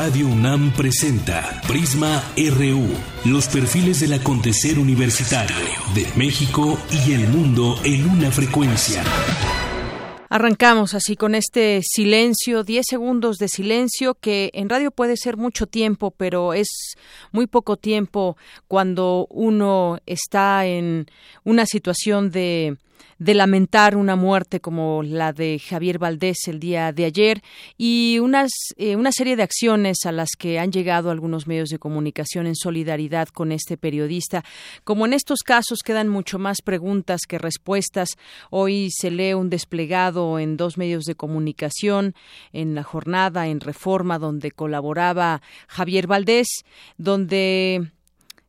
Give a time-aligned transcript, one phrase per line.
[0.00, 2.86] Radio UNAM presenta Prisma RU,
[3.28, 5.56] los perfiles del acontecer universitario
[5.92, 9.02] de México y el mundo en una frecuencia.
[10.28, 15.66] Arrancamos así con este silencio, 10 segundos de silencio, que en radio puede ser mucho
[15.66, 16.68] tiempo, pero es
[17.32, 18.36] muy poco tiempo
[18.68, 21.06] cuando uno está en
[21.42, 22.76] una situación de
[23.18, 27.42] de lamentar una muerte como la de Javier Valdés el día de ayer
[27.76, 31.78] y unas, eh, una serie de acciones a las que han llegado algunos medios de
[31.78, 34.44] comunicación en solidaridad con este periodista.
[34.84, 38.10] Como en estos casos quedan mucho más preguntas que respuestas,
[38.50, 42.14] hoy se lee un desplegado en dos medios de comunicación
[42.52, 46.48] en la jornada en Reforma donde colaboraba Javier Valdés,
[46.96, 47.90] donde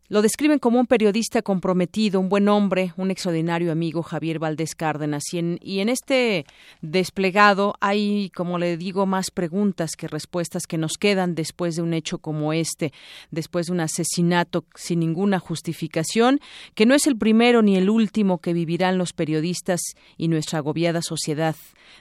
[0.10, 5.24] lo describen como un periodista comprometido, un buen hombre, un extraordinario amigo, Javier Valdés Cárdenas.
[5.32, 6.46] Y en, este
[6.82, 11.94] desplegado hay, como le digo, más preguntas que respuestas que nos quedan después de un
[11.94, 12.92] hecho como este,
[13.30, 16.40] después de un asesinato sin ninguna justificación,
[16.74, 19.80] que no es el primero ni el último que vivirán los periodistas
[20.18, 21.56] y nuestra agobiada sociedad,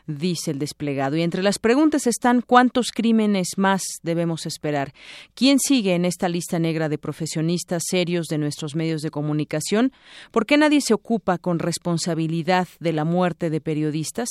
[0.07, 1.17] dice el desplegado.
[1.17, 4.95] Y entre las preguntas están cuántos crímenes más debemos esperar.
[5.35, 7.83] ¿Quién sigue en esta lista negra de profesionistas?
[8.29, 9.93] de nuestros medios de comunicación?
[10.31, 14.29] ¿Por qué nadie se ocupa con responsabilidad de la muerte de periodistas?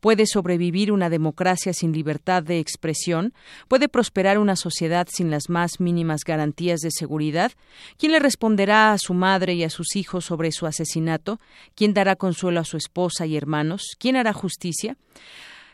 [0.00, 3.32] ¿Puede sobrevivir una democracia sin libertad de expresión?
[3.66, 7.52] ¿Puede prosperar una sociedad sin las más mínimas garantías de seguridad?
[7.98, 11.40] ¿Quién le responderá a su madre y a sus hijos sobre su asesinato?
[11.74, 13.96] ¿Quién dará consuelo a su esposa y hermanos?
[13.98, 14.96] ¿Quién hará justicia?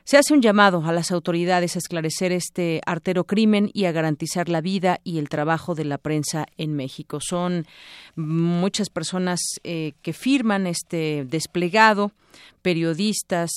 [0.04, 4.50] Se hace un llamado a las autoridades a esclarecer este artero crimen y a garantizar
[4.50, 7.20] la vida y el trabajo de la prensa en México.
[7.22, 7.66] Son
[8.14, 12.12] muchas personas eh, que firman este desplegado
[12.64, 13.50] periodistas,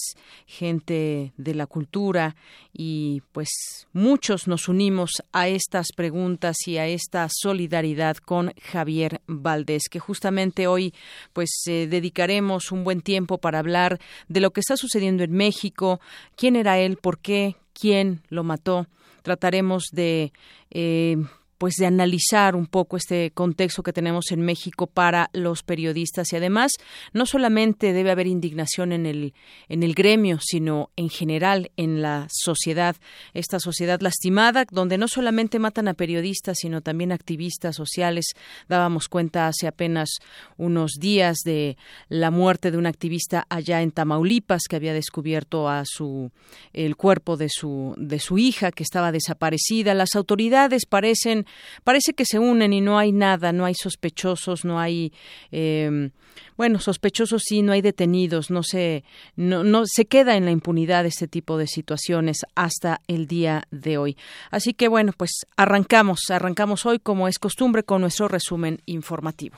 [0.45, 2.35] gente de la cultura
[2.73, 3.47] y pues
[3.93, 10.67] muchos nos unimos a estas preguntas y a esta solidaridad con Javier Valdés, que justamente
[10.67, 10.93] hoy
[11.31, 16.01] pues dedicaremos un buen tiempo para hablar de lo que está sucediendo en México,
[16.35, 18.87] quién era él, por qué, quién lo mató.
[19.21, 20.33] Trataremos de
[20.69, 21.15] eh,
[21.57, 26.31] pues de analizar un poco este contexto que tenemos en México para los periodistas.
[26.33, 26.73] Y además
[27.13, 29.33] no solamente debe haber indignación en el
[29.69, 32.95] en el gremio sino en general en la sociedad.
[33.33, 38.25] Esta sociedad lastimada donde no solamente matan a periodistas sino también activistas sociales.
[38.67, 40.09] Dábamos cuenta hace apenas
[40.57, 41.77] unos días de
[42.09, 46.31] la muerte de un activista allá en Tamaulipas que había descubierto a su
[46.73, 49.95] el cuerpo de su de su hija que estaba desaparecida.
[49.95, 51.46] Las autoridades parecen
[51.83, 55.13] parece que se unen y no hay nada, no hay sospechosos, no hay,
[55.51, 56.09] eh,
[56.55, 59.03] bueno, sospechosos sí, no hay detenidos, no se,
[59.35, 63.97] no, no se queda en la impunidad este tipo de situaciones hasta el día de
[63.97, 64.17] hoy.
[64.51, 69.57] Así que bueno, pues arrancamos, arrancamos hoy como es costumbre con nuestro resumen informativo.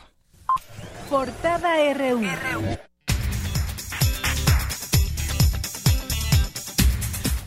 [1.09, 2.88] Portada RU.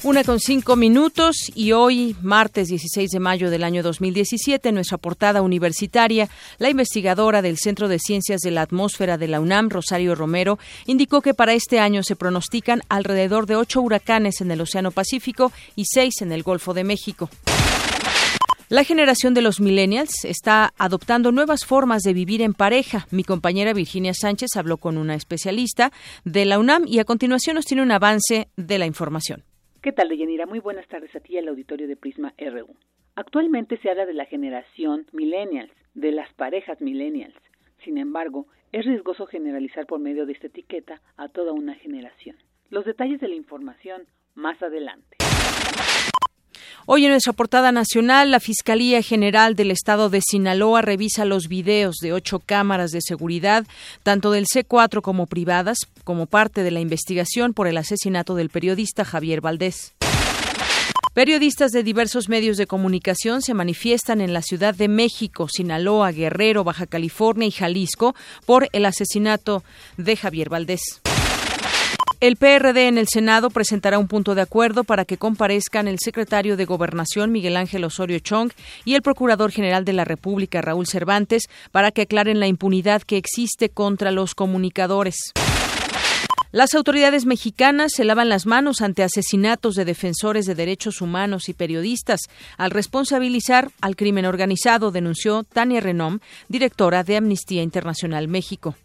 [0.05, 4.99] Una con cinco minutos y hoy, martes 16 de mayo del año 2017, en nuestra
[4.99, 10.17] portada universitaria, la investigadora del Centro de Ciencias de la Atmósfera de la UNAM, Rosario
[10.17, 14.91] Romero, indicó que para este año se pronostican alrededor de ocho huracanes en el Océano
[14.91, 17.31] Pacífico y seis en el Golfo de México.
[18.71, 23.07] La generación de los millennials está adoptando nuevas formas de vivir en pareja.
[23.13, 25.93] Mi compañera Virginia Sánchez habló con una especialista
[26.25, 29.45] de la UNAM y a continuación nos tiene un avance de la información.
[29.83, 30.47] ¿Qué tal, Deyanira?
[30.47, 32.77] Muy buenas tardes a ti y al auditorio de Prisma RU.
[33.17, 37.35] Actualmente se habla de la generación millennials, de las parejas millennials.
[37.83, 42.37] Sin embargo, es riesgoso generalizar por medio de esta etiqueta a toda una generación.
[42.71, 44.07] Los detalles de la información
[44.37, 45.17] más adelante.
[46.85, 51.99] Hoy en nuestra portada nacional, la Fiscalía General del Estado de Sinaloa revisa los videos
[52.03, 53.65] de ocho cámaras de seguridad,
[54.03, 59.05] tanto del C4 como privadas, como parte de la investigación por el asesinato del periodista
[59.05, 59.95] Javier Valdés.
[61.15, 66.65] Periodistas de diversos medios de comunicación se manifiestan en la Ciudad de México, Sinaloa, Guerrero,
[66.65, 69.63] Baja California y Jalisco por el asesinato
[69.99, 71.03] de Javier Valdés.
[72.23, 76.57] El PRD en el Senado presentará un punto de acuerdo para que comparezcan el secretario
[76.57, 78.53] de Gobernación Miguel Ángel Osorio Chong
[78.85, 83.17] y el Procurador General de la República Raúl Cervantes para que aclaren la impunidad que
[83.17, 85.17] existe contra los comunicadores.
[86.53, 91.55] Las autoridades mexicanas se lavan las manos ante asesinatos de defensores de derechos humanos y
[91.55, 92.21] periodistas
[92.57, 98.77] al responsabilizar al crimen organizado, denunció Tania Renom, directora de Amnistía Internacional México.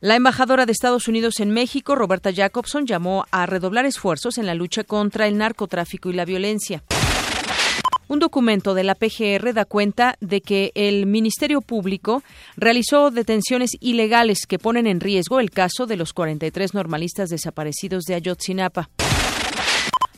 [0.00, 4.54] La embajadora de Estados Unidos en México, Roberta Jacobson, llamó a redoblar esfuerzos en la
[4.54, 6.82] lucha contra el narcotráfico y la violencia.
[8.06, 12.22] Un documento de la PGR da cuenta de que el Ministerio Público
[12.56, 18.14] realizó detenciones ilegales que ponen en riesgo el caso de los 43 normalistas desaparecidos de
[18.14, 18.90] Ayotzinapa.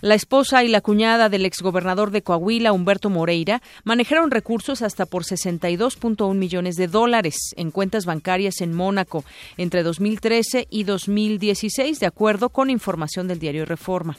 [0.02, 5.24] La esposa y la cuñada del exgobernador de Coahuila, Humberto Moreira, manejaron recursos hasta por
[5.24, 9.24] 62.1 millones de dólares en cuentas bancarias en Mónaco
[9.56, 14.18] entre 2013 y 2016, de acuerdo con información del diario Reforma.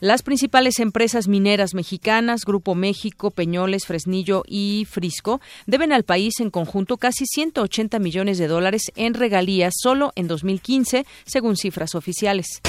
[0.00, 6.50] Las principales empresas mineras mexicanas, Grupo México, Peñoles, Fresnillo y Frisco, deben al país en
[6.50, 12.60] conjunto casi 180 millones de dólares en regalías solo en 2015, según cifras oficiales.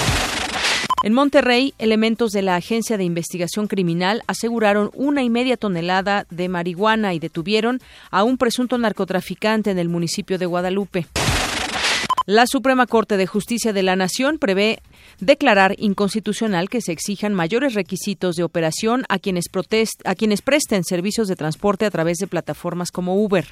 [1.04, 6.48] En Monterrey, elementos de la Agencia de Investigación Criminal aseguraron una y media tonelada de
[6.48, 11.06] marihuana y detuvieron a un presunto narcotraficante en el municipio de Guadalupe.
[12.26, 14.80] La Suprema Corte de Justicia de la Nación prevé
[15.20, 19.48] declarar inconstitucional que se exijan mayores requisitos de operación a quienes,
[20.06, 23.46] a quienes presten servicios de transporte a través de plataformas como Uber.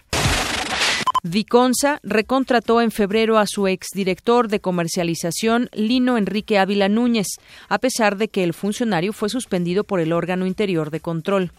[1.23, 7.27] Diconsa recontrató en febrero a su exdirector de comercialización, Lino Enrique Ávila Núñez,
[7.69, 11.51] a pesar de que el funcionario fue suspendido por el órgano interior de control.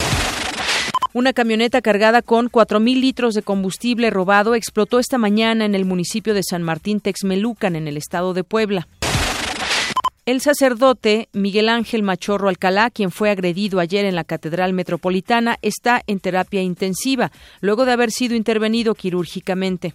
[1.14, 6.34] Una camioneta cargada con 4.000 litros de combustible robado explotó esta mañana en el municipio
[6.34, 8.88] de San Martín Texmelucan, en el estado de Puebla.
[10.24, 16.00] El sacerdote Miguel Ángel Machorro Alcalá, quien fue agredido ayer en la Catedral Metropolitana, está
[16.06, 19.94] en terapia intensiva, luego de haber sido intervenido quirúrgicamente.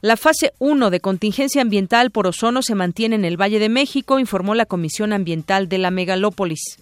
[0.00, 4.18] La fase 1 de contingencia ambiental por ozono se mantiene en el Valle de México,
[4.18, 6.78] informó la Comisión Ambiental de la Megalópolis.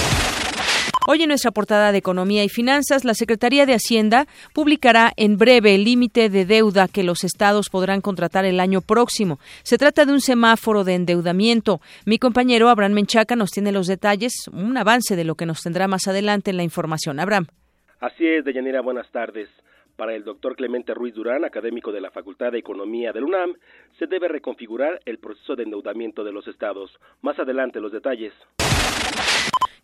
[1.09, 5.75] Hoy en nuestra portada de Economía y Finanzas, la Secretaría de Hacienda publicará en breve
[5.75, 9.41] el límite de deuda que los estados podrán contratar el año próximo.
[9.65, 11.81] Se trata de un semáforo de endeudamiento.
[12.07, 15.89] Mi compañero Abraham Menchaca nos tiene los detalles, un avance de lo que nos tendrá
[15.89, 17.19] más adelante en la información.
[17.19, 17.47] Abraham.
[17.99, 19.49] Así es, Deyanira, buenas tardes.
[19.97, 23.55] Para el doctor Clemente Ruiz Durán, académico de la Facultad de Economía del UNAM,
[23.99, 26.93] se debe reconfigurar el proceso de endeudamiento de los estados.
[27.23, 28.33] Más adelante los detalles.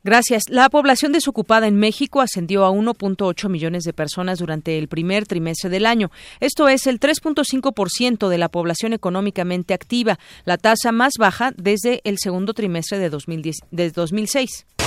[0.08, 0.48] Gracias.
[0.48, 5.68] La población desocupada en México ascendió a 1.8 millones de personas durante el primer trimestre
[5.68, 6.10] del año.
[6.40, 12.16] Esto es el 3.5% de la población económicamente activa, la tasa más baja desde el
[12.16, 14.77] segundo trimestre de, 2010, de 2006.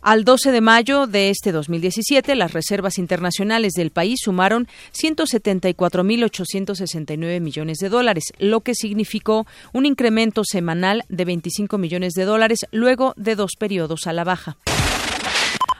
[0.00, 7.78] Al 12 de mayo de este 2017, las reservas internacionales del país sumaron 174.869 millones
[7.78, 13.34] de dólares, lo que significó un incremento semanal de 25 millones de dólares luego de
[13.34, 14.56] dos periodos a la baja.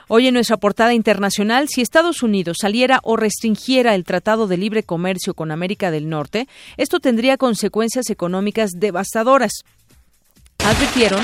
[0.09, 4.81] Hoy en nuestra portada internacional, si Estados Unidos saliera o restringiera el Tratado de Libre
[4.81, 9.51] Comercio con América del Norte, esto tendría consecuencias económicas devastadoras.
[10.65, 11.23] Advirtieron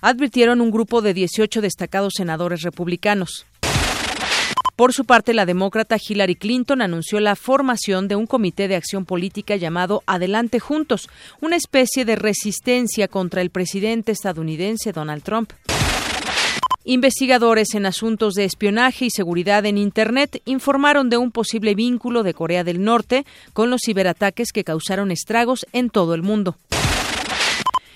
[0.00, 3.46] advirtieron un grupo de 18 destacados senadores republicanos.
[4.80, 9.04] Por su parte, la demócrata Hillary Clinton anunció la formación de un comité de acción
[9.04, 11.10] política llamado Adelante Juntos,
[11.42, 15.52] una especie de resistencia contra el presidente estadounidense Donald Trump.
[16.84, 22.32] Investigadores en asuntos de espionaje y seguridad en Internet informaron de un posible vínculo de
[22.32, 26.56] Corea del Norte con los ciberataques que causaron estragos en todo el mundo.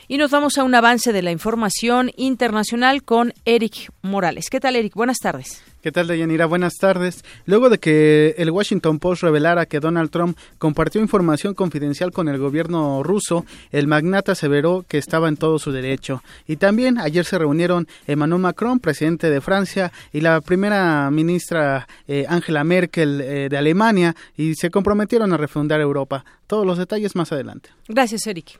[0.06, 4.50] Y nos vamos a un avance de la información internacional con Eric Morales.
[4.50, 4.94] ¿Qué tal, Eric?
[4.94, 5.62] Buenas tardes.
[5.84, 6.46] ¿Qué tal, Deyanira?
[6.46, 7.24] Buenas tardes.
[7.44, 12.38] Luego de que el Washington Post revelara que Donald Trump compartió información confidencial con el
[12.38, 16.22] gobierno ruso, el magnate aseveró que estaba en todo su derecho.
[16.46, 22.24] Y también ayer se reunieron Emmanuel Macron, presidente de Francia, y la primera ministra eh,
[22.30, 26.24] Angela Merkel eh, de Alemania, y se comprometieron a refundar Europa.
[26.46, 27.70] Todos los detalles más adelante.
[27.88, 28.58] Gracias, Eric.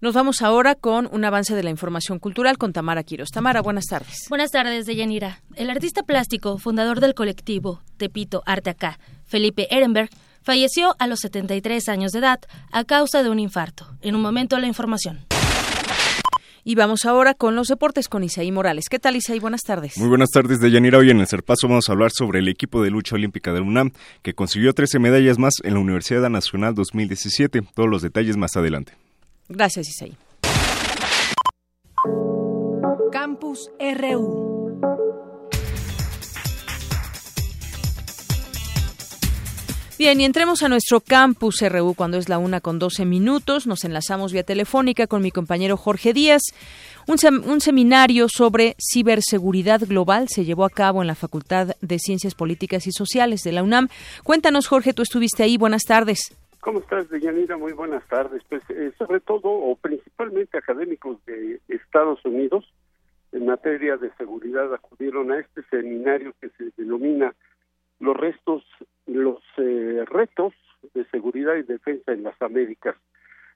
[0.00, 3.30] Nos vamos ahora con un avance de la información cultural con Tamara Quiros.
[3.30, 4.26] Tamara, buenas tardes.
[4.28, 5.40] Buenas tardes, Deyanira.
[5.56, 10.08] El artista plástico, fundador del colectivo Tepito Arte Acá, Felipe Ehrenberg,
[10.40, 12.38] falleció a los 73 años de edad
[12.70, 13.88] a causa de un infarto.
[14.00, 15.18] En un momento la información.
[16.62, 18.84] Y vamos ahora con los deportes con Isaí Morales.
[18.88, 19.40] ¿Qué tal, Isaí?
[19.40, 19.98] Buenas tardes.
[19.98, 20.98] Muy buenas tardes, Deyanira.
[20.98, 23.90] Hoy en el Serpazo vamos a hablar sobre el equipo de lucha olímpica del UNAM,
[24.22, 27.62] que consiguió 13 medallas más en la Universidad Nacional 2017.
[27.74, 28.92] Todos los detalles más adelante.
[29.48, 30.16] Gracias, Isaí.
[33.10, 34.48] Campus RU.
[39.98, 43.66] Bien, y entremos a nuestro campus RU cuando es la una con 12 minutos.
[43.66, 46.42] Nos enlazamos vía telefónica con mi compañero Jorge Díaz.
[47.08, 52.36] Un, un, seminario sobre ciberseguridad global se llevó a cabo en la Facultad de Ciencias
[52.36, 53.88] Políticas y Sociales de la UNAM.
[54.22, 55.56] Cuéntanos, Jorge, tú estuviste ahí.
[55.56, 56.32] Buenas tardes.
[56.60, 57.56] ¿Cómo estás, Deyanira?
[57.56, 58.42] Muy buenas tardes.
[58.48, 62.64] Pues eh, sobre todo, o principalmente académicos de Estados Unidos,
[63.32, 67.32] en materia de seguridad acudieron a este seminario que se denomina
[68.00, 68.64] los restos,
[69.06, 70.52] los eh, retos
[70.94, 72.96] de seguridad y defensa en las Américas.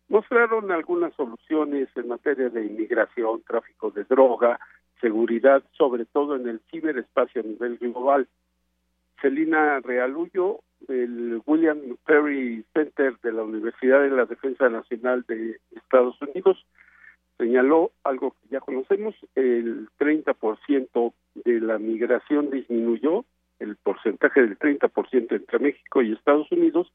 [0.09, 4.61] Mostraron algunas soluciones en materia de inmigración, tráfico de droga,
[5.00, 8.28] seguridad, sobre todo en el ciberespacio a nivel global.
[9.21, 16.21] Celina Realullo, el William Perry Center de la Universidad de la Defensa Nacional de Estados
[16.23, 16.65] Unidos,
[17.39, 21.12] señaló algo que ya conocemos, el 30%
[21.45, 23.25] de la migración disminuyó,
[23.59, 26.93] el porcentaje del 30% entre México y Estados Unidos,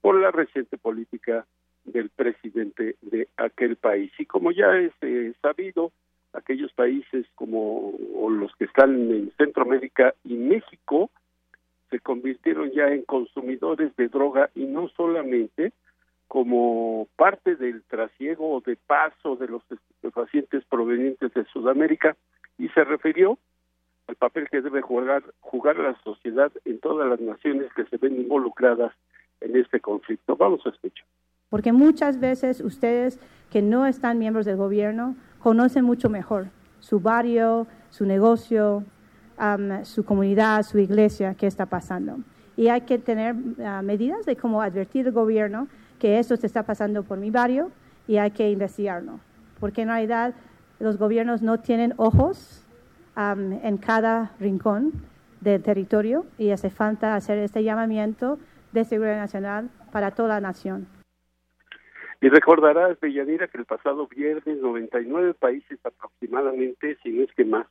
[0.00, 1.46] por la reciente política
[1.84, 4.12] del presidente de aquel país.
[4.18, 5.92] Y como ya es eh, sabido,
[6.32, 7.94] aquellos países como
[8.30, 11.10] los que están en Centroamérica y México
[11.90, 15.72] se convirtieron ya en consumidores de droga y no solamente
[16.28, 19.62] como parte del trasiego o de paso de los
[20.14, 22.16] pacientes provenientes de Sudamérica
[22.56, 23.36] y se refirió
[24.06, 28.16] al papel que debe jugar jugar la sociedad en todas las naciones que se ven
[28.20, 28.92] involucradas
[29.40, 30.36] en este conflicto.
[30.36, 31.04] Vamos a escuchar.
[31.48, 33.18] Porque muchas veces ustedes
[33.50, 36.46] que no están miembros del gobierno conocen mucho mejor
[36.78, 38.84] su barrio, su negocio,
[39.84, 42.18] su comunidad, su iglesia, qué está pasando.
[42.56, 45.68] Y hay que tener ah, medidas de cómo advertir al gobierno
[45.98, 47.70] que esto se está pasando por mi barrio
[48.06, 49.20] y hay que investigarlo.
[49.58, 50.34] Porque en realidad
[50.78, 52.66] los gobiernos no tienen ojos
[53.16, 54.92] en cada rincón
[55.40, 58.38] del territorio y hace falta hacer este llamamiento
[58.72, 60.86] de seguridad nacional para toda la nación.
[62.22, 67.66] Y recordarás, Bellanira, que el pasado viernes 99 países aproximadamente, si no es que más,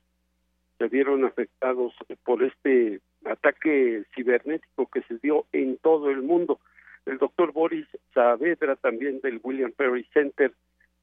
[0.80, 1.94] se vieron afectados
[2.24, 6.60] por este ataque cibernético que se dio en todo el mundo.
[7.06, 10.54] El doctor Boris Saavedra, también del William Perry Center,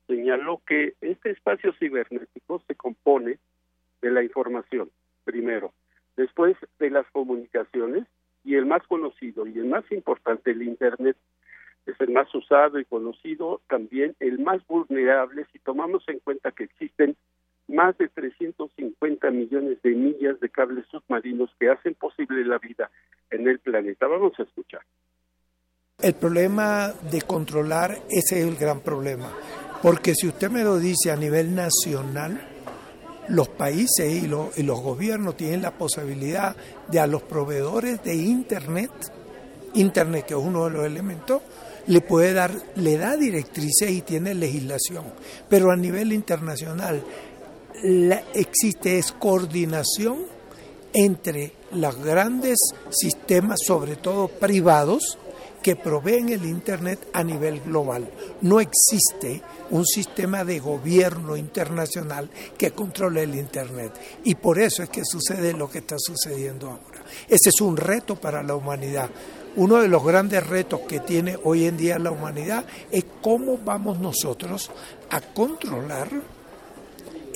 [0.07, 3.39] señaló que este espacio cibernético se compone
[4.01, 4.91] de la información,
[5.25, 5.75] primero,
[6.17, 8.07] después de las comunicaciones
[8.45, 11.17] y el más conocido y el más importante, el Internet,
[11.85, 16.65] es el más usado y conocido, también el más vulnerable si tomamos en cuenta que
[16.65, 17.17] existen
[17.69, 22.91] más de 350 millones de millas de cables submarinos que hacen posible la vida
[23.31, 24.07] en el planeta.
[24.07, 24.83] Vamos a escuchar.
[26.01, 29.33] El problema de controlar, ese es el gran problema.
[29.83, 32.41] Porque si usted me lo dice a nivel nacional,
[33.29, 36.55] los países y, y los gobiernos tienen la posibilidad
[36.89, 38.91] de a los proveedores de Internet,
[39.75, 41.43] Internet que es uno de los elementos,
[41.87, 45.05] le puede dar, le da directrices y tiene legislación.
[45.49, 47.03] Pero a nivel internacional
[47.87, 50.19] la, existe es coordinación
[50.93, 52.59] entre los grandes
[52.91, 55.19] sistemas, sobre todo privados,
[55.63, 58.09] que proveen el Internet a nivel global.
[58.41, 63.93] No existe un sistema de gobierno internacional que controle el Internet.
[64.25, 67.03] Y por eso es que sucede lo que está sucediendo ahora.
[67.29, 69.11] Ese es un reto para la humanidad.
[69.57, 73.99] Uno de los grandes retos que tiene hoy en día la humanidad es cómo vamos
[73.99, 74.71] nosotros
[75.11, 76.36] a controlar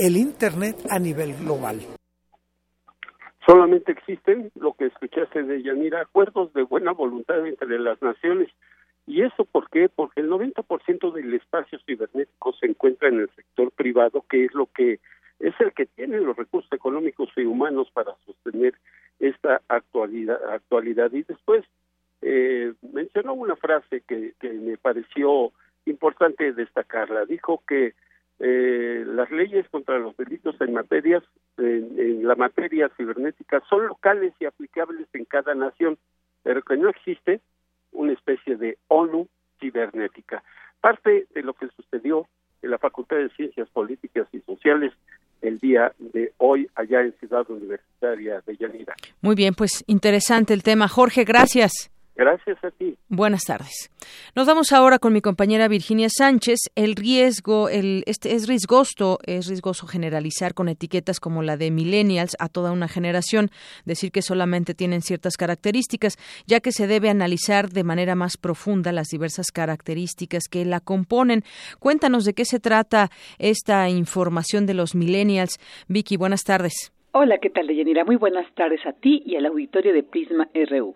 [0.00, 1.78] el Internet a nivel global.
[3.47, 8.49] Solamente existen, lo que escuchaste de Yanira, acuerdos de buena voluntad entre las naciones.
[9.07, 9.90] ¿Y eso por qué?
[9.95, 14.66] Porque el 90% del espacio cibernético se encuentra en el sector privado, que es lo
[14.66, 15.00] que
[15.38, 18.75] es el que tiene los recursos económicos y humanos para sostener
[19.19, 20.38] esta actualidad.
[20.50, 21.12] actualidad.
[21.12, 21.62] Y después
[22.23, 25.52] eh, mencionó una frase que, que me pareció
[25.85, 27.26] importante destacarla.
[27.26, 27.92] Dijo que
[28.42, 31.23] eh, las leyes contra los delitos en materias
[31.59, 35.99] en, la materia cibernética son locales y aplicables en cada nación,
[36.42, 37.40] pero que no existe
[37.92, 39.28] una especie de ONU
[39.61, 40.42] cibernética.
[40.80, 42.26] Parte de lo que sucedió
[42.62, 44.94] en la Facultad de Ciencias Políticas y Sociales
[45.42, 48.94] el día de hoy allá en Ciudad Universitaria de Yanira.
[49.20, 50.88] Muy bien, pues interesante el tema.
[50.88, 51.90] Jorge, gracias.
[52.17, 52.97] Gracias a ti.
[53.09, 53.90] Buenas tardes.
[54.37, 56.59] Nos vamos ahora con mi compañera Virginia Sánchez.
[56.75, 62.37] El riesgo, el, este es riesgoso, es riesgoso generalizar con etiquetas como la de millennials
[62.38, 63.50] a toda una generación,
[63.85, 68.93] decir que solamente tienen ciertas características, ya que se debe analizar de manera más profunda
[68.93, 71.43] las diversas características que la componen.
[71.79, 75.59] Cuéntanos de qué se trata esta información de los millennials.
[75.88, 76.93] Vicky, buenas tardes.
[77.12, 78.05] Hola, ¿qué tal, Deyanira?
[78.05, 80.95] Muy buenas tardes a ti y al auditorio de Prisma RU.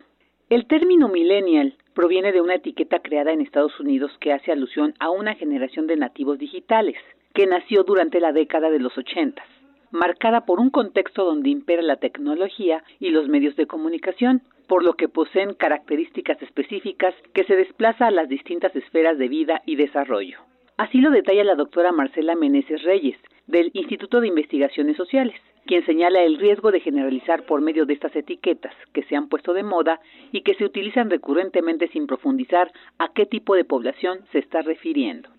[0.55, 5.11] El término millennial proviene de una etiqueta creada en Estados Unidos que hace alusión a
[5.11, 6.95] una generación de nativos digitales,
[7.35, 9.49] que nació durante la década de los ochentas,
[9.91, 14.93] marcada por un contexto donde impera la tecnología y los medios de comunicación, por lo
[14.93, 20.39] que poseen características específicas que se desplaza a las distintas esferas de vida y desarrollo.
[20.77, 23.17] Así lo detalla la doctora Marcela Meneses Reyes,
[23.49, 25.35] del Instituto de Investigaciones Sociales,
[25.67, 29.53] quien señala el riesgo de generalizar por medio de estas etiquetas que se han puesto
[29.53, 30.01] de moda
[30.33, 35.34] y que se utilizan recurrentemente sin profundizar a qué tipo de población se está refiriendo.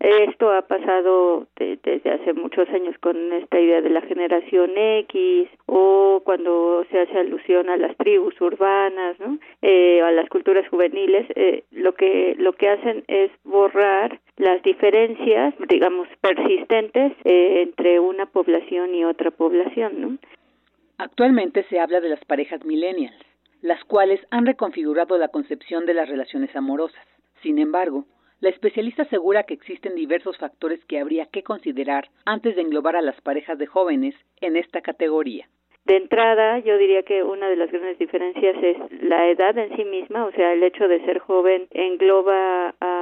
[0.00, 6.22] Esto ha pasado desde hace muchos años con esta idea de la generación X o
[6.24, 9.38] cuando se hace alusión a las tribus urbanas, ¿no?
[9.60, 15.54] Eh, a las culturas juveniles, eh, lo que lo que hacen es borrar las diferencias,
[15.68, 20.18] digamos, persistentes eh, entre una población y otra población, ¿no?
[20.98, 23.16] Actualmente se habla de las parejas millennials,
[23.62, 27.04] las cuales han reconfigurado la concepción de las relaciones amorosas.
[27.42, 28.04] Sin embargo,
[28.40, 33.02] la especialista asegura que existen diversos factores que habría que considerar antes de englobar a
[33.02, 35.48] las parejas de jóvenes en esta categoría.
[35.88, 39.84] De entrada, yo diría que una de las grandes diferencias es la edad en sí
[39.86, 42.97] misma, o sea, el hecho de ser joven engloba a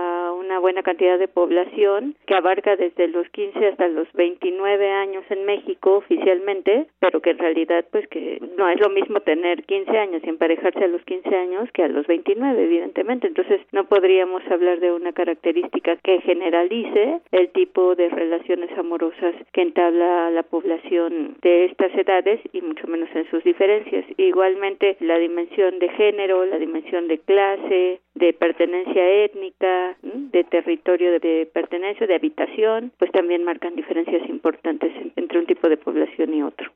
[0.47, 5.45] una buena cantidad de población que abarca desde los 15 hasta los 29 años en
[5.45, 10.23] México oficialmente, pero que en realidad pues que no es lo mismo tener 15 años
[10.25, 13.27] y emparejarse a los 15 años que a los 29, evidentemente.
[13.27, 19.63] Entonces, no podríamos hablar de una característica que generalice el tipo de relaciones amorosas que
[19.63, 24.05] entabla la población de estas edades y mucho menos en sus diferencias.
[24.17, 31.49] Igualmente la dimensión de género, la dimensión de clase, de pertenencia étnica, de territorio de
[31.53, 36.73] pertenencia, de habitación, pues también marcan diferencias importantes entre un tipo de población y otro.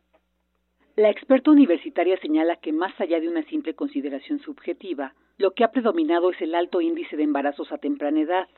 [0.96, 5.72] La experta universitaria señala que más allá de una simple consideración subjetiva, lo que ha
[5.72, 8.48] predominado es el alto índice de embarazos a temprana edad,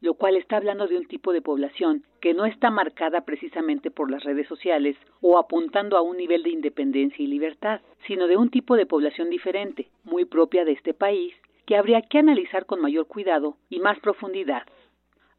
[0.00, 4.12] lo cual está hablando de un tipo de población que no está marcada precisamente por
[4.12, 8.48] las redes sociales o apuntando a un nivel de independencia y libertad, sino de un
[8.48, 11.34] tipo de población diferente, muy propia de este país,
[11.68, 14.62] que habría que analizar con mayor cuidado y más profundidad.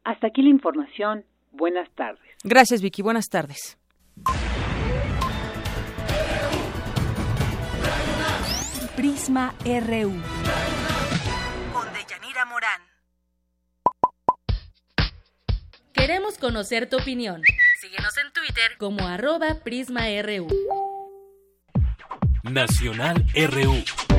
[0.04, 1.24] Hasta aquí la información.
[1.50, 2.22] Buenas tardes.
[2.44, 3.02] Gracias, Vicky.
[3.02, 3.76] Buenas tardes.
[8.94, 10.12] Prisma RU.
[11.72, 12.80] Con Deyanira Morán.
[15.92, 17.42] Queremos conocer tu opinión.
[17.80, 20.46] Síguenos en Twitter como arroba PrismaRU.
[22.44, 24.09] Nacional RU.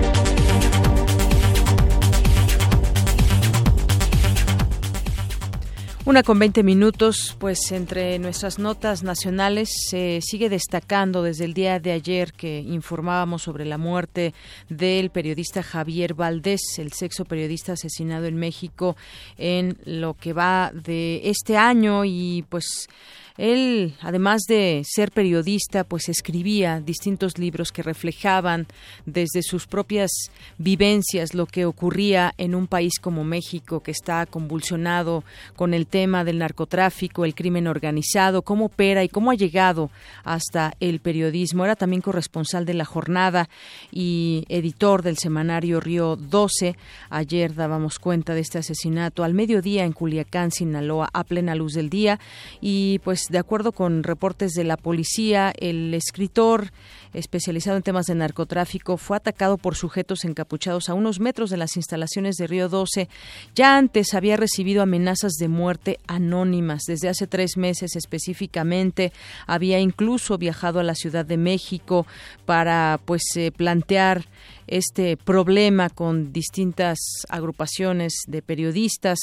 [6.12, 11.80] Una con 20 minutos, pues entre nuestras notas nacionales se sigue destacando desde el día
[11.80, 14.34] de ayer que informábamos sobre la muerte
[14.68, 18.98] del periodista Javier Valdés, el sexo periodista asesinado en México
[19.38, 22.90] en lo que va de este año y pues
[23.38, 28.68] él, además de ser periodista, pues escribía distintos libros que reflejaban
[29.06, 30.12] desde sus propias
[30.58, 35.24] vivencias lo que ocurría en un país como México, que está convulsionado
[35.56, 39.92] con el tema del narcotráfico, el crimen organizado, cómo opera y cómo ha llegado
[40.24, 41.66] hasta el periodismo.
[41.66, 43.50] Era también corresponsal de la jornada
[43.92, 46.76] y editor del semanario Río 12.
[47.10, 51.90] Ayer dábamos cuenta de este asesinato al mediodía en Culiacán, Sinaloa, a plena luz del
[51.90, 52.20] día.
[52.60, 56.72] Y pues de acuerdo con reportes de la policía, el escritor
[57.14, 61.76] especializado en temas de narcotráfico fue atacado por sujetos encapuchados a unos metros de las
[61.76, 63.10] instalaciones de Río 12.
[63.56, 66.84] Ya antes había recibido amenazas de muerte anónimas.
[66.88, 69.12] Desde hace tres meses específicamente
[69.48, 72.06] había incluso viajado a la Ciudad de México
[72.46, 74.26] para pues eh, plantear
[74.68, 76.98] este problema con distintas
[77.30, 79.20] agrupaciones de periodistas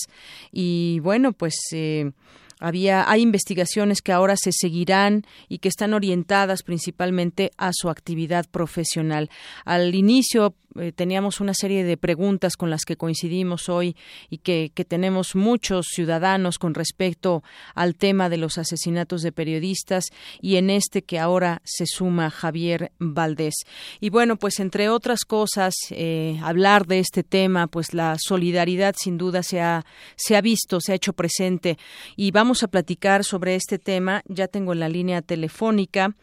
[0.52, 2.12] y bueno pues eh,
[2.60, 8.46] había hay investigaciones que ahora se seguirán y que están orientadas principalmente a su actividad
[8.50, 9.30] profesional.
[9.64, 13.96] Al inicio eh, teníamos una serie de preguntas con las que coincidimos hoy
[14.30, 17.42] y que, tenemos muchos ciudadanos con respecto
[17.74, 20.06] al tema de los asesinatos de periodistas
[20.40, 23.54] y en este que ahora se suma Javier Valdés.
[24.00, 29.18] Y bueno, pues entre otras cosas, eh, hablar de este tema, pues la solidaridad sin
[29.18, 29.84] duda se ha,
[30.16, 31.76] se ha visto, se ha hecho presente
[32.16, 34.22] y vamos a platicar sobre este tema.
[34.26, 36.14] Ya tengo en la línea telefónica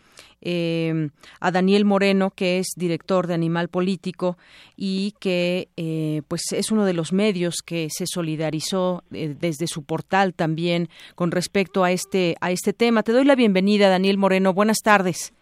[0.41, 4.37] eh, a Daniel Moreno, que es director de Animal Político
[4.75, 9.83] y que eh, pues es uno de los medios que se solidarizó eh, desde su
[9.83, 13.03] portal también con respecto a este a este tema.
[13.03, 14.53] Te doy la bienvenida, Daniel Moreno.
[14.53, 15.33] Buenas tardes.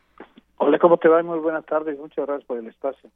[0.66, 1.22] Hola, ¿cómo te va?
[1.22, 2.00] Muy buenas tardes.
[2.00, 3.10] Muchas gracias por el espacio.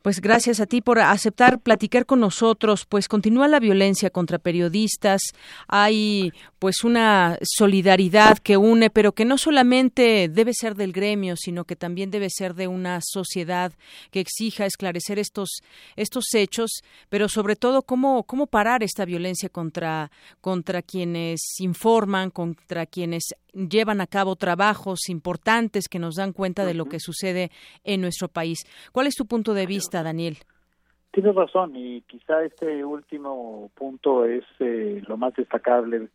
[0.00, 2.86] Pues gracias a ti por aceptar platicar con nosotros.
[2.86, 5.20] Pues continúa la violencia contra periodistas.
[5.66, 6.30] Hay
[6.60, 11.74] pues una solidaridad que une, pero que no solamente debe ser del gremio, sino que
[11.74, 13.72] también debe ser de una sociedad
[14.12, 15.62] que exija esclarecer estos
[15.96, 16.70] estos hechos,
[17.08, 24.00] pero sobre todo cómo cómo parar esta violencia contra contra quienes informan, contra quienes llevan
[24.00, 27.50] a cabo trabajos importantes que nos dan cuenta de lo que sucede
[27.84, 28.58] en nuestro país.
[28.92, 30.36] ¿Cuál es tu punto de vista, Daniel?
[31.12, 36.08] Tienes razón y quizá este último punto es eh, lo más destacable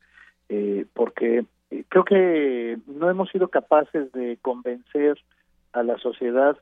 [0.50, 5.18] eh, porque eh, creo que no hemos sido capaces de convencer
[5.72, 6.58] a la sociedad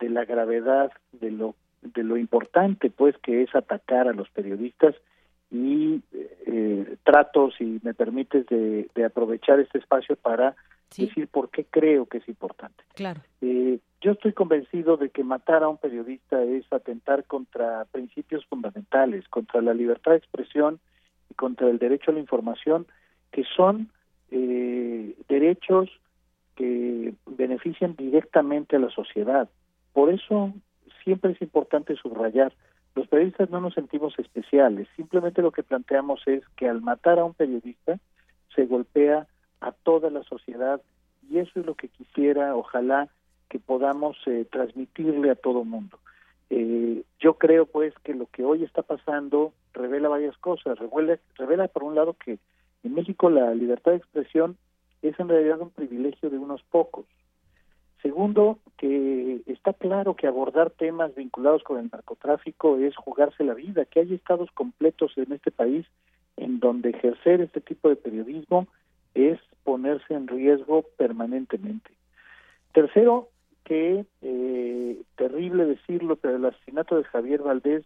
[0.00, 4.94] de la gravedad de lo de lo importante pues que es atacar a los periodistas
[5.50, 6.02] y
[6.46, 10.56] eh, trato, si me permites, de, aprovechar este espacio para
[10.96, 12.84] decir por qué creo que es importante.
[12.94, 13.20] Claro.
[13.40, 19.28] Eh, yo estoy convencido de que matar a un periodista es atentar contra principios fundamentales,
[19.28, 20.78] contra la libertad de expresión
[21.30, 22.86] y contra el derecho a la información,
[23.32, 23.90] que son
[24.30, 25.90] eh, derechos
[26.54, 29.48] que benefician directamente a la sociedad.
[29.92, 30.52] Por eso
[31.04, 32.52] siempre es importante subrayar
[32.98, 37.24] los periodistas no nos sentimos especiales, simplemente lo que planteamos es que al matar a
[37.24, 38.00] un periodista
[38.56, 39.28] se golpea
[39.60, 40.80] a toda la sociedad
[41.28, 43.08] y eso es lo que quisiera, ojalá,
[43.48, 45.98] que podamos eh, transmitirle a todo mundo.
[46.50, 51.68] Eh, yo creo pues que lo que hoy está pasando revela varias cosas, revela, revela
[51.68, 52.38] por un lado que
[52.82, 54.56] en México la libertad de expresión
[55.02, 57.04] es en realidad un privilegio de unos pocos,
[58.02, 63.84] Segundo, que está claro que abordar temas vinculados con el narcotráfico es jugarse la vida,
[63.86, 65.84] que hay estados completos en este país
[66.36, 68.68] en donde ejercer este tipo de periodismo
[69.14, 71.90] es ponerse en riesgo permanentemente.
[72.72, 73.28] Tercero,
[73.64, 77.84] que eh, terrible decirlo, pero el asesinato de Javier Valdés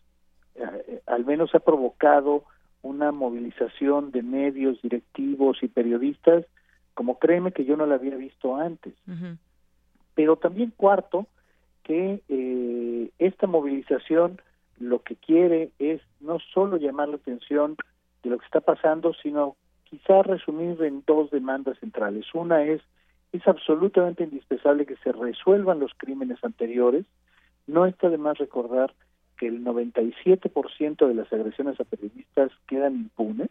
[0.55, 2.45] eh, al menos ha provocado
[2.83, 6.45] una movilización de medios, directivos y periodistas,
[6.95, 8.95] como créeme que yo no la había visto antes
[10.15, 11.27] pero también cuarto,
[11.83, 14.41] que eh, esta movilización
[14.79, 17.77] lo que quiere es no solo llamar la atención
[18.23, 19.57] de lo que está pasando, sino
[19.93, 22.25] quizá resumir en dos demandas centrales.
[22.33, 22.81] Una es,
[23.31, 27.05] es absolutamente indispensable que se resuelvan los crímenes anteriores.
[27.67, 28.95] No está de más recordar
[29.37, 33.51] que el 97% de las agresiones a periodistas quedan impunes.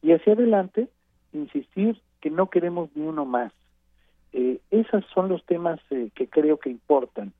[0.00, 0.86] Y hacia adelante,
[1.32, 3.52] insistir que no queremos ni uno más.
[4.32, 7.32] Eh, esos son los temas eh, que creo que importan.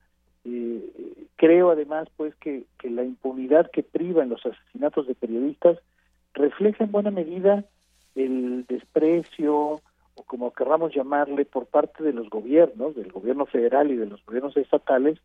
[0.43, 5.77] Eh, creo además pues que, que la impunidad que priva en los asesinatos de periodistas
[6.33, 7.63] refleja en buena medida
[8.15, 9.81] el desprecio
[10.15, 14.23] o como querramos llamarle por parte de los gobiernos, del gobierno federal y de los
[14.25, 15.19] gobiernos estatales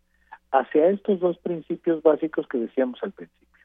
[0.52, 3.58] hacia estos dos principios básicos que decíamos al principio,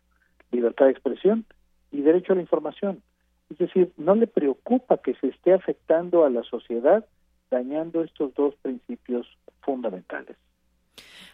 [0.52, 1.46] libertad de expresión
[1.92, 3.04] y derecho a la información.
[3.50, 7.06] Es decir, no le preocupa que se esté afectando a la sociedad
[7.50, 9.28] dañando estos dos principios
[9.62, 10.38] fundamentales.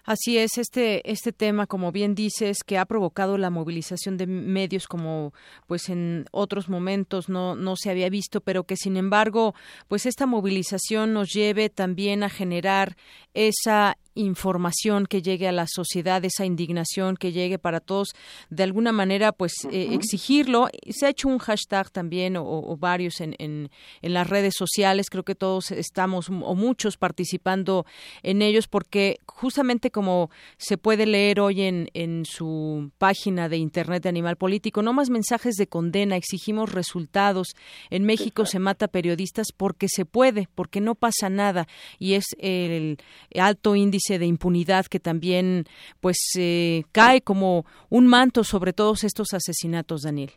[0.05, 4.87] Así es, este, este tema, como bien dices, que ha provocado la movilización de medios
[4.87, 5.33] como
[5.65, 9.55] pues en otros momentos no, no se había visto, pero que sin embargo,
[9.87, 12.97] pues esta movilización nos lleve también a generar
[13.33, 18.09] esa información que llegue a la sociedad, esa indignación que llegue para todos,
[18.49, 20.69] de alguna manera, pues eh, exigirlo.
[20.89, 23.69] Se ha hecho un hashtag también o, varios en, en,
[24.01, 27.85] en, las redes sociales, creo que todos estamos o muchos participando
[28.23, 34.03] en ellos porque justamente como se puede leer hoy en, en su página de Internet
[34.03, 37.55] de Animal Político, no más mensajes de condena, exigimos resultados.
[37.89, 41.67] En México se mata periodistas porque se puede, porque no pasa nada
[41.99, 42.97] y es el
[43.35, 45.65] alto índice de impunidad que también
[45.99, 50.31] pues eh, cae como un manto sobre todos estos asesinatos, Daniel.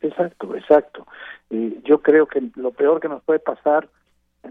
[0.00, 1.06] Exacto, exacto.
[1.50, 3.88] yo creo que lo peor que nos puede pasar,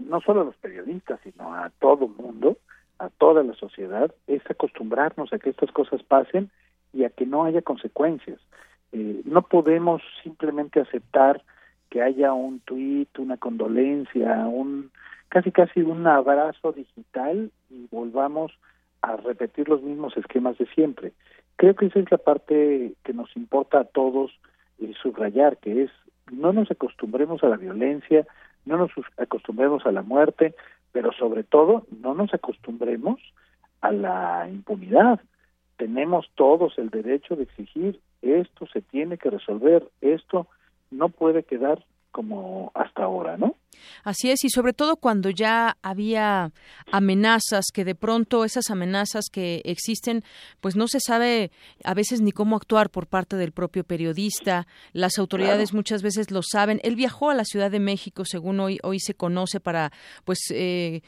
[0.00, 2.56] no solo a los periodistas, sino a todo el mundo,
[2.98, 6.50] a toda la sociedad, es acostumbrarnos a que estas cosas pasen
[6.92, 8.40] y a que no haya consecuencias.
[8.92, 11.42] Eh, no podemos simplemente aceptar
[11.90, 14.90] que haya un tuit, una condolencia, un
[15.32, 18.52] casi casi un abrazo digital y volvamos
[19.00, 21.12] a repetir los mismos esquemas de siempre.
[21.56, 24.30] Creo que esa es la parte que nos importa a todos
[24.78, 25.90] eh, subrayar, que es
[26.30, 28.26] no nos acostumbremos a la violencia,
[28.66, 30.54] no nos acostumbremos a la muerte,
[30.92, 33.18] pero sobre todo no nos acostumbremos
[33.80, 35.18] a la impunidad.
[35.78, 40.46] Tenemos todos el derecho de exigir esto se tiene que resolver, esto
[40.90, 41.82] no puede quedar
[42.12, 43.56] como hasta ahora, ¿no?
[44.04, 46.52] Así es, y sobre todo cuando ya había
[46.92, 50.22] amenazas, que de pronto esas amenazas que existen,
[50.60, 51.50] pues no se sabe
[51.82, 54.66] a veces ni cómo actuar por parte del propio periodista.
[54.92, 56.80] Las autoridades muchas veces lo saben.
[56.84, 59.90] Él viajó a la Ciudad de México, según hoy, hoy se conoce, para
[60.24, 61.02] pues eh,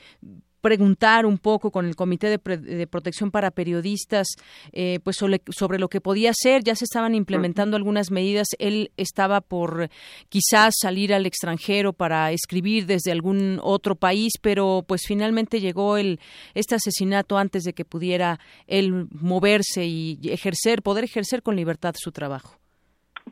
[0.65, 4.29] preguntar un poco con el Comité de, Protección para Periodistas
[4.73, 6.63] eh, pues sobre, lo que podía hacer.
[6.65, 8.47] Ya se estaban implementando algunas medidas.
[8.59, 9.89] Él estaba por
[10.31, 16.19] quizás salir al extranjero para escribir desde algún otro país, pero pues finalmente llegó el,
[16.55, 22.11] este asesinato antes de que pudiera él moverse y ejercer, poder ejercer con libertad su
[22.11, 22.57] trabajo.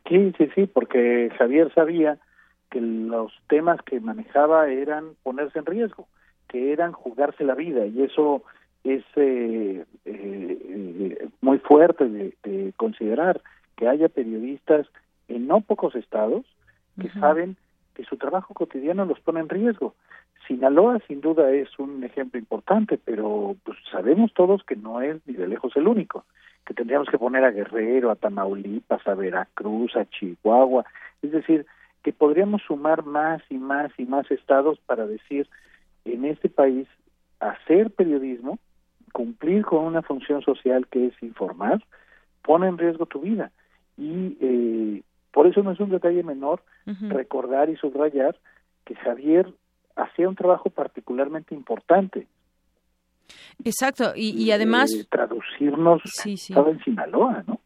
[0.07, 2.19] Sí, sí, sí, porque Javier sabía
[2.71, 6.07] que los temas que manejaba eran ponerse en riesgo
[6.53, 8.43] que eran jugarse la vida y eso
[8.85, 13.41] es eh, eh, muy fuerte de, considerar
[13.77, 14.87] que haya periodistas
[15.29, 16.45] en no pocos estados
[17.01, 17.57] que saben
[17.95, 19.95] que su trabajo cotidiano los pone en riesgo.
[20.47, 25.33] Sinaloa sin duda es un ejemplo importante, pero pues, sabemos todos que no es ni
[25.35, 26.27] de lejos el único,
[26.67, 30.85] que tendríamos que poner a Guerrero, a Tamaulipas, a Veracruz, a Chihuahua,
[31.23, 31.65] es decir,
[32.03, 35.49] que podríamos sumar más y más y más estados para decir
[36.05, 36.89] en este país
[37.41, 38.59] hacer periodismo,
[39.13, 41.85] cumplir con una función social que es informar,
[42.43, 43.51] pone en riesgo tu vida.
[43.97, 48.37] Y eh, por eso no es un detalle menor recordar y subrayar
[48.85, 49.53] que Javier
[49.97, 52.27] hacía un trabajo particularmente importante.
[53.65, 54.91] Exacto, y, además...
[55.11, 57.61] traducirnos, estaba en Sinaloa, ¿no?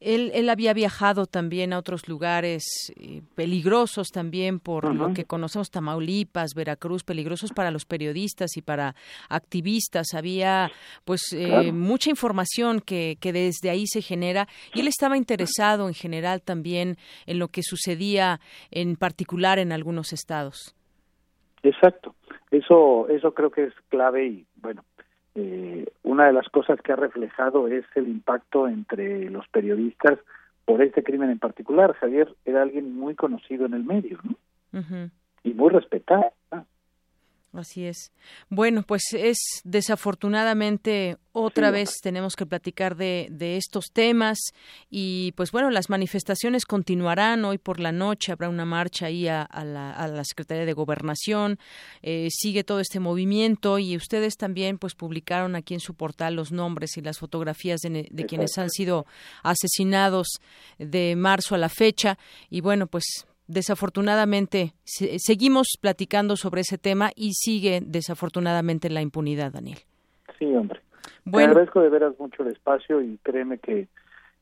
[0.00, 2.64] Él, él, había viajado también a otros lugares
[2.96, 8.96] eh, peligrosos también por lo que conocemos Tamaulipas, Veracruz, peligrosos para los periodistas y para
[9.28, 10.14] activistas.
[10.14, 10.70] Había
[11.04, 15.94] pues eh, mucha información que, que desde ahí se genera y él estaba interesado en
[15.94, 18.40] general también en lo que sucedía
[18.72, 20.74] en particular en algunos estados.
[21.62, 22.14] Exacto.
[22.50, 24.84] Eso, eso creo que es clave y bueno,
[25.34, 30.18] eh, una de las cosas que ha reflejado es el impacto entre los periodistas
[30.64, 31.94] por este crimen en particular.
[31.94, 34.36] Javier era alguien muy conocido en el medio, ¿no?
[35.42, 36.32] Y muy respetado.
[37.52, 38.12] Así es.
[38.48, 44.38] Bueno, pues es desafortunadamente otra vez tenemos que platicar de, de, estos temas
[44.88, 47.44] y pues bueno, las manifestaciones continuarán.
[47.44, 51.58] Hoy por la noche habrá una marcha ahí a, la, a la, Secretaría de Gobernación.
[52.00, 56.52] Eh, sigue todo este movimiento y ustedes también pues publicaron aquí en su portal los
[56.52, 59.04] nombres y las fotografías de, de quienes han sido
[59.42, 60.40] asesinados
[60.78, 67.32] de marzo a la fecha y bueno, pues desafortunadamente seguimos platicando sobre ese tema y
[67.34, 69.78] sigue desafortunadamente la impunidad, Daniel.
[70.38, 70.80] Sí, hombre.
[71.24, 71.48] Bueno.
[71.48, 73.88] Te agradezco de veras mucho el espacio y créeme que,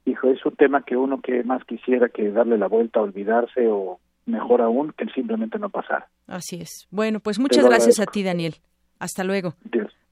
[0.04, 3.98] hijo, es un tema que uno que más quisiera que darle la vuelta, olvidarse o
[4.26, 6.06] mejor aún que simplemente no pasar.
[6.26, 6.86] Así es.
[6.90, 8.54] Bueno, pues muchas gracias a ti, Daniel.
[8.98, 9.54] Hasta luego.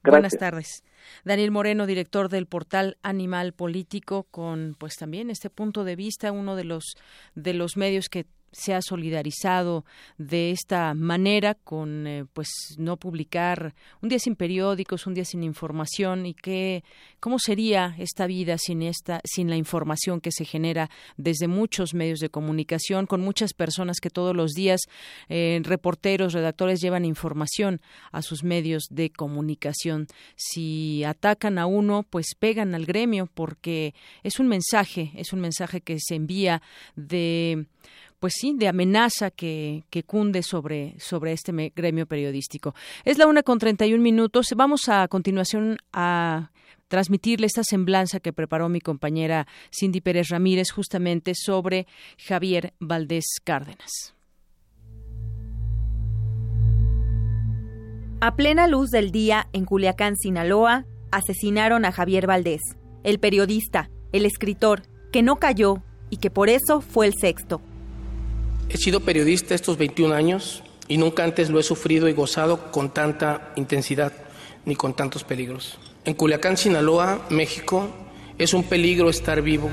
[0.02, 0.84] Buenas tardes.
[1.24, 6.56] Daniel Moreno, director del portal Animal Político, con pues también este punto de vista, uno
[6.56, 6.96] de los
[7.34, 9.84] de los medios que se ha solidarizado
[10.16, 15.42] de esta manera con eh, pues no publicar un día sin periódicos, un día sin
[15.42, 16.84] información y que
[17.20, 22.20] cómo sería esta vida sin esta sin la información que se genera desde muchos medios
[22.20, 24.80] de comunicación con muchas personas que todos los días
[25.28, 27.80] eh, reporteros, redactores llevan información
[28.12, 30.06] a sus medios de comunicación.
[30.36, 35.80] Si atacan a uno, pues pegan al gremio porque es un mensaje, es un mensaje
[35.80, 36.62] que se envía
[36.96, 37.66] de
[38.18, 42.74] pues sí, de amenaza que, que cunde sobre, sobre este gremio periodístico.
[43.04, 44.46] Es la una con treinta y un minutos.
[44.56, 46.50] Vamos a, continuación a
[46.88, 51.86] transmitirle esta semblanza que preparó mi compañera Cindy Pérez Ramírez justamente sobre
[52.18, 54.14] Javier Valdés Cárdenas.
[58.20, 62.62] A plena luz del día, en Culiacán, Sinaloa, asesinaron a Javier Valdés,
[63.04, 67.60] el periodista, el escritor, que no cayó y que por eso fue el sexto.
[68.70, 72.90] He sido periodista estos 21 años y nunca antes lo he sufrido y gozado con
[72.90, 74.12] tanta intensidad
[74.66, 75.78] ni con tantos peligros.
[76.04, 77.88] En Culiacán, Sinaloa, México,
[78.36, 79.70] es un peligro estar vivo.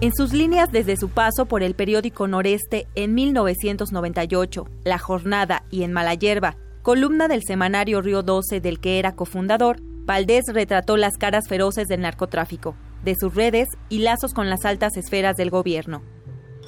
[0.00, 5.84] En sus líneas desde su paso por el periódico Noreste en 1998, La Jornada y
[5.84, 11.48] en Malayerba, columna del semanario Río 12 del que era cofundador, Valdés retrató las caras
[11.48, 16.02] feroces del narcotráfico, de sus redes y lazos con las altas esferas del gobierno.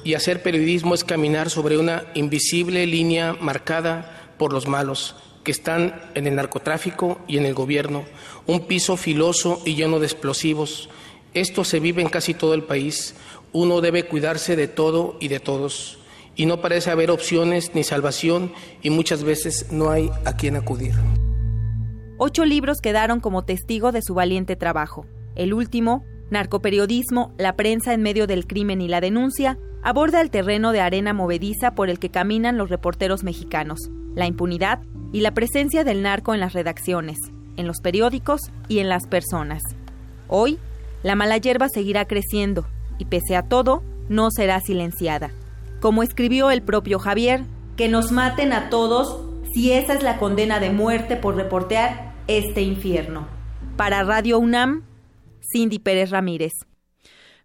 [0.03, 6.01] Y hacer periodismo es caminar sobre una invisible línea marcada por los malos que están
[6.15, 8.05] en el narcotráfico y en el gobierno,
[8.45, 10.89] un piso filoso y lleno de explosivos.
[11.33, 13.15] Esto se vive en casi todo el país.
[13.51, 15.95] Uno debe cuidarse de todo y de todos.
[16.35, 20.93] y no parece haber opciones ni salvación y muchas veces no hay a quien acudir.
[22.17, 25.05] Ocho libros quedaron como testigo de su valiente trabajo.
[25.35, 30.71] El último, Narcoperiodismo, la prensa en medio del crimen y la denuncia, aborda el terreno
[30.71, 33.79] de arena movediza por el que caminan los reporteros mexicanos,
[34.15, 37.17] la impunidad y la presencia del narco en las redacciones,
[37.57, 39.61] en los periódicos y en las personas.
[40.27, 40.59] Hoy,
[41.03, 42.65] la mala hierba seguirá creciendo
[42.97, 45.31] y pese a todo, no será silenciada.
[45.79, 47.43] Como escribió el propio Javier,
[47.77, 52.61] que nos maten a todos si esa es la condena de muerte por reportear este
[52.61, 53.27] infierno.
[53.77, 54.83] Para Radio UNAM,
[55.41, 56.51] Cindy Pérez Ramírez.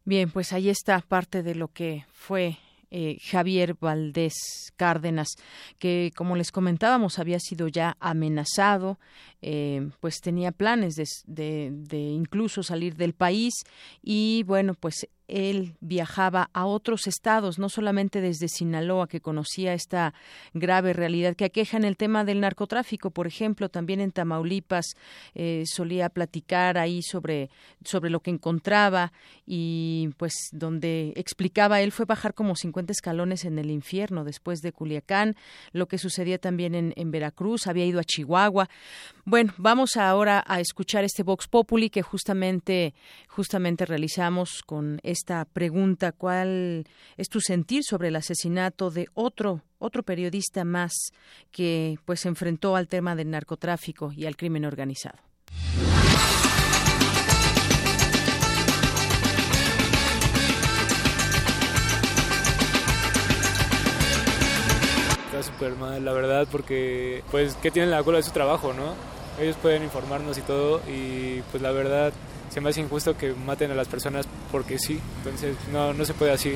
[0.06, 2.58] Bien, pues ahí está parte de lo que fue
[2.90, 4.34] eh, Javier Valdés
[4.76, 5.28] Cárdenas,
[5.78, 8.98] que como les comentábamos había sido ya amenazado,
[9.40, 10.94] eh, pues tenía planes
[11.26, 13.54] de, de, incluso salir del país
[14.02, 20.14] y bueno, pues él viajaba a otros estados, no solamente desde Sinaloa, que conocía esta
[20.52, 24.94] grave realidad que aqueja en el tema del narcotráfico, por ejemplo, también en Tamaulipas
[25.34, 27.50] eh, solía platicar ahí sobre,
[27.84, 29.12] sobre lo que encontraba
[29.46, 34.72] y pues donde explicaba él fue bajar como 50 escalones en el infierno después de
[34.72, 35.36] Culiacán,
[35.72, 38.68] lo que sucedía también en, Veracruz, había ido a Chihuahua.
[39.24, 42.94] Bueno, vamos ahora a escuchar este Vox Populi que justamente,
[43.28, 46.84] justamente realizamos con esta pregunta, ¿cuál
[47.16, 50.92] es tu sentir sobre el asesinato de otro otro periodista más
[51.50, 55.18] que pues se enfrentó al tema del narcotráfico y al crimen organizado?
[65.26, 68.94] Está súper mal, la verdad, porque pues que tienen la culpa de su trabajo, ¿no?
[69.40, 72.12] Ellos pueden informarnos y todo y pues la verdad
[72.50, 75.00] se me hace injusto que maten a las personas porque sí.
[75.18, 76.54] Entonces no, no se puede así,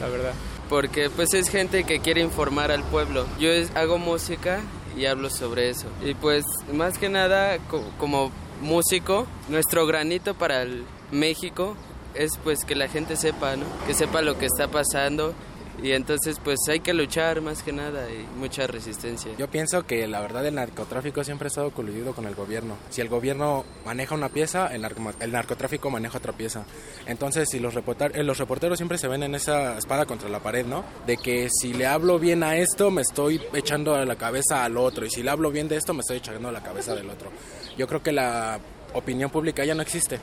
[0.00, 0.32] la verdad.
[0.68, 3.26] Porque pues es gente que quiere informar al pueblo.
[3.40, 4.60] Yo hago música
[4.96, 5.88] y hablo sobre eso.
[6.04, 7.58] Y pues más que nada
[7.98, 11.76] como músico, nuestro granito para el México
[12.14, 13.64] es pues que la gente sepa, ¿no?
[13.86, 15.34] Que sepa lo que está pasando
[15.82, 19.32] y entonces pues hay que luchar más que nada y mucha resistencia.
[19.38, 22.76] Yo pienso que la verdad el narcotráfico siempre ha estado coludido con el gobierno.
[22.90, 24.86] Si el gobierno maneja una pieza, el,
[25.20, 26.64] el narcotráfico maneja otra pieza.
[27.06, 30.66] Entonces si los, eh, los reporteros siempre se ven en esa espada contra la pared,
[30.66, 30.84] ¿no?
[31.06, 34.76] De que si le hablo bien a esto me estoy echando a la cabeza al
[34.76, 37.08] otro y si le hablo bien de esto me estoy echando a la cabeza del
[37.08, 37.30] otro.
[37.76, 38.60] Yo creo que la
[38.92, 40.18] opinión pública ya no existe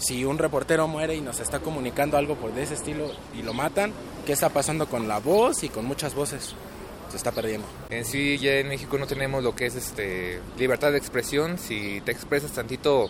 [0.00, 3.52] si un reportero muere y nos está comunicando algo por de ese estilo y lo
[3.52, 3.92] matan,
[4.26, 6.54] ¿qué está pasando con la voz y con muchas voces?
[7.10, 7.66] Se está perdiendo.
[7.90, 11.58] En sí, ya en México no tenemos lo que es este libertad de expresión.
[11.58, 13.08] Si te expresas tantito,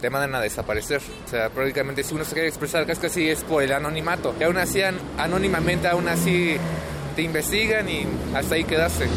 [0.00, 1.00] te mandan a desaparecer.
[1.26, 4.34] O sea, prácticamente si uno se quiere expresar casi así es por el anonimato.
[4.38, 4.80] Y aún así,
[5.16, 6.56] anónimamente, aún así
[7.16, 9.08] te investigan y hasta ahí quedaste.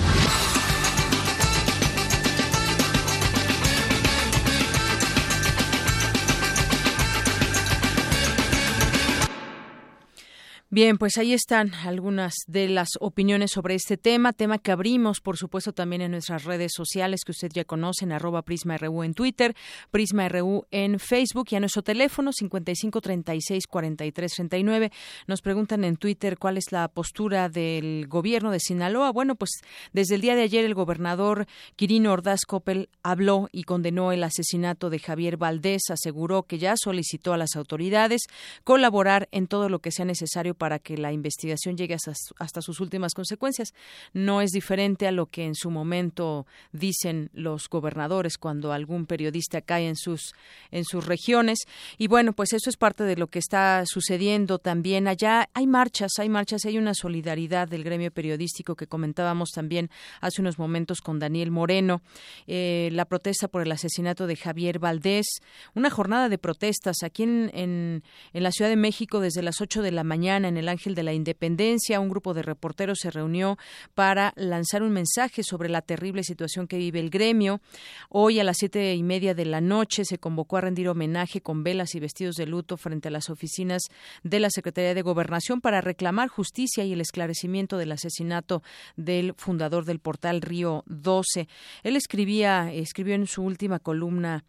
[10.73, 15.35] Bien, pues ahí están algunas de las opiniones sobre este tema, tema que abrimos, por
[15.35, 19.53] supuesto, también en nuestras redes sociales que usted ya conocen, arroba Prisma RU en Twitter,
[19.91, 24.93] Prisma RU en Facebook y a nuestro teléfono 55364339.
[25.27, 29.11] Nos preguntan en Twitter cuál es la postura del gobierno de Sinaloa.
[29.11, 29.49] Bueno, pues
[29.91, 34.89] desde el día de ayer el gobernador Quirino Ordaz Coppel habló y condenó el asesinato
[34.89, 38.21] de Javier Valdés, aseguró que ya solicitó a las autoridades
[38.63, 43.15] colaborar en todo lo que sea necesario para que la investigación llegue hasta, sus últimas
[43.15, 43.73] consecuencias.
[44.13, 49.61] No es diferente a lo que en su momento dicen los gobernadores cuando algún periodista
[49.61, 50.33] cae en sus
[50.69, 51.61] en sus regiones
[51.97, 55.49] y bueno, pues eso es parte de lo que está sucediendo también allá.
[55.55, 60.59] Hay marchas, hay marchas, hay una solidaridad del gremio periodístico que comentábamos también hace unos
[60.59, 62.03] momentos con Daniel Moreno,
[62.45, 65.25] eh, la protesta por el asesinato de Javier Valdés,
[65.73, 69.81] una jornada de protestas aquí en, en, en la Ciudad de México desde las 8
[69.81, 73.57] de la mañana en el Ángel de la Independencia, un grupo de reporteros se reunió
[73.95, 77.61] para lanzar un mensaje sobre la terrible situación que vive el gremio.
[78.09, 81.63] Hoy a las siete y media de la noche se convocó a rendir homenaje con
[81.63, 83.83] velas y vestidos de luto frente a las oficinas
[84.23, 88.61] de la Secretaría de Gobernación para reclamar justicia y el esclarecimiento del asesinato
[88.95, 91.47] del fundador del portal Río 12.
[91.83, 94.43] Él escribía, escribió en su última columna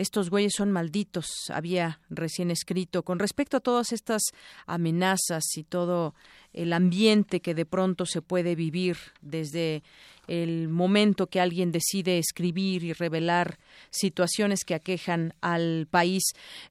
[0.00, 3.02] estos güeyes son malditos, había recién escrito.
[3.02, 4.22] Con respecto a todas estas
[4.66, 6.14] amenazas y todo
[6.52, 9.82] el ambiente que de pronto se puede vivir desde
[10.30, 13.58] el momento que alguien decide escribir y revelar
[13.90, 16.22] situaciones que aquejan al país.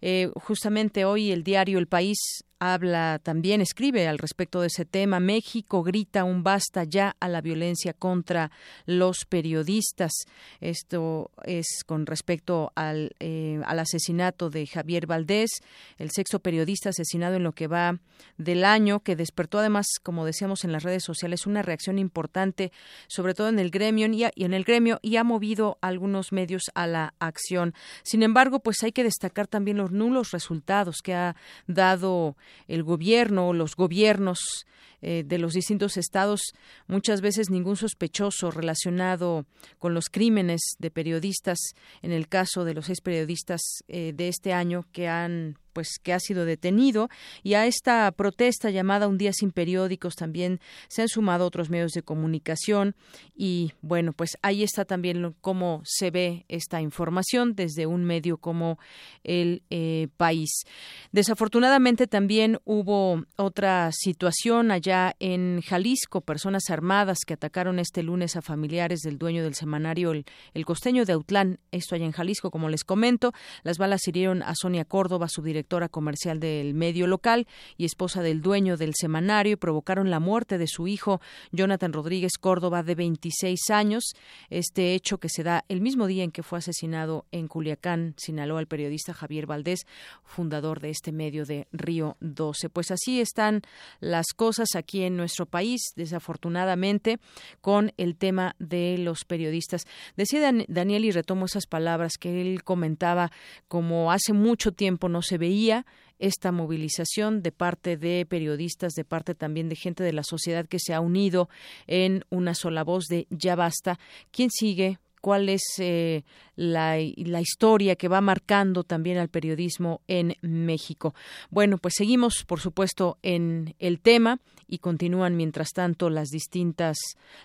[0.01, 2.17] Eh, justamente hoy el diario El País
[2.59, 5.19] habla también, escribe al respecto de ese tema.
[5.19, 8.51] México grita un basta ya a la violencia contra
[8.85, 10.11] los periodistas.
[10.59, 15.49] Esto es con respecto al, eh, al asesinato de Javier Valdés,
[15.97, 17.99] el sexto periodista asesinado en lo que va
[18.37, 22.71] del año, que despertó además, como decíamos en las redes sociales, una reacción importante,
[23.07, 26.87] sobre todo en el gremio y, en el gremio y ha movido algunos medios a
[26.87, 27.73] la acción.
[28.03, 31.35] Sin embargo, pues hay que destacar también los nulos resultados que ha
[31.67, 32.35] dado
[32.67, 34.65] el gobierno o los gobiernos
[35.01, 36.41] eh, de los distintos estados,
[36.87, 39.45] muchas veces ningún sospechoso relacionado
[39.77, 41.59] con los crímenes de periodistas,
[42.01, 46.13] en el caso de los seis periodistas eh, de este año que han pues que
[46.13, 47.09] ha sido detenido.
[47.43, 51.91] Y a esta protesta llamada Un día sin periódicos también se han sumado otros medios
[51.93, 52.95] de comunicación.
[53.35, 58.79] Y bueno pues ahí está también cómo se ve esta información desde un medio como
[59.23, 60.63] el eh, país.
[61.11, 64.88] Desafortunadamente también hubo otra situación allá
[65.19, 70.25] en Jalisco personas armadas que atacaron este lunes a familiares del dueño del semanario el,
[70.65, 73.33] costeño de Autlán esto allá en Jalisco como les comento
[73.63, 78.41] las balas hirieron a Sonia Córdoba su directora comercial del medio local y esposa del
[78.41, 81.21] dueño del semanario, provocaron la muerte de su hijo
[81.51, 84.03] Jonathan Rodríguez Córdoba, de 26 años.
[84.49, 88.59] Este hecho que se da el mismo día en que fue asesinado en Culiacán, Sinaloa,
[88.59, 89.85] el periodista Javier Valdés,
[90.23, 92.69] fundador de este medio de Río 12.
[92.69, 93.61] Pues así están
[93.99, 97.19] las cosas aquí en nuestro país, desafortunadamente,
[97.61, 99.83] con el tema de los periodistas.
[100.17, 103.31] Decía Daniel, y retomo esas palabras que él comentaba,
[103.67, 105.85] como hace mucho tiempo no se veía
[106.17, 110.79] esta movilización de parte de periodistas, de parte también de gente de la sociedad que
[110.79, 111.49] se ha unido
[111.87, 113.99] en una sola voz de ya basta.
[114.31, 114.99] ¿Quién sigue?
[115.21, 116.23] cuál es eh,
[116.59, 121.15] la, la, historia que va marcando también al periodismo en México.
[121.49, 126.97] Bueno, pues seguimos, por supuesto, en el tema y continúan mientras tanto las distintas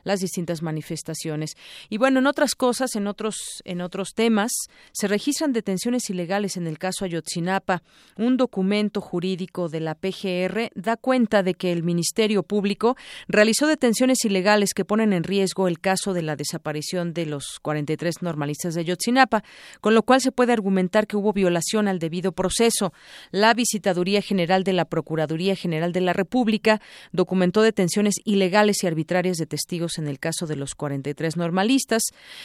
[0.02, 1.52] las distintas manifestaciones.
[1.88, 4.52] Y bueno, en otras cosas, en otros en otros temas,
[4.92, 7.82] se registran detenciones ilegales en el caso Ayotzinapa.
[8.16, 12.96] Un documento jurídico de la PGR da cuenta de que el Ministerio Público
[13.28, 18.22] realizó detenciones ilegales que ponen en riesgo el caso de la desaparición de los 43
[18.22, 19.03] normalistas de Ayotzinapa,
[19.80, 22.92] con lo cual se puede argumentar que hubo violación al debido proceso.
[23.30, 26.80] La Visitaduría General de la Procuraduría General de la República
[27.12, 32.02] documentó detenciones ilegales y arbitrarias de testigos en el caso de los 43 normalistas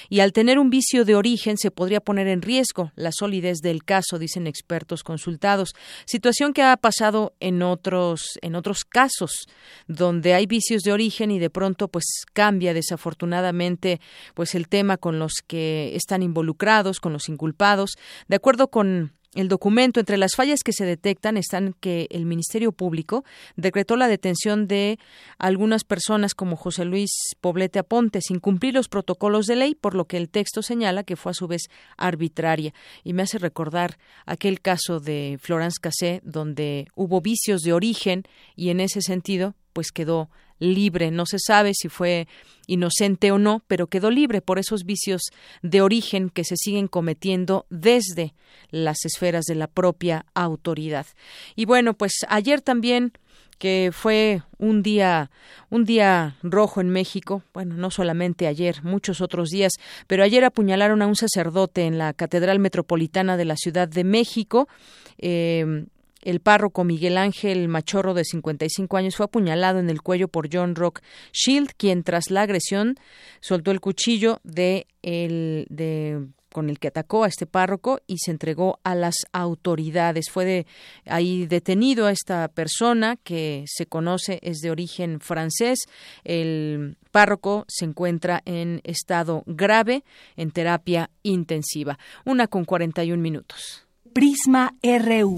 [0.09, 3.83] y al tener un vicio de origen se podría poner en riesgo la solidez del
[3.83, 5.73] caso, dicen expertos consultados,
[6.05, 9.47] situación que ha pasado en otros en otros casos
[9.87, 13.99] donde hay vicios de origen y de pronto pues cambia desafortunadamente
[14.33, 17.91] pues el tema con los que están involucrados, con los inculpados,
[18.27, 22.71] de acuerdo con el documento, entre las fallas que se detectan están que el Ministerio
[22.71, 23.23] Público
[23.55, 24.97] decretó la detención de
[25.37, 30.05] algunas personas como José Luis Poblete Aponte sin cumplir los protocolos de ley, por lo
[30.05, 32.73] que el texto señala que fue a su vez arbitraria.
[33.03, 38.23] Y me hace recordar aquel caso de Florence Cassé, donde hubo vicios de origen
[38.55, 41.09] y en ese sentido, pues quedó libre.
[41.09, 42.27] No se sabe si fue
[42.67, 45.21] inocente o no, pero quedó libre por esos vicios
[45.61, 48.33] de origen que se siguen cometiendo desde
[48.71, 51.05] las esferas de la propia autoridad.
[51.55, 53.13] Y bueno, pues ayer también
[53.57, 55.31] que fue un día
[55.69, 59.71] un día rojo en México, bueno, no solamente ayer, muchos otros días,
[60.07, 64.67] pero ayer apuñalaron a un sacerdote en la Catedral Metropolitana de la Ciudad de México.
[65.19, 65.85] Eh,
[66.21, 70.75] el párroco Miguel Ángel Machorro, de 55 años, fue apuñalado en el cuello por John
[70.75, 71.01] Rock
[71.33, 72.95] Shield, quien tras la agresión
[73.39, 74.87] soltó el cuchillo de
[76.51, 80.29] con el que atacó a este párroco y se entregó a las autoridades.
[80.29, 80.67] Fue de,
[81.05, 85.79] ahí detenido a esta persona que se conoce es de origen francés.
[86.23, 90.03] El párroco se encuentra en estado grave
[90.35, 91.99] en terapia intensiva.
[92.25, 93.85] Una con 41 minutos.
[94.13, 95.35] Prisma RU.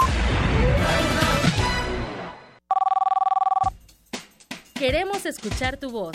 [4.82, 6.14] Queremos escuchar tu voz.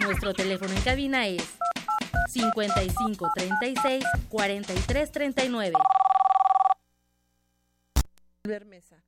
[0.00, 1.58] Nuestro teléfono en cabina es
[2.28, 5.72] 55 36 43 39.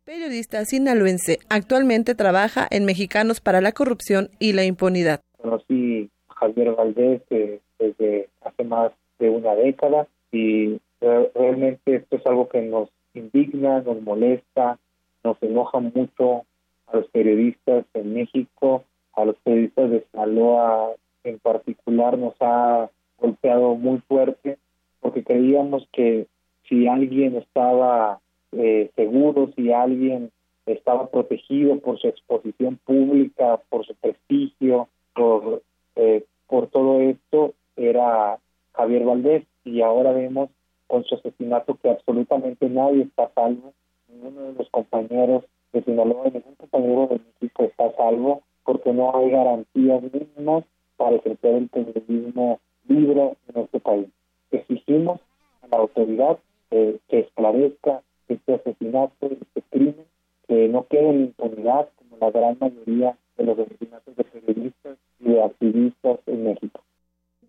[0.04, 5.20] periodista sinaloense, actualmente trabaja en Mexicanos para la Corrupción y la Impunidad.
[5.36, 8.90] Conocí a Javier Valdés eh, desde hace más
[9.20, 14.76] de una década y realmente esto es algo que nos indigna, nos molesta,
[15.22, 16.46] nos enoja mucho
[16.92, 18.84] a los periodistas en México,
[19.14, 20.92] a los periodistas de Sinaloa
[21.24, 24.58] en particular nos ha golpeado muy fuerte
[25.00, 26.26] porque creíamos que
[26.68, 28.20] si alguien estaba
[28.52, 30.30] eh, seguro, si alguien
[30.66, 35.62] estaba protegido por su exposición pública, por su prestigio, por,
[35.96, 38.38] eh, por todo esto, era
[38.74, 39.44] Javier Valdés.
[39.64, 40.50] Y ahora vemos
[40.86, 43.72] con su asesinato que absolutamente nadie está salvo,
[44.08, 49.30] ninguno de los compañeros de Sinaloa, ningún compañero de México está salvo, porque no hay
[49.30, 50.64] garantías mínimas
[50.96, 54.08] para ejercer el periodismo libre en este país.
[54.50, 55.20] Exigimos
[55.62, 56.38] a la autoridad
[56.70, 60.04] eh, que esclarezca este asesinato, este crimen,
[60.46, 65.30] que no quede en impunidad como la gran mayoría de los asesinatos de periodistas y
[65.30, 66.82] de activistas en México.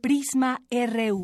[0.01, 1.23] Prisma RU.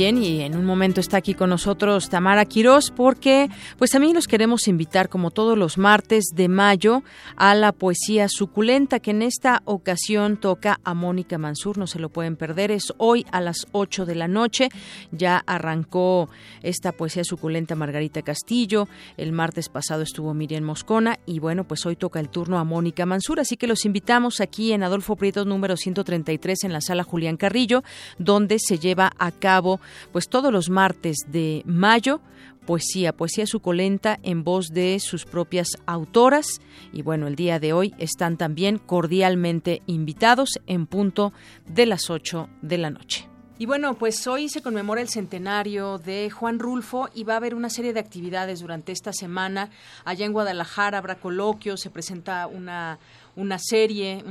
[0.00, 4.66] Y en un momento está aquí con nosotros Tamara Quirós porque pues también los queremos
[4.66, 7.02] invitar como todos los martes de mayo
[7.36, 12.08] a la poesía suculenta que en esta ocasión toca a Mónica Mansur, no se lo
[12.08, 14.70] pueden perder, es hoy a las 8 de la noche,
[15.12, 16.30] ya arrancó
[16.62, 18.88] esta poesía suculenta Margarita Castillo,
[19.18, 23.04] el martes pasado estuvo Miriam Moscona y bueno, pues hoy toca el turno a Mónica
[23.04, 27.36] Mansur, así que los invitamos aquí en Adolfo Prieto número 133 en la sala Julián
[27.36, 27.82] Carrillo,
[28.18, 29.78] donde se lleva a cabo
[30.12, 32.20] pues todos los martes de mayo
[32.66, 36.60] poesía, poesía suculenta en voz de sus propias autoras.
[36.92, 41.32] Y bueno, el día de hoy están también cordialmente invitados en punto
[41.66, 43.30] de las 8 de la noche.
[43.60, 47.54] Y bueno, pues hoy se conmemora el centenario de Juan Rulfo y va a haber
[47.54, 49.68] una serie de actividades durante esta semana.
[50.06, 52.98] Allá en Guadalajara habrá coloquios, se presenta una
[53.36, 54.24] una serie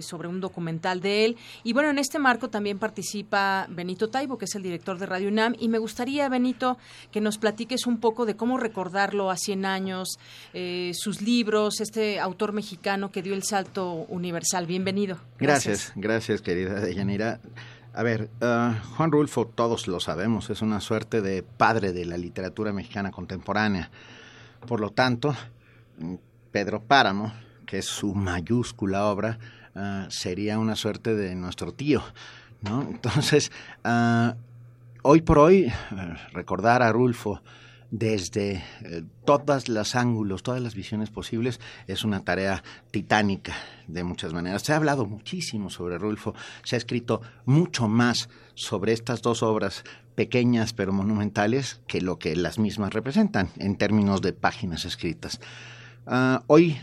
[0.00, 1.36] sobre un documental de él.
[1.62, 5.28] Y bueno, en este marco también participa Benito Taibo, que es el director de Radio
[5.28, 5.54] UNAM.
[5.58, 6.78] Y me gustaría, Benito,
[7.10, 10.18] que nos platiques un poco de cómo recordarlo a 100 años,
[10.52, 14.66] eh, sus libros, este autor mexicano que dio el salto universal.
[14.66, 15.18] Bienvenido.
[15.38, 17.40] Gracias, gracias, querida Deyanira.
[17.96, 22.16] A ver, uh, Juan Rulfo, todos lo sabemos, es una suerte de padre de la
[22.16, 23.88] literatura mexicana contemporánea.
[24.66, 25.34] Por lo tanto,
[26.50, 27.32] Pedro Páramo
[27.64, 29.38] que es su mayúscula obra,
[29.74, 32.02] ah, sería una suerte de nuestro tío,
[32.62, 32.82] ¿no?
[32.82, 33.50] Entonces,
[33.84, 34.34] uh,
[35.02, 35.72] hoy por hoy, eh,
[36.32, 37.42] recordar a Rulfo
[37.90, 43.54] desde eh, todos los ángulos, todas las visiones posibles, es una tarea titánica
[43.86, 44.62] de muchas maneras.
[44.62, 46.34] Se ha hablado muchísimo sobre Rulfo,
[46.64, 49.84] se ha escrito mucho más sobre estas dos obras
[50.16, 55.38] pequeñas pero monumentales que lo que las mismas representan en términos de páginas escritas.
[56.06, 56.76] Uh, hoy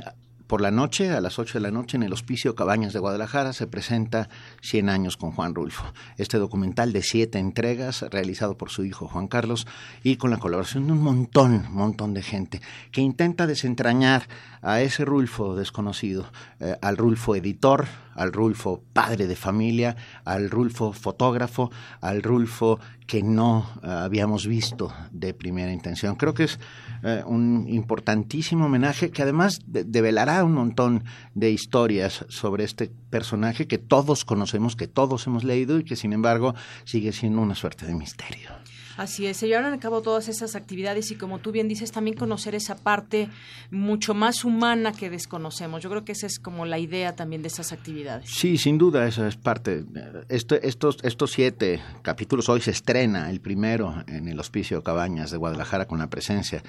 [0.52, 3.54] por la noche, a las 8 de la noche, en el Hospicio Cabañas de Guadalajara,
[3.54, 4.28] se presenta
[4.62, 5.86] 100 años con Juan Rulfo.
[6.18, 9.66] Este documental de siete entregas, realizado por su hijo Juan Carlos
[10.04, 14.28] y con la colaboración de un montón, montón de gente, que intenta desentrañar
[14.62, 16.30] a ese Rulfo desconocido,
[16.60, 19.96] eh, al Rulfo editor, al Rulfo padre de familia,
[20.26, 26.16] al Rulfo fotógrafo, al Rulfo que no eh, habíamos visto de primera intención.
[26.16, 26.60] Creo que es
[27.04, 31.04] eh, un importantísimo homenaje que además develará un montón
[31.34, 36.14] de historias sobre este personaje que todos conocemos, que todos hemos leído y que sin
[36.14, 36.56] embargo
[36.86, 38.61] sigue siendo una suerte de misterio.
[39.02, 42.16] Así es, se llevaron a cabo todas esas actividades y como tú bien dices, también
[42.16, 43.30] conocer esa parte
[43.72, 45.82] mucho más humana que desconocemos.
[45.82, 48.30] Yo creo que esa es como la idea también de esas actividades.
[48.30, 49.86] Sí, sin duda, esa es parte.
[50.30, 55.38] Este, estos, estos siete capítulos, hoy se estrena el primero en el Hospicio Cabañas de
[55.38, 56.62] Guadalajara con la presencia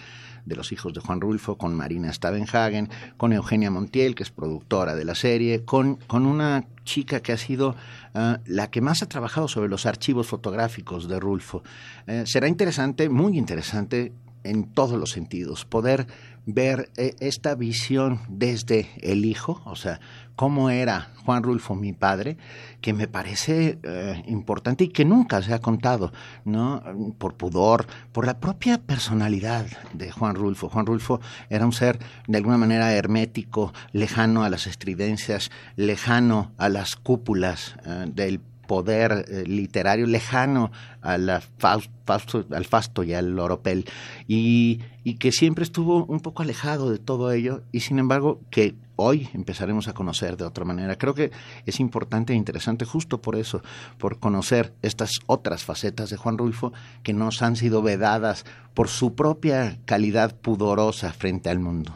[0.44, 4.94] de los hijos de Juan Rulfo, con Marina Stavenhagen, con Eugenia Montiel, que es productora
[4.94, 7.76] de la serie, con, con una chica que ha sido
[8.14, 11.62] ah, la que más ha trabajado sobre los archivos fotográficos de Rulfo.
[12.06, 14.12] Eh, será interesante, muy interesante
[14.44, 16.06] en todos los sentidos, poder
[16.46, 20.00] ver eh, esta visión desde el hijo, o sea,
[20.36, 22.36] cómo era Juan Rulfo mi padre,
[22.80, 26.12] que me parece eh, importante y que nunca se ha contado,
[26.44, 26.82] ¿no?
[27.18, 30.68] Por pudor, por la propia personalidad de Juan Rulfo.
[30.68, 36.68] Juan Rulfo era un ser de alguna manera hermético, lejano a las estridencias, lejano a
[36.68, 37.76] las cúpulas
[38.06, 38.40] del
[38.72, 43.84] poder eh, literario lejano a la Fausto, al Fasto y al Oropel,
[44.26, 48.74] y, y que siempre estuvo un poco alejado de todo ello, y sin embargo que
[48.96, 50.96] hoy empezaremos a conocer de otra manera.
[50.96, 51.32] Creo que
[51.66, 53.60] es importante e interesante justo por eso,
[53.98, 59.14] por conocer estas otras facetas de Juan Rulfo que nos han sido vedadas por su
[59.14, 61.92] propia calidad pudorosa frente al mundo.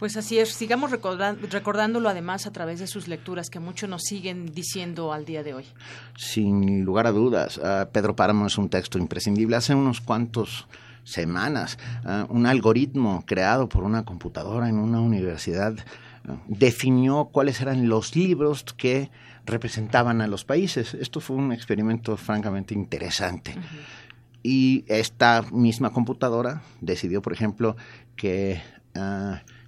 [0.00, 4.46] Pues así es, sigamos recordándolo además a través de sus lecturas que muchos nos siguen
[4.46, 5.66] diciendo al día de hoy.
[6.16, 9.56] Sin lugar a dudas, ah, Pedro Páramo es un texto imprescindible.
[9.56, 10.66] Hace unos cuantos
[11.04, 15.74] semanas, ah, un algoritmo creado por una computadora en una universidad
[16.26, 19.10] ah, definió cuáles eran los libros que
[19.44, 20.94] representaban a los países.
[20.94, 23.54] Esto fue un experimento francamente interesante.
[24.42, 27.76] Y esta misma computadora decidió, por ejemplo,
[28.16, 28.62] que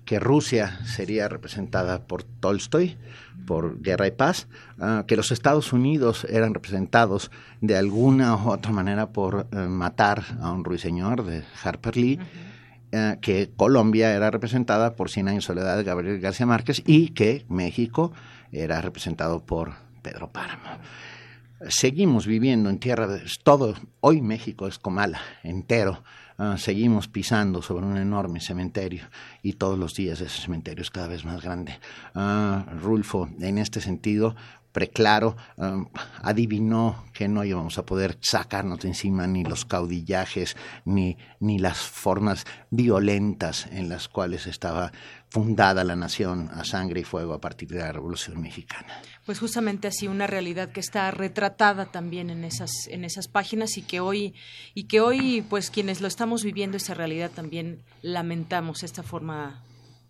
[0.05, 2.97] que Rusia sería representada por Tolstoy,
[3.47, 4.49] por Guerra y Paz,
[4.81, 7.31] ah, que los Estados Unidos eran representados
[7.61, 12.19] de alguna u otra manera por eh, matar a un ruiseñor de Harper Lee,
[12.93, 17.09] ah, que Colombia era representada por Cien años de soledad de Gabriel García Márquez y
[17.09, 18.13] que México
[18.51, 19.73] era representado por
[20.03, 20.79] Pedro Páramo.
[21.69, 26.03] Seguimos viviendo en tierra de todo, hoy México es Comala entero,
[26.39, 29.05] Ah, seguimos pisando sobre un enorme cementerio
[29.43, 31.79] y todos los días ese cementerio es cada vez más grande.
[32.15, 34.35] Ah, Rulfo, en este sentido,
[34.73, 35.87] preclaro, um,
[36.23, 41.79] adivinó que no íbamos a poder sacarnos de encima ni los caudillajes, ni, ni las
[41.79, 44.93] formas violentas en las cuales estaba
[45.33, 49.01] fundada la nación a sangre y fuego a partir de la Revolución Mexicana.
[49.25, 53.83] Pues justamente así una realidad que está retratada también en esas en esas páginas y
[53.83, 54.35] que hoy
[54.75, 59.63] y que hoy pues quienes lo estamos viviendo esa realidad también lamentamos esta forma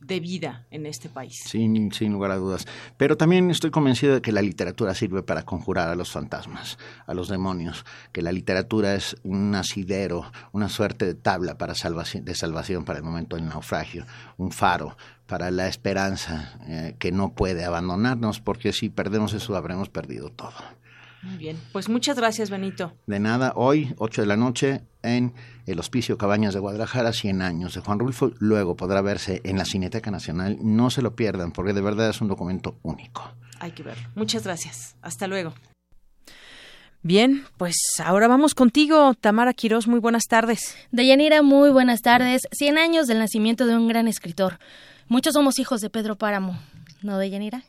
[0.04, 1.42] de vida en este país.
[1.46, 2.66] Sin, sin lugar a dudas.
[2.96, 7.14] Pero también estoy convencido de que la literatura sirve para conjurar a los fantasmas, a
[7.14, 12.84] los demonios, que la literatura es un asidero, una suerte de tabla para de salvación
[12.84, 14.04] para el momento del naufragio,
[14.36, 14.96] un faro
[15.26, 20.52] para la esperanza eh, que no puede abandonarnos, porque si perdemos eso habremos perdido todo.
[21.22, 22.92] Muy bien, pues muchas gracias Benito.
[23.06, 25.34] De nada, hoy, 8 de la noche, en
[25.66, 28.32] el Hospicio Cabañas de Guadalajara, 100 años de Juan Rulfo.
[28.38, 30.58] Luego podrá verse en la Cineteca Nacional.
[30.60, 33.34] No se lo pierdan, porque de verdad es un documento único.
[33.60, 34.08] Hay que verlo.
[34.16, 34.96] Muchas gracias.
[35.00, 35.54] Hasta luego.
[37.04, 39.88] Bien, pues ahora vamos contigo, Tamara Quirós.
[39.88, 40.76] Muy buenas tardes.
[40.90, 42.42] Deyanira, muy buenas tardes.
[42.52, 44.58] 100 años del nacimiento de un gran escritor.
[45.08, 46.58] Muchos somos hijos de Pedro Páramo,
[47.02, 47.64] ¿no, Deyanira?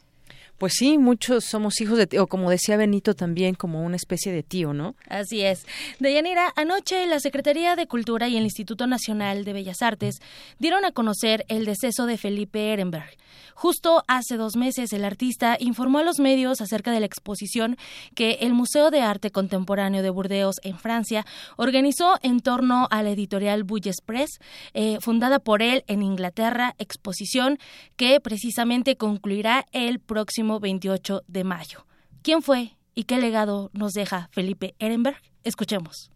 [0.63, 4.31] Pues sí, muchos somos hijos de tío, o como decía Benito también, como una especie
[4.31, 4.95] de tío, ¿no?
[5.09, 5.65] Así es.
[5.99, 10.21] Deyanira, anoche la Secretaría de Cultura y el Instituto Nacional de Bellas Artes
[10.59, 13.17] dieron a conocer el deceso de Felipe Ehrenberg.
[13.55, 17.77] Justo hace dos meses el artista informó a los medios acerca de la exposición
[18.15, 23.11] que el Museo de Arte Contemporáneo de Burdeos en Francia organizó en torno a la
[23.11, 24.39] editorial Bulles Press,
[24.73, 27.59] eh, fundada por él en Inglaterra, exposición
[27.95, 31.85] que precisamente concluirá el próximo 28 de mayo.
[32.21, 35.17] ¿Quién fue y qué legado nos deja Felipe Ehrenberg?
[35.43, 36.11] Escuchemos.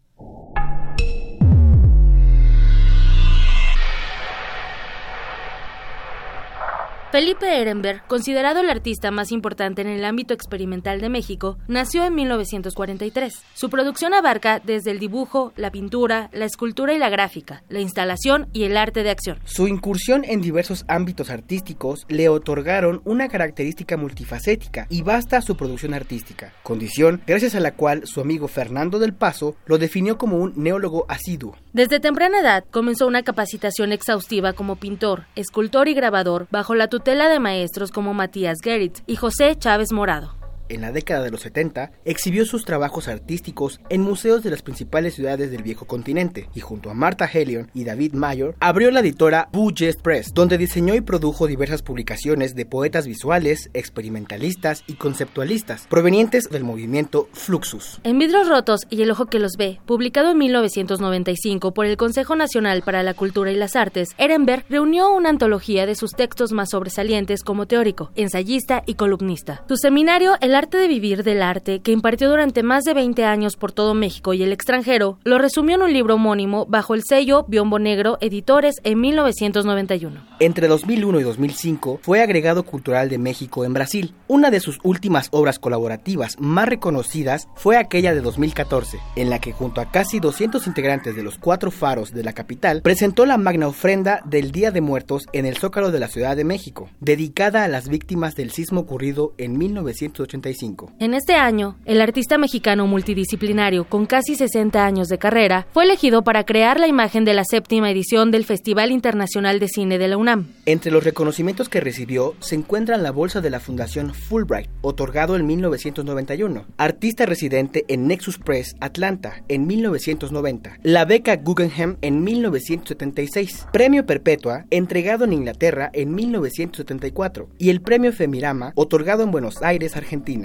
[7.09, 12.13] Felipe Ehrenberg, considerado el artista más importante en el ámbito experimental de México, nació en
[12.15, 13.43] 1943.
[13.53, 18.49] Su producción abarca desde el dibujo, la pintura, la escultura y la gráfica, la instalación
[18.51, 19.39] y el arte de acción.
[19.45, 25.93] Su incursión en diversos ámbitos artísticos le otorgaron una característica multifacética y vasta su producción
[25.93, 30.51] artística, condición gracias a la cual su amigo Fernando del Paso lo definió como un
[30.57, 31.55] neólogo asiduo.
[31.71, 36.96] Desde temprana edad comenzó una capacitación exhaustiva como pintor, escultor y grabador bajo la tutela
[37.29, 40.36] de maestros como Matías Gerrit y José Chávez Morado
[40.69, 45.15] en la década de los 70, exhibió sus trabajos artísticos en museos de las principales
[45.15, 49.49] ciudades del viejo continente y junto a Martha Helion y David Mayor abrió la editora
[49.51, 56.49] Budget Press, donde diseñó y produjo diversas publicaciones de poetas visuales, experimentalistas y conceptualistas provenientes
[56.49, 57.99] del movimiento Fluxus.
[58.03, 62.35] En Vidros Rotos y El Ojo que los ve, publicado en 1995 por el Consejo
[62.35, 66.71] Nacional para la Cultura y las Artes, Ehrenberg reunió una antología de sus textos más
[66.71, 69.63] sobresalientes como teórico, ensayista y columnista.
[69.67, 73.55] Su seminario El arte de vivir del arte, que impartió durante más de 20 años
[73.55, 77.45] por todo México y el extranjero, lo resumió en un libro homónimo bajo el sello
[77.47, 80.19] Biombo Negro Editores en 1991.
[80.39, 84.15] Entre 2001 y 2005 fue agregado cultural de México en Brasil.
[84.27, 89.51] Una de sus últimas obras colaborativas más reconocidas fue aquella de 2014, en la que
[89.51, 93.67] junto a casi 200 integrantes de los cuatro faros de la capital presentó la magna
[93.67, 97.67] ofrenda del Día de Muertos en el Zócalo de la Ciudad de México, dedicada a
[97.67, 100.91] las víctimas del sismo ocurrido en 1980 1995.
[100.99, 106.23] En este año, el artista mexicano multidisciplinario con casi 60 años de carrera fue elegido
[106.23, 110.17] para crear la imagen de la séptima edición del Festival Internacional de Cine de la
[110.17, 110.47] UNAM.
[110.65, 115.45] Entre los reconocimientos que recibió se encuentran la bolsa de la Fundación Fulbright, otorgado en
[115.45, 124.05] 1991, artista residente en Nexus Press Atlanta en 1990, la beca Guggenheim en 1976, premio
[124.05, 130.36] Perpetua entregado en Inglaterra en 1974 y el premio Femirama otorgado en Buenos Aires, Argentina.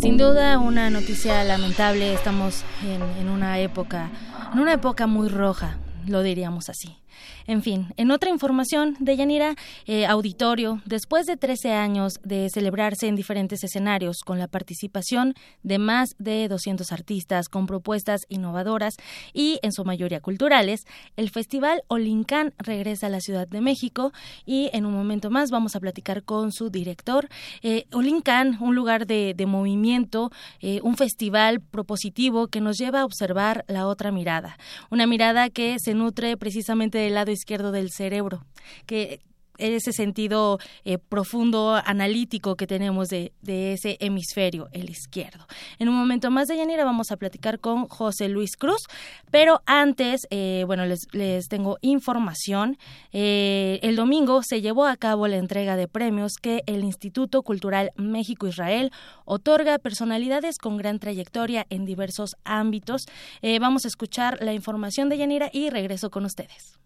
[0.00, 2.64] Sin duda una noticia lamentable, estamos
[3.20, 4.10] en, una época,
[4.52, 5.76] en una época muy roja,
[6.06, 7.01] lo diríamos así.
[7.46, 9.54] En fin, en otra información de Yanira,
[9.86, 15.78] eh, auditorio, después de 13 años de celebrarse en diferentes escenarios con la participación de
[15.78, 18.94] más de 200 artistas con propuestas innovadoras
[19.32, 24.12] y en su mayoría culturales, el Festival Olincán regresa a la Ciudad de México
[24.46, 27.28] y en un momento más vamos a platicar con su director.
[27.62, 33.64] Eh, Olincán, un lugar de, movimiento, eh, un festival propositivo que nos lleva a observar
[33.66, 34.56] la otra mirada,
[34.90, 38.44] una mirada que se nutre precisamente lado izquierdo del cerebro,
[38.86, 39.20] que
[39.58, 45.46] ese sentido eh, profundo analítico que tenemos de, ese hemisferio, el izquierdo.
[45.78, 48.82] En un momento más de Yanira vamos a platicar con José Luis Cruz,
[49.30, 52.78] pero antes, eh, bueno, les, tengo información.
[53.12, 57.92] Eh, el domingo se llevó a cabo la entrega de premios que el Instituto Cultural
[57.96, 58.90] México-Israel
[59.24, 63.06] otorga a personalidades con gran trayectoria en diversos ámbitos.
[63.60, 66.78] vamos a escuchar la información de Yanira y regreso con ustedes.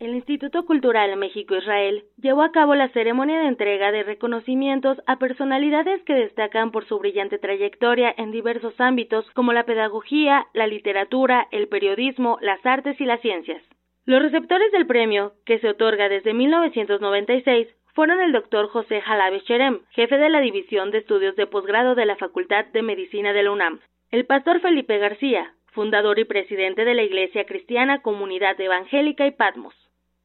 [0.00, 6.00] El Instituto Cultural México-Israel llevó a cabo la ceremonia de entrega de reconocimientos a personalidades
[6.04, 11.66] que destacan por su brillante trayectoria en diversos ámbitos como la pedagogía, la literatura, el
[11.66, 13.60] periodismo, las artes y las ciencias.
[14.04, 19.80] Los receptores del premio, que se otorga desde 1996, fueron el doctor José Jalabe Cherem,
[19.90, 23.50] jefe de la División de Estudios de Posgrado de la Facultad de Medicina de la
[23.50, 23.80] UNAM,
[24.12, 29.74] el pastor Felipe García, fundador y presidente de la Iglesia Cristiana Comunidad Evangélica y Patmos,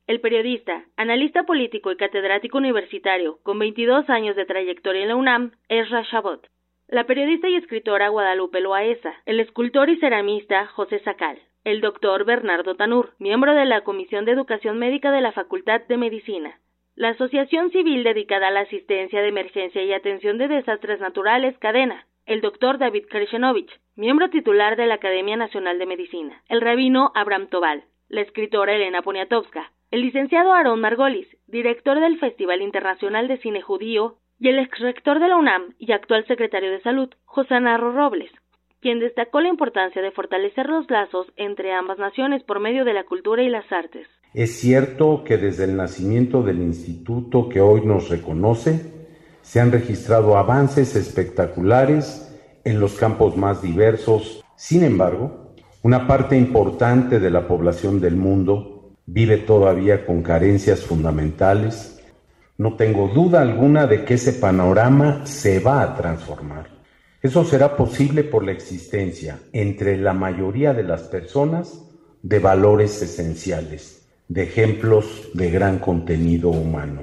[0.05, 5.51] el periodista, analista político y catedrático universitario, con 22 años de trayectoria en la UNAM,
[5.69, 6.45] Ezra Chabot.
[6.89, 12.75] La periodista y escritora Guadalupe Loaesa, el escultor y ceramista José Sacal, el doctor Bernardo
[12.75, 16.59] Tanur, miembro de la Comisión de Educación Médica de la Facultad de Medicina,
[16.95, 22.05] la Asociación Civil dedicada a la asistencia de emergencia y atención de desastres naturales, Cadena,
[22.25, 27.47] el doctor David Kershenovich, miembro titular de la Academia Nacional de Medicina, el rabino Abraham
[27.47, 33.61] Tobal, la escritora Elena Poniatowska, el licenciado Aaron Margolis, director del Festival Internacional de Cine
[33.61, 38.31] Judío, y el exrector de la UNAM y actual secretario de Salud, José Narro Robles,
[38.81, 43.03] quien destacó la importancia de fortalecer los lazos entre ambas naciones por medio de la
[43.03, 44.07] cultura y las artes.
[44.33, 48.91] Es cierto que desde el nacimiento del instituto que hoy nos reconoce,
[49.43, 54.43] se han registrado avances espectaculares en los campos más diversos.
[54.55, 58.72] Sin embargo, una parte importante de la población del mundo
[59.05, 61.99] vive todavía con carencias fundamentales,
[62.57, 66.69] no tengo duda alguna de que ese panorama se va a transformar.
[67.21, 71.81] Eso será posible por la existencia entre la mayoría de las personas
[72.21, 77.01] de valores esenciales, de ejemplos de gran contenido humano.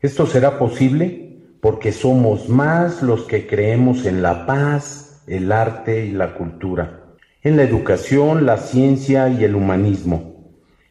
[0.00, 6.12] Esto será posible porque somos más los que creemos en la paz, el arte y
[6.12, 7.04] la cultura,
[7.42, 10.29] en la educación, la ciencia y el humanismo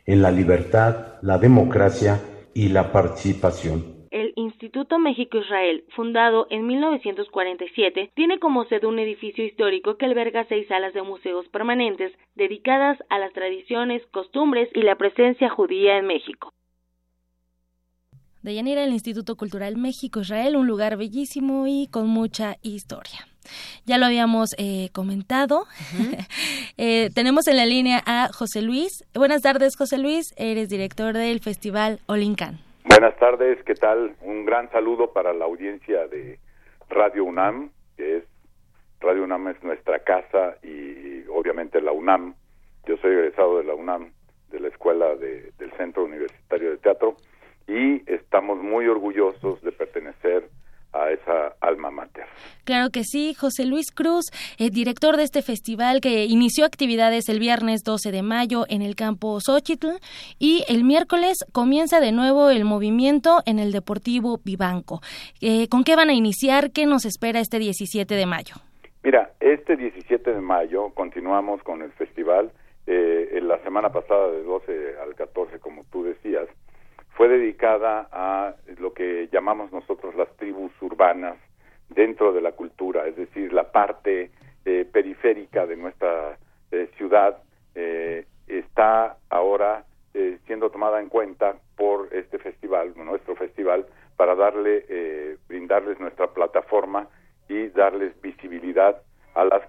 [0.10, 2.20] en la libertad, la democracia
[2.55, 4.07] y la participación.
[4.10, 10.68] El Instituto México-Israel, fundado en 1947, tiene como sede un edificio histórico que alberga seis
[10.68, 16.51] salas de museos permanentes dedicadas a las tradiciones, costumbres y la presencia judía en México.
[18.41, 23.29] Deyanira, el Instituto Cultural México-Israel, un lugar bellísimo y con mucha historia.
[23.86, 25.66] Ya lo habíamos eh, comentado.
[26.82, 29.04] Eh, tenemos en la línea a José Luis.
[29.14, 30.34] Buenas tardes, José Luis.
[30.38, 32.60] Eres director del Festival Olincan.
[32.86, 34.16] Buenas tardes, ¿qué tal?
[34.22, 36.39] Un gran saludo para la audiencia de
[36.89, 38.24] Radio UNAM, que es
[39.02, 42.36] Radio UNAM es nuestra casa y obviamente la UNAM.
[42.86, 44.12] Yo soy egresado de la UNAM,
[44.50, 47.16] de la Escuela del Centro Universitario de Teatro,
[47.68, 50.50] y estamos muy orgullosos de pertenecer
[50.94, 52.26] a esa alma mater.
[52.64, 54.26] Claro que sí, José Luis Cruz,
[54.58, 58.96] el director de este festival que inició actividades el viernes 12 de mayo en el
[58.96, 60.00] campo Xochitl
[60.40, 65.02] y el miércoles comienza de nuevo el movimiento en el Deportivo Vivanco.
[65.42, 66.72] Eh, ¿Con qué van a iniciar?
[66.72, 68.56] ¿Qué nos espera este 17 de mayo?
[69.04, 72.52] Mira, este 17 de mayo continuamos con el festival.
[72.90, 76.48] eh, en la semana pasada del 12 al 14, como tú decías,
[77.20, 81.36] fue dedicada a lo que llamamos nosotros las tribus urbanas
[81.90, 84.32] dentro de la cultura, es decir, la parte
[84.64, 86.38] eh, periférica de nuestra
[86.72, 87.38] eh, ciudad
[87.76, 89.84] eh, está ahora
[90.48, 97.08] siendo tomada en cuenta por este festival, nuestro festival, para darle, brindarles nuestra plataforma
[97.48, 99.02] y darles visibilidad
[99.36, 99.66] a las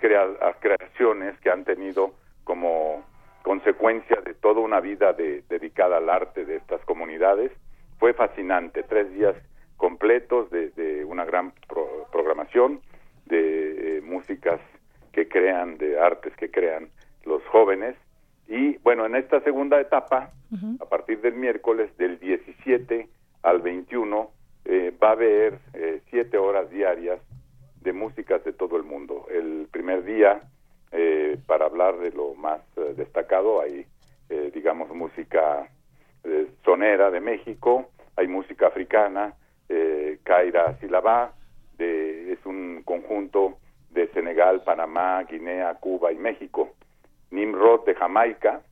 [0.60, 3.04] creaciones que han tenido como
[3.42, 7.52] consecuencia de toda una vida dedicada al arte de estas comunidades.
[7.98, 9.36] Fue fascinante, tres días
[9.76, 11.52] completos de, una gran
[12.12, 12.80] programación
[13.26, 14.60] de eh, músicas
[15.12, 16.88] que crean, de artes que crean
[17.24, 17.96] los jóvenes.
[18.46, 20.30] Y bueno, en esta segunda etapa,
[20.80, 23.08] a partir del miércoles, del 17
[23.42, 24.30] al 21,
[24.64, 27.20] eh, va a haber eh, siete horas diarias
[27.80, 29.26] de músicas de todo el mundo.
[29.30, 30.42] El primer día,
[31.46, 32.60] para hablar de lo más
[32.96, 33.86] destacado, hay,
[34.52, 35.68] digamos, música
[36.64, 39.34] sonera de México, hay música africana,
[39.68, 41.32] eh, Kaira Silabá,
[41.78, 43.58] de, es un conjunto
[43.90, 46.70] de Senegal, Panamá, Guinea, Cuba y México,
[47.30, 48.62] Nimrod de Jamaica,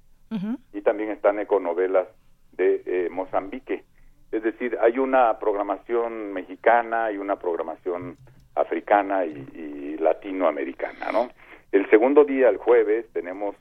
[0.74, 2.06] y también están econovelas
[2.52, 3.84] de eh, Mozambique.
[4.30, 8.18] Es decir, hay una programación mexicana y una programación
[8.54, 11.30] africana y, latinoamericana, ¿no?
[11.72, 13.54] El segundo día, el jueves, tenemos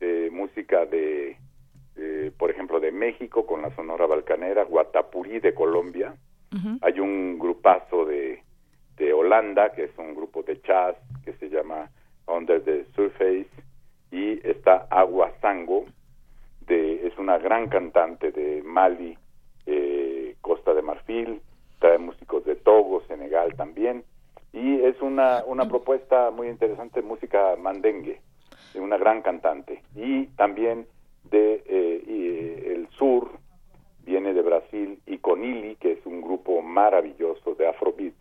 [0.00, 1.36] eh, música de,
[1.96, 6.14] eh, por ejemplo, de México con la Sonora Balcanera, Guatapurí de Colombia,
[6.80, 8.42] hay un grupazo de,
[8.96, 11.90] de Holanda, que es un grupo de jazz que se llama
[12.26, 13.50] Under the Surface,
[14.10, 15.84] y está Agua Sango,
[16.66, 19.18] de, es una gran cantante de Mali,
[19.66, 21.40] eh, Costa de Marfil,
[21.78, 24.04] trae músicos de Togo, Senegal también,
[24.56, 28.22] y es una, una propuesta muy interesante, música mandengue,
[28.72, 30.86] de una gran cantante, y también
[31.30, 33.32] de eh, eh, el sur,
[34.06, 38.14] viene de Brasil, y Conili, que es un grupo maravilloso de Afrobeat,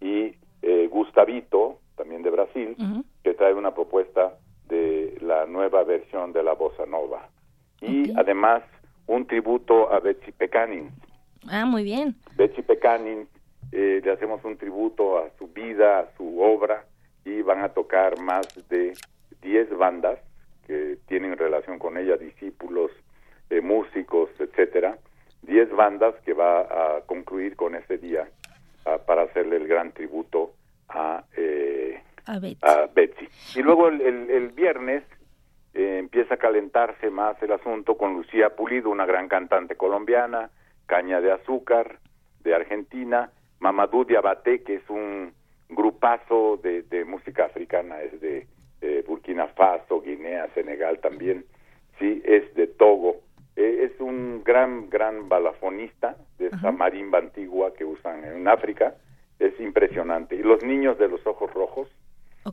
[0.00, 0.32] y
[0.62, 2.76] eh, Gustavito, también de Brasil,
[3.22, 7.28] que trae una propuesta de la nueva versión de la bossa nova.
[7.82, 8.62] Y además
[9.06, 10.90] un tributo a Betsy Pecanin.
[11.46, 12.16] Ah, muy bien.
[12.36, 13.28] Betsy Pecanin,
[13.74, 16.84] eh, le hacemos un tributo a su vida, a su obra,
[17.24, 18.92] y van a tocar más de
[19.42, 20.20] 10 bandas
[20.64, 22.92] que tienen relación con ella, discípulos,
[23.50, 24.96] eh, músicos, etcétera,
[25.42, 28.28] 10 bandas que va a concluir con ese día
[28.86, 30.52] ah, para hacerle el gran tributo
[30.88, 33.28] a, eh, a, Betsy.
[33.56, 35.02] Y luego el, viernes
[35.74, 40.50] eh, empieza a calentarse más el asunto con Lucía Pulido, una gran cantante colombiana,
[40.86, 41.98] Caña de Azúcar
[42.44, 43.30] de Argentina,
[43.60, 45.32] Mamadou Diabaté, que es un
[45.68, 48.46] grupazo de, música africana, es de
[49.06, 51.44] Burkina Faso, Guinea, Senegal también,
[51.98, 53.22] sí, es de Togo,
[53.56, 58.94] eh, es un gran, gran balafonista de esa marimba antigua que usan en África.
[59.38, 60.34] Es impresionante.
[60.34, 61.88] Y los niños de los ojos rojos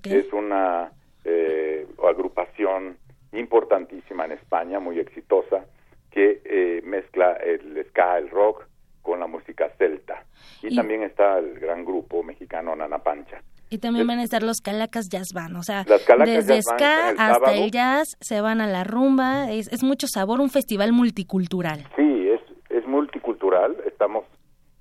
[0.03, 0.91] es una
[1.25, 2.97] eh, agrupación
[3.33, 5.65] importantísima en España, muy exitosa,
[6.11, 8.67] que eh, mezcla el ska, el rock,
[9.01, 10.25] con la música celta.
[10.61, 13.41] Y, también está el gran grupo mexicano Nana Pancha.
[13.69, 17.71] Y también van a estar los Calacas Jazz Band, o sea, desde ska hasta el
[17.71, 21.87] jazz se van a la rumba, es, es, mucho sabor, un festival multicultural.
[21.95, 24.25] Sí, es, es multicultural, estamos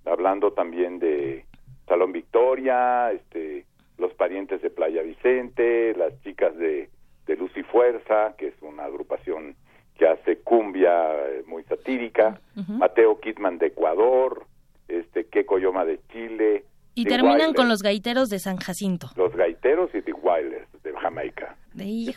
[0.05, 1.47] hablando también de
[1.87, 3.65] Salón Victoria, este,
[3.97, 6.91] los parientes de Playa Vicente, las chicas de,
[7.27, 9.55] de Luz y Fuerza, que es una agrupación
[10.01, 14.47] que hace cumbia eh, muy satírica, Mateo Kidman de Ecuador,
[14.89, 19.09] este Queco de Chile, y terminan con los gaiteros de San Jacinto.
[19.15, 21.55] Los gaiteros y The Wailers de Jamaica.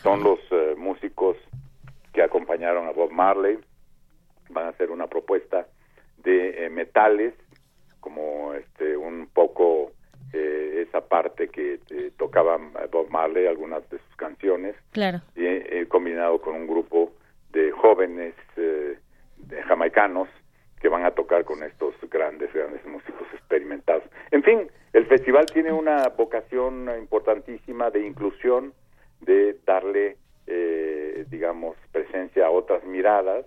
[0.02, 1.36] son los eh, músicos
[2.14, 3.58] que acompañaron a Bob Marley.
[4.48, 5.66] Van a hacer una propuesta
[6.22, 7.34] de eh, metales,
[8.00, 9.92] como este un poco
[10.32, 11.80] eh, esa parte que
[12.16, 12.58] tocaba
[12.90, 14.74] Bob Marley, algunas de sus canciones.
[14.92, 15.20] Claro.
[15.36, 17.12] Y, combinado con un grupo
[17.54, 20.28] de jóvenes de jamaicanos
[20.84, 24.04] que van a tocar con estos grandes, grandes músicos experimentados.
[24.30, 28.74] En fin, el festival tiene una vocación importantísima de inclusión,
[29.20, 33.46] de darle, eh, digamos, presencia a otras miradas,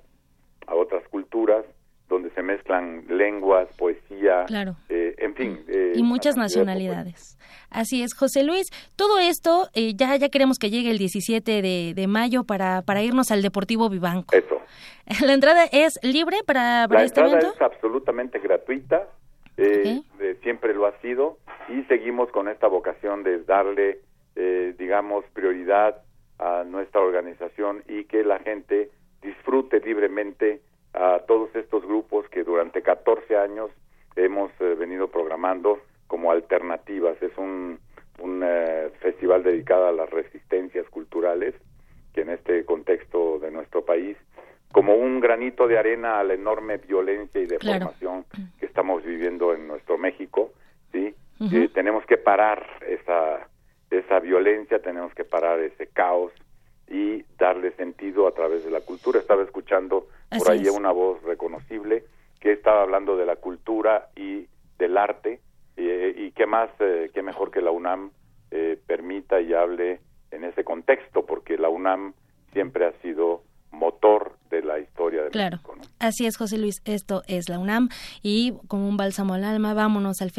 [0.66, 1.64] a otras culturas,
[2.10, 4.46] donde se mezclan lenguas, poesía,
[4.90, 5.60] eh, en fin.
[5.68, 7.38] Eh, y muchas nacionalidades.
[7.70, 8.68] Así es, José Luis.
[8.96, 13.32] Todo esto, ya, ya queremos que llegue el 17 de, de mayo para, para irnos
[13.32, 14.36] al Deportivo Vivanco.
[14.36, 14.62] Eso.
[15.26, 19.08] ¿La entrada es libre para, para La este entrada es absolutamente gratuita,
[19.56, 20.02] eh,
[20.44, 21.38] siempre lo ha sido,
[21.70, 24.00] y seguimos con esta vocación de darle,
[24.36, 26.02] eh, digamos, prioridad
[26.40, 28.92] a nuestra organización y que la gente
[29.22, 30.62] disfrute libremente
[30.94, 33.70] a todos estos grupos que durante 14 años
[34.16, 37.22] hemos eh, venido programando como alternativas.
[37.22, 37.80] Es un,
[38.20, 41.54] un eh, festival dedicado a las resistencias culturales
[42.14, 44.18] que en este contexto de nuestro país
[44.72, 48.26] como un granito de arena a la enorme violencia y deformación
[48.60, 50.52] que estamos viviendo en nuestro México,
[50.92, 51.16] ¿sí?
[51.40, 53.48] Eh, tenemos que parar esa
[53.90, 56.34] esa violencia, tenemos que parar ese caos
[56.88, 59.20] y darle sentido a través de la cultura.
[59.20, 60.08] Estaba escuchando
[60.38, 62.04] por ahí una voz reconocible
[62.40, 65.42] que estaba hablando de la cultura y del arte
[65.76, 68.12] eh, y qué más, eh, qué mejor que la UNAM
[68.88, 70.00] permita y hable
[70.32, 72.14] en ese contexto, porque la UNAM
[72.54, 75.58] siempre ha sido motor de la historia de claro.
[75.58, 75.76] México.
[76.00, 77.90] Así es, José Luis, esto es la UNAM
[78.22, 80.32] y como un bálsamo al alma, vámonos al,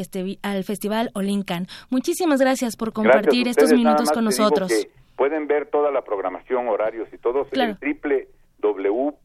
[0.42, 1.66] al Festival Olincan.
[1.90, 4.72] Muchísimas gracias por compartir estos minutos con nosotros.
[5.18, 9.18] Pueden ver toda la programación, horarios y todo en www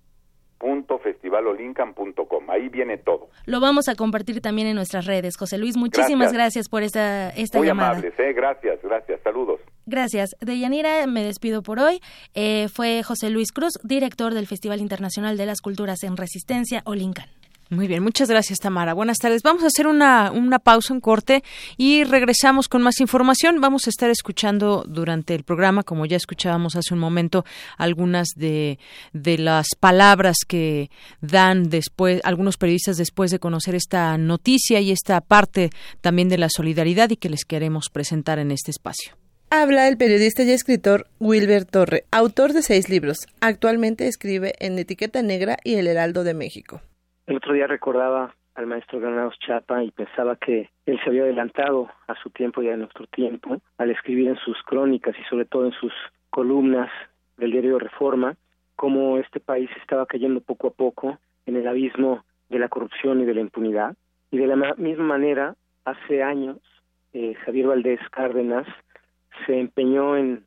[1.04, 3.30] festivalolincam.com Ahí viene todo.
[3.46, 5.38] Lo vamos a compartir también en nuestras redes.
[5.38, 7.92] José Luis, muchísimas gracias, por esta, esta Muy llamada.
[7.92, 8.34] amables, ¿eh?
[8.34, 9.22] gracias, gracias.
[9.24, 9.60] Saludos.
[9.86, 10.36] Gracias.
[10.40, 12.00] De Yanira me despido por hoy.
[12.34, 17.28] Eh, fue José Luis Cruz, director del Festival Internacional de las Culturas en Resistencia, Olincan.
[17.74, 18.94] Muy bien, muchas gracias Tamara.
[18.94, 19.42] Buenas tardes.
[19.42, 21.44] Vamos a hacer una, una pausa, un corte
[21.76, 23.62] y regresamos con más información.
[23.62, 27.46] Vamos a estar escuchando durante el programa, como ya escuchábamos hace un momento,
[27.78, 28.78] algunas de,
[29.12, 35.20] de las palabras que dan después, algunos periodistas después de conocer esta noticia y esta
[35.22, 35.72] parte
[36.02, 39.18] también de la solidaridad y que les queremos presentar en este espacio.
[39.50, 43.26] Habla el periodista y escritor Wilber Torre, autor de seis libros.
[43.40, 46.82] Actualmente escribe en Etiqueta Negra y El Heraldo de México.
[47.26, 51.90] El otro día recordaba al maestro Granados Chapa y pensaba que él se había adelantado
[52.08, 55.66] a su tiempo y a nuestro tiempo al escribir en sus crónicas y sobre todo
[55.66, 55.94] en sus
[56.30, 56.92] columnas
[57.38, 58.36] del diario Reforma
[58.76, 63.26] cómo este país estaba cayendo poco a poco en el abismo de la corrupción y
[63.26, 63.96] de la impunidad.
[64.30, 65.56] Y de la misma manera,
[65.86, 66.58] hace años,
[67.14, 68.68] eh, Javier Valdés Cárdenas
[69.46, 70.44] se empeñó en,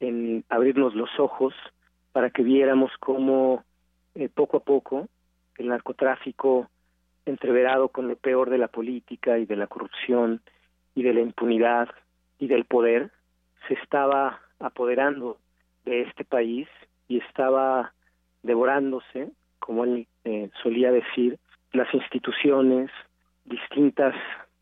[0.00, 1.54] en abrirnos los ojos
[2.10, 3.62] para que viéramos cómo
[4.16, 5.08] eh, poco a poco
[5.58, 6.68] el narcotráfico
[7.24, 10.40] entreverado con lo peor de la política y de la corrupción
[10.94, 11.88] y de la impunidad
[12.38, 13.10] y del poder
[13.68, 15.38] se estaba apoderando
[15.84, 16.68] de este país
[17.08, 17.92] y estaba
[18.42, 21.38] devorándose, como él eh, solía decir,
[21.72, 22.90] las instituciones,
[23.44, 24.14] distintas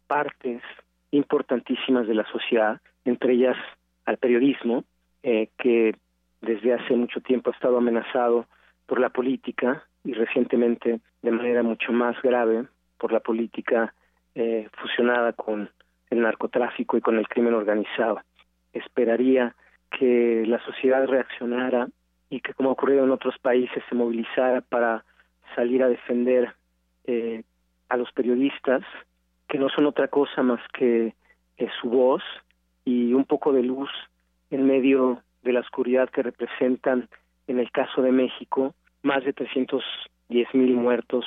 [0.07, 0.63] partes
[1.11, 3.57] importantísimas de la sociedad, entre ellas
[4.05, 4.85] al periodismo,
[5.23, 5.97] eh, que
[6.41, 8.47] desde hace mucho tiempo ha estado amenazado
[8.87, 12.67] por la política y recientemente de manera mucho más grave
[12.99, 13.95] por la política
[14.35, 15.71] eh, fusionada con
[16.11, 18.21] el narcotráfico y con el crimen organizado.
[18.73, 19.55] Esperaría
[19.91, 21.89] que la sociedad reaccionara
[22.31, 25.05] y que, como ha ocurrido en otros países, se movilizara para
[25.55, 26.55] salir a defender
[27.07, 27.45] eh,
[27.89, 28.83] a los periodistas,
[29.49, 31.15] que no son otra cosa más que
[31.59, 32.23] eh, su voz
[32.85, 33.91] y un poco de luz
[34.51, 37.09] en medio de la oscuridad que representan,
[37.47, 38.75] en el caso de México,
[39.05, 41.25] más de 310 mil muertos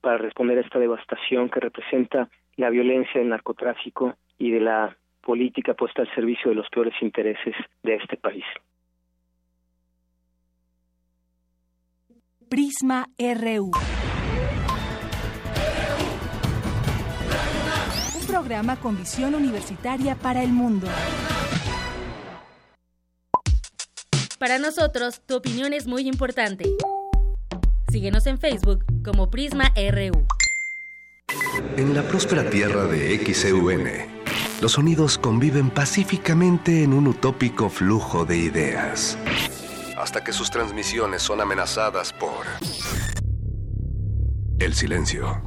[0.00, 5.74] para responder a esta devastación que representa la violencia del narcotráfico y de la política
[5.74, 8.44] puesta al servicio de los peores intereses de este país.
[12.48, 13.72] Prisma RU.
[18.20, 20.86] Un programa con visión universitaria para el mundo.
[24.38, 26.64] Para nosotros, tu opinión es muy importante.
[27.90, 30.26] Síguenos en Facebook como Prisma RU.
[31.76, 33.84] En la próspera tierra de XEUN,
[34.60, 39.18] los sonidos conviven pacíficamente en un utópico flujo de ideas.
[39.96, 42.44] Hasta que sus transmisiones son amenazadas por
[44.58, 45.42] el silencio.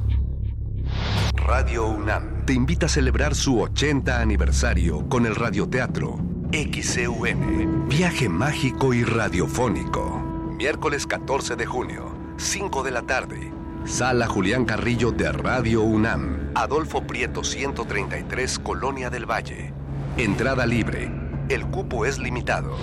[1.34, 6.18] Radio UNAM te invita a celebrar su 80 aniversario con el radioteatro
[6.52, 10.20] XEUN, viaje mágico y radiofónico.
[10.56, 13.52] Miércoles 14 de junio, 5 de la tarde.
[13.84, 16.52] Sala Julián Carrillo de Radio UNAM.
[16.54, 19.74] Adolfo Prieto 133, Colonia del Valle.
[20.16, 21.12] Entrada libre.
[21.50, 22.76] El cupo es limitado.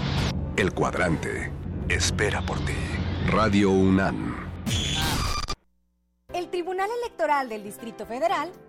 [0.58, 1.52] El cuadrante
[1.90, 2.76] espera por ti.
[3.32, 4.36] Radio UNAM.
[6.34, 8.52] El Tribunal Electoral del Distrito Federal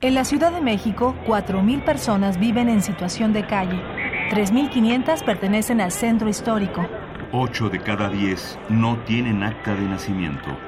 [0.00, 3.80] En la Ciudad de México, 4.000 personas viven en situación de calle.
[4.30, 6.86] 3.500 pertenecen al centro histórico.
[7.32, 10.58] 8 de cada 10 no tienen acta de nacimiento.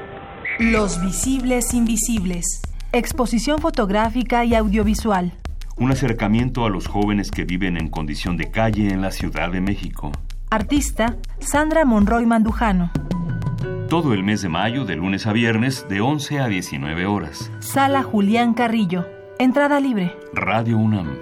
[0.59, 2.63] Los visibles invisibles.
[2.93, 5.33] Exposición fotográfica y audiovisual.
[5.77, 9.61] Un acercamiento a los jóvenes que viven en condición de calle en la Ciudad de
[9.61, 10.13] México.
[10.49, 12.91] Artista Sandra Monroy Mandujano.
[13.91, 17.53] Todo el mes de mayo, de lunes a viernes, de 11 a 19 horas.
[17.61, 19.16] Sala Julián Carrillo.
[19.39, 20.17] Entrada libre.
[20.33, 21.15] Radio UNAM.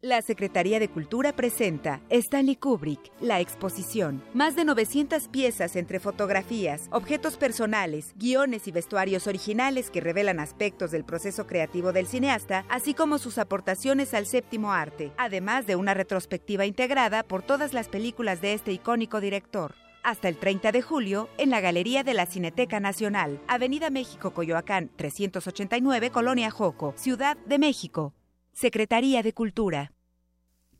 [0.00, 4.24] La Secretaría de Cultura presenta Stanley Kubrick, la exposición.
[4.34, 10.90] Más de 900 piezas entre fotografías, objetos personales, guiones y vestuarios originales que revelan aspectos
[10.90, 15.94] del proceso creativo del cineasta, así como sus aportaciones al séptimo arte, además de una
[15.94, 21.28] retrospectiva integrada por todas las películas de este icónico director hasta el 30 de julio
[21.38, 27.58] en la Galería de la Cineteca Nacional, Avenida México Coyoacán 389, Colonia Joco, Ciudad de
[27.58, 28.14] México.
[28.52, 29.92] Secretaría de Cultura.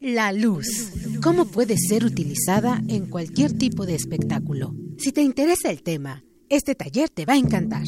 [0.01, 0.93] La luz.
[1.23, 4.75] ¿Cómo puede ser utilizada en cualquier tipo de espectáculo?
[4.97, 7.85] Si te interesa el tema, este taller te va a encantar.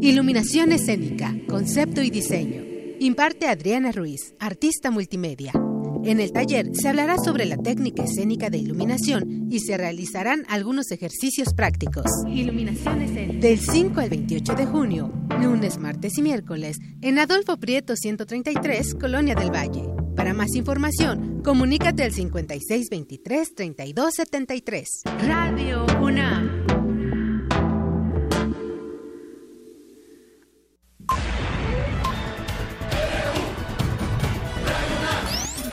[0.00, 2.62] Iluminación escénica, concepto y diseño.
[2.98, 5.52] Imparte Adriana Ruiz, artista multimedia.
[6.02, 10.90] En el taller se hablará sobre la técnica escénica de iluminación y se realizarán algunos
[10.90, 12.06] ejercicios prácticos.
[12.28, 13.46] Iluminación escénica.
[13.46, 19.34] Del 5 al 28 de junio, lunes, martes y miércoles, en Adolfo Prieto 133, Colonia
[19.34, 19.84] del Valle.
[20.16, 25.02] Para más información, comunícate al 5623 3273.
[25.26, 26.59] Radio UNAM.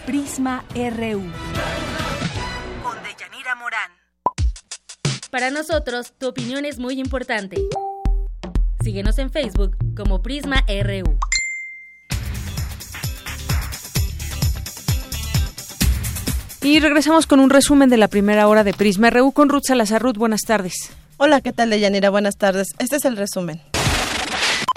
[0.08, 1.22] Prisma RU.
[2.82, 3.91] Con Deyanira Morán.
[5.30, 7.58] Para nosotros, tu opinión es muy importante.
[8.82, 11.20] Síguenos en Facebook como Prisma RU.
[16.62, 20.01] Y regresamos con un resumen de la primera hora de Prisma RU con Ruth Salazar.
[20.01, 20.89] Ruth, buenas tardes.
[21.18, 22.10] Hola, ¿qué tal, Deyanira?
[22.12, 22.70] Buenas tardes.
[22.80, 23.62] Este es el resumen.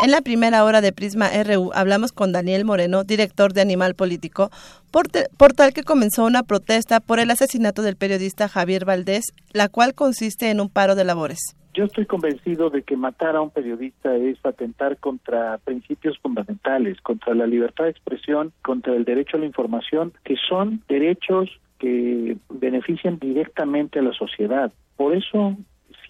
[0.03, 4.49] En la primera hora de Prisma RU hablamos con Daniel Moreno, director de Animal Político,
[4.91, 10.49] portal que comenzó una protesta por el asesinato del periodista Javier Valdés, la cual consiste
[10.49, 11.55] en un paro de labores.
[11.75, 17.35] Yo estoy convencido de que matar a un periodista es atentar contra principios fundamentales, contra
[17.35, 23.19] la libertad de expresión, contra el derecho a la información, que son derechos que benefician
[23.19, 24.73] directamente a la sociedad.
[24.97, 25.57] Por eso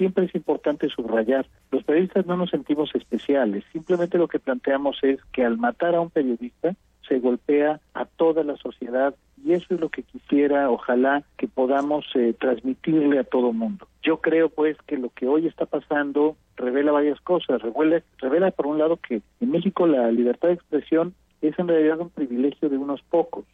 [0.00, 5.20] siempre es importante subrayar, los periodistas no nos sentimos especiales, simplemente lo que planteamos es
[5.30, 6.74] que al matar a un periodista
[7.06, 12.06] se golpea a toda la sociedad y eso es lo que quisiera, ojalá, que podamos
[12.14, 13.86] eh, transmitirle a todo mundo.
[14.02, 18.68] Yo creo pues que lo que hoy está pasando revela varias cosas, revela, revela por
[18.68, 22.78] un lado que en México la libertad de expresión es en realidad un privilegio de
[22.78, 23.44] unos pocos.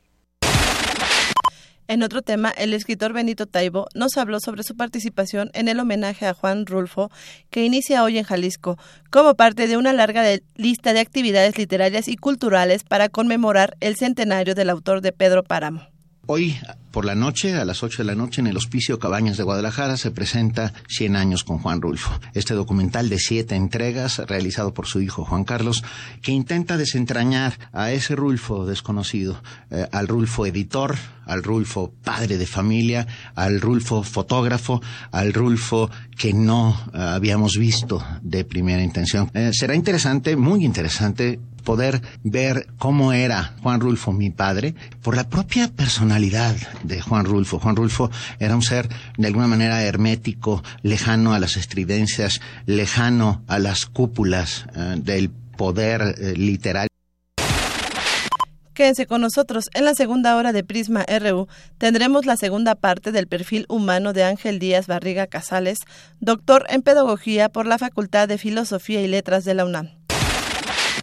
[1.89, 6.27] En otro tema, el escritor Benito Taibo nos habló sobre su participación en el homenaje
[6.27, 7.11] a Juan Rulfo
[7.49, 8.77] que inicia hoy en Jalisco,
[9.11, 10.25] como parte de una larga
[10.57, 15.96] lista de actividades literarias y culturales para conmemorar el centenario del autor de Pedro Páramo.
[16.29, 16.59] Hoy
[16.91, 19.97] por la noche, a las 8 de la noche, en el Hospicio Cabañas de Guadalajara,
[19.97, 22.19] se presenta 100 años con Juan Rulfo.
[22.33, 25.85] Este documental de siete entregas, realizado por su hijo Juan Carlos,
[26.23, 30.97] que intenta desentrañar a ese Rulfo desconocido, eh, al Rulfo editor,
[31.27, 34.81] al Rulfo padre de familia, al Rulfo fotógrafo,
[35.13, 39.31] al Rulfo que no eh, habíamos visto de primera intención.
[39.35, 45.29] Eh, será interesante, muy interesante, poder ver cómo era Juan Rulfo, mi padre, por la
[45.29, 46.55] propia personalidad
[46.85, 47.59] de Juan Rulfo.
[47.59, 48.09] Juan Rulfo
[48.39, 48.89] era un ser
[49.19, 56.15] de alguna manera hermético, lejano a las estridencias, lejano a las cúpulas eh, del poder
[56.19, 56.89] eh, literario.
[58.73, 59.65] Quédense con nosotros.
[59.75, 61.49] En la segunda hora de Prisma RU
[61.79, 65.79] tendremos la segunda parte del perfil humano de Ángel Díaz Barriga Casales,
[66.21, 69.96] doctor en Pedagogía por la Facultad de Filosofía y Letras de la UNAM.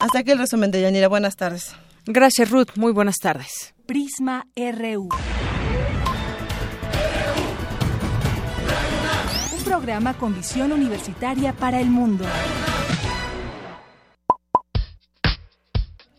[0.03, 1.07] Hasta aquí el resumen de Yanira.
[1.07, 1.73] Buenas tardes.
[2.05, 2.71] Gracias, Ruth.
[2.75, 3.73] Muy buenas tardes.
[3.85, 5.07] Prisma RU.
[9.57, 12.25] Un programa con visión universitaria para el mundo.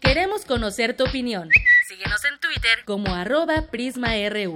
[0.00, 1.50] Queremos conocer tu opinión.
[1.86, 4.54] Síguenos en Twitter como arroba PrismaRU.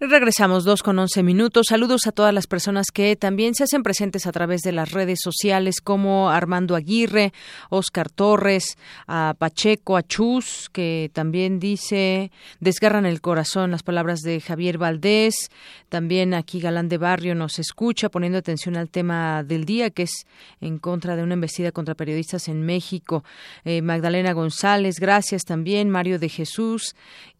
[0.00, 1.66] Regresamos dos con once minutos.
[1.68, 5.20] Saludos a todas las personas que también se hacen presentes a través de las redes
[5.22, 7.32] sociales, como Armando Aguirre,
[7.68, 14.40] Oscar Torres, a Pacheco, a Chus, que también dice desgarran el corazón las palabras de
[14.40, 15.50] Javier Valdés.
[15.88, 20.26] También aquí Galán de Barrio nos escucha poniendo atención al tema del día, que es
[20.60, 23.24] en contra de una embestida contra periodistas en México.
[23.64, 25.90] Eh, Magdalena González, gracias también.
[25.90, 26.94] Mario de Jesús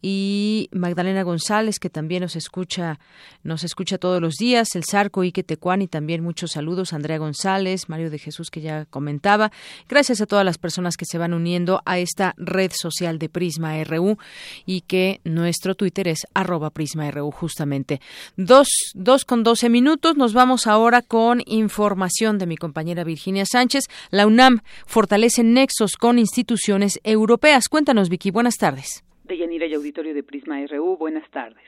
[0.05, 2.99] y Magdalena González, que también nos escucha,
[3.41, 5.45] nos escucha todos los días, el Zarco, Ike
[5.79, 9.53] y también muchos saludos, Andrea González, Mario de Jesús, que ya comentaba.
[9.87, 13.81] Gracias a todas las personas que se van uniendo a esta red social de Prisma
[13.85, 14.17] RU
[14.65, 18.01] y que nuestro Twitter es arroba Prisma RU, justamente.
[18.35, 23.85] Dos, dos con doce minutos, nos vamos ahora con información de mi compañera Virginia Sánchez.
[24.11, 27.69] La UNAM fortalece nexos con instituciones europeas.
[27.69, 29.05] Cuéntanos, Vicky, buenas tardes.
[29.33, 31.63] Deyanira y auditorio de Prisma RU, buenas tardes.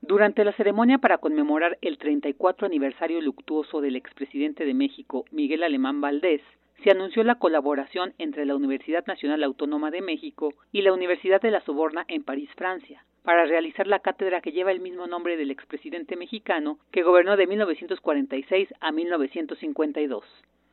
[0.00, 6.00] Durante la ceremonia para conmemorar el 34 aniversario luctuoso del expresidente de México, Miguel Alemán
[6.00, 6.42] Valdés,
[6.84, 11.50] se anunció la colaboración entre la Universidad Nacional Autónoma de México y la Universidad de
[11.50, 15.50] la Soborna en París, Francia, para realizar la cátedra que lleva el mismo nombre del
[15.50, 20.24] expresidente mexicano que gobernó de 1946 a 1952.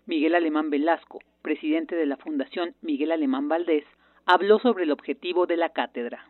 [0.05, 3.85] Miguel Alemán Velasco, presidente de la Fundación Miguel Alemán Valdés,
[4.27, 6.27] habló sobre el objetivo de la cátedra.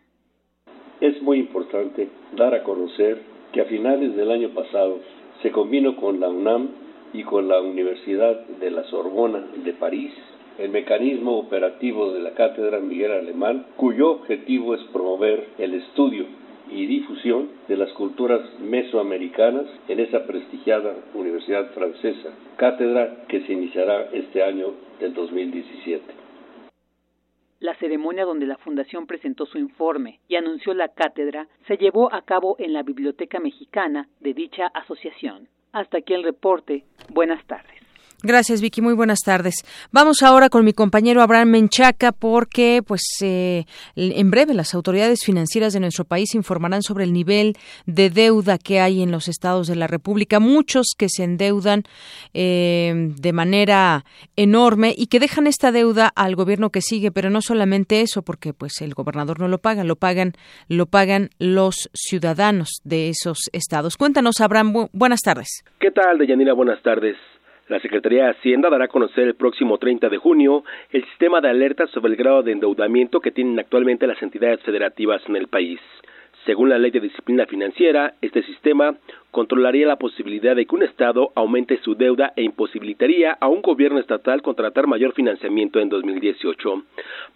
[1.01, 3.19] Es muy importante dar a conocer
[3.51, 4.99] que a finales del año pasado
[5.41, 6.69] se combinó con la UNAM
[7.13, 10.11] y con la Universidad de la Sorbona de París
[10.57, 16.26] el mecanismo operativo de la Cátedra Miguel Alemán, cuyo objetivo es promover el estudio
[16.72, 24.09] y difusión de las culturas mesoamericanas en esa prestigiada universidad francesa, cátedra que se iniciará
[24.13, 24.67] este año
[24.99, 26.24] del 2017.
[27.65, 32.21] La ceremonia donde la Fundación presentó su informe y anunció la cátedra se llevó a
[32.21, 35.47] cabo en la Biblioteca Mexicana de dicha asociación.
[35.71, 36.83] Hasta aquí el reporte.
[37.09, 37.85] Buenas tardes.
[38.23, 38.81] Gracias, Vicky.
[38.81, 39.55] Muy buenas tardes.
[39.91, 43.65] Vamos ahora con mi compañero Abraham Menchaca porque, pues, eh,
[43.95, 47.55] en breve las autoridades financieras de nuestro país informarán sobre el nivel
[47.85, 50.39] de deuda que hay en los estados de la República.
[50.39, 51.83] Muchos que se endeudan
[52.33, 54.05] eh, de manera
[54.35, 58.53] enorme y que dejan esta deuda al gobierno que sigue, pero no solamente eso, porque,
[58.53, 60.33] pues, el gobernador no lo paga, lo pagan,
[60.67, 63.97] lo pagan los ciudadanos de esos estados.
[63.97, 64.87] Cuéntanos, Abraham.
[64.93, 65.63] buenas tardes.
[65.79, 66.53] ¿Qué tal, Deyanira?
[66.53, 67.15] Buenas tardes.
[67.67, 71.49] La Secretaría de Hacienda dará a conocer el próximo 30 de junio el sistema de
[71.49, 75.79] alertas sobre el grado de endeudamiento que tienen actualmente las entidades federativas en el país.
[76.45, 78.93] Según la Ley de Disciplina Financiera, este sistema
[79.31, 83.99] controlaría la posibilidad de que un Estado aumente su deuda e imposibilitaría a un gobierno
[83.99, 86.84] estatal contratar mayor financiamiento en 2018.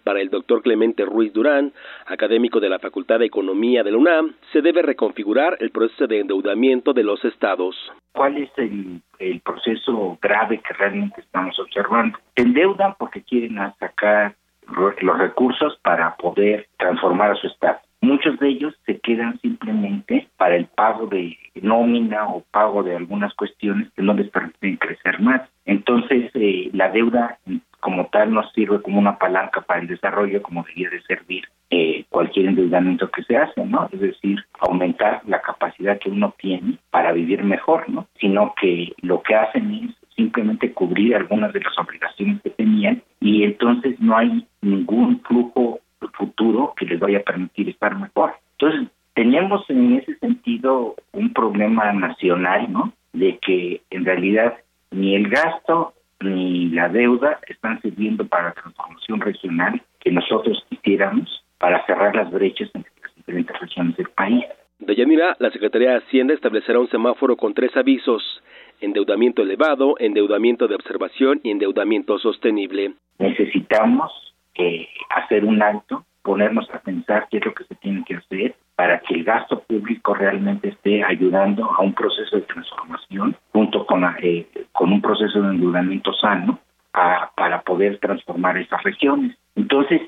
[0.04, 1.72] Para el doctor Clemente Ruiz Durán,
[2.06, 6.20] académico de la Facultad de Economía de la UNAM, se debe reconfigurar el proceso de
[6.20, 7.74] endeudamiento de los estados.
[8.12, 9.02] ¿Cuál es el,
[9.44, 12.16] proceso grave que realmente estamos observando?
[12.36, 14.36] Se endeudan porque quieren sacar
[14.68, 20.56] los recursos para poder transformar a su estado Muchos de ellos se quedan simplemente para
[20.56, 25.42] el pago de nómina o pago de algunas cuestiones que no les permiten crecer más.
[25.66, 27.38] Entonces, eh, la deuda
[27.80, 32.04] como tal nos sirve como una palanca para el desarrollo, como debería de servir eh,
[32.08, 33.88] cualquier endeudamiento que se hace, ¿no?
[33.92, 38.06] Es decir, aumentar la capacidad que uno tiene para vivir mejor, ¿no?
[38.18, 43.44] Sino que lo que hacen es simplemente cubrir algunas de las obligaciones que tenían y
[43.44, 48.32] entonces no hay ningún flujo futuro que les vaya a permitir estar mejor.
[48.58, 52.92] Entonces, tenemos en ese sentido un problema nacional, ¿no?
[53.12, 54.58] De que en realidad
[54.90, 61.44] ni el gasto ni la deuda están sirviendo para la transformación regional que nosotros quisiéramos
[61.58, 64.44] para cerrar las brechas entre las diferentes regiones del país.
[64.78, 68.42] De Yanira, la Secretaría de Hacienda establecerá un semáforo con tres avisos,
[68.80, 72.94] endeudamiento elevado, endeudamiento de observación y endeudamiento sostenible.
[73.18, 78.16] Necesitamos eh, hacer un alto, ponernos a pensar qué es lo que se tiene que
[78.16, 83.86] hacer para que el gasto público realmente esté ayudando a un proceso de transformación junto
[83.86, 86.58] con, eh, con un proceso de endeudamiento sano
[86.92, 89.36] para poder transformar esas regiones.
[89.54, 90.02] Entonces,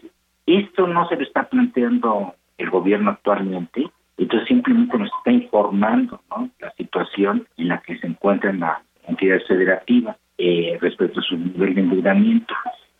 [0.46, 6.20] esto no se lo está planteando el gobierno actualmente, entonces simplemente nos está informando
[6.58, 11.74] la situación en la que se encuentra la entidad federativa eh, respecto a su nivel
[11.74, 12.54] de endeudamiento.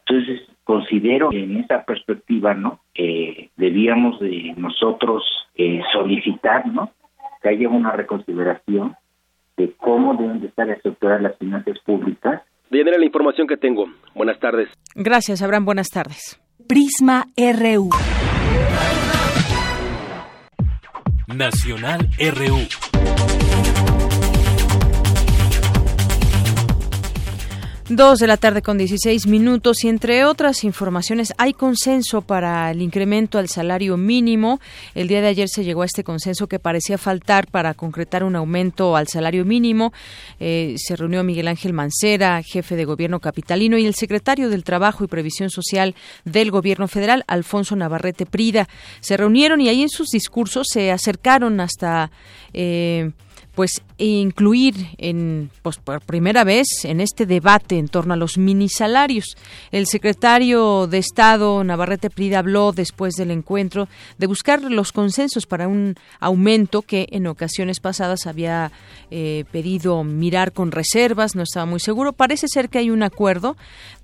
[0.06, 2.80] Entonces, considero que en esa perspectiva, ¿no?
[2.94, 5.22] Eh, debíamos de nosotros
[5.54, 6.90] eh, solicitar, ¿no?
[7.42, 8.96] Que haya una reconsideración
[9.56, 12.42] de cómo deben de estar estructuradas las finanzas públicas.
[12.70, 13.86] Bien, era la información que tengo.
[14.14, 14.68] Buenas tardes.
[14.94, 15.64] Gracias, Abraham.
[15.64, 16.40] Buenas tardes.
[16.68, 17.90] Prisma RU.
[21.26, 22.91] Nacional RU.
[27.88, 32.80] Dos de la tarde con 16 minutos y entre otras informaciones hay consenso para el
[32.80, 34.60] incremento al salario mínimo.
[34.94, 38.36] El día de ayer se llegó a este consenso que parecía faltar para concretar un
[38.36, 39.92] aumento al salario mínimo.
[40.38, 45.02] Eh, se reunió Miguel Ángel Mancera, jefe de gobierno capitalino, y el secretario del Trabajo
[45.02, 48.68] y Previsión Social del gobierno federal, Alfonso Navarrete Prida.
[49.00, 52.12] Se reunieron y ahí en sus discursos se acercaron hasta...
[52.54, 53.10] Eh,
[53.54, 59.36] pues incluir en pues, por primera vez en este debate en torno a los minisalarios.
[59.70, 63.88] El secretario de Estado Navarrete Prida habló después del encuentro
[64.18, 68.72] de buscar los consensos para un aumento que en ocasiones pasadas había
[69.10, 72.12] eh, pedido mirar con reservas, no estaba muy seguro.
[72.12, 73.56] Parece ser que hay un acuerdo,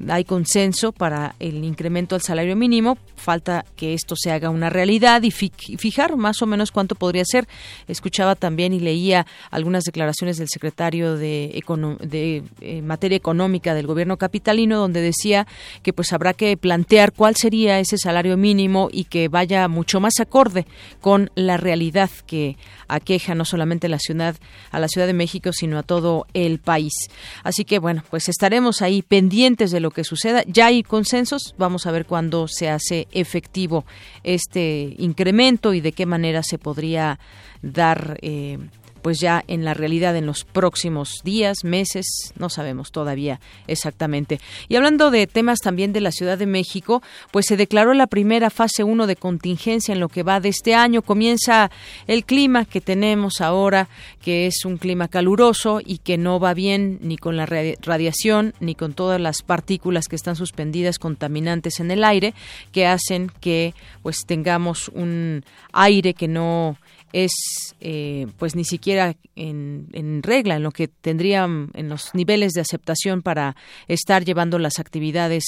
[0.08, 2.98] hay consenso para el incremento al salario mínimo.
[3.28, 7.46] Falta que esto se haga una realidad y fijar más o menos cuánto podría ser.
[7.86, 14.78] Escuchaba también y leía algunas declaraciones del secretario de, eh, materia económica del gobierno capitalino
[14.78, 15.46] donde decía
[15.82, 20.20] que pues habrá que plantear cuál sería ese salario mínimo y que vaya mucho más
[20.20, 20.64] acorde
[21.02, 22.56] con la realidad que
[22.88, 24.36] aqueja no solamente la ciudad
[24.70, 26.94] a la Ciudad de México sino a todo el país.
[27.44, 30.44] Así que bueno, pues estaremos ahí pendientes de lo que suceda.
[30.46, 33.84] Ya hay consensos, vamos a ver cuándo se hace efectivo
[34.22, 37.18] este incremento y de qué manera se podría
[37.62, 38.58] dar eh,
[39.02, 44.40] pues ya en la realidad en los próximos días, meses, no sabemos todavía exactamente.
[44.68, 48.50] Y hablando de temas también de la Ciudad de México, pues se declaró la primera
[48.50, 51.02] fase 1 de contingencia en lo que va de este año.
[51.02, 51.70] Comienza
[52.06, 53.88] el clima que tenemos ahora,
[54.22, 58.74] que es un clima caluroso y que no va bien ni con la radiación ni
[58.74, 62.34] con todas las partículas que están suspendidas contaminantes en el aire
[62.72, 66.76] que hacen que pues tengamos un aire que no
[67.12, 67.32] es
[67.80, 72.60] eh, pues ni siquiera en, en, regla en lo que tendrían en los niveles de
[72.60, 73.56] aceptación para
[73.86, 75.44] estar llevando las actividades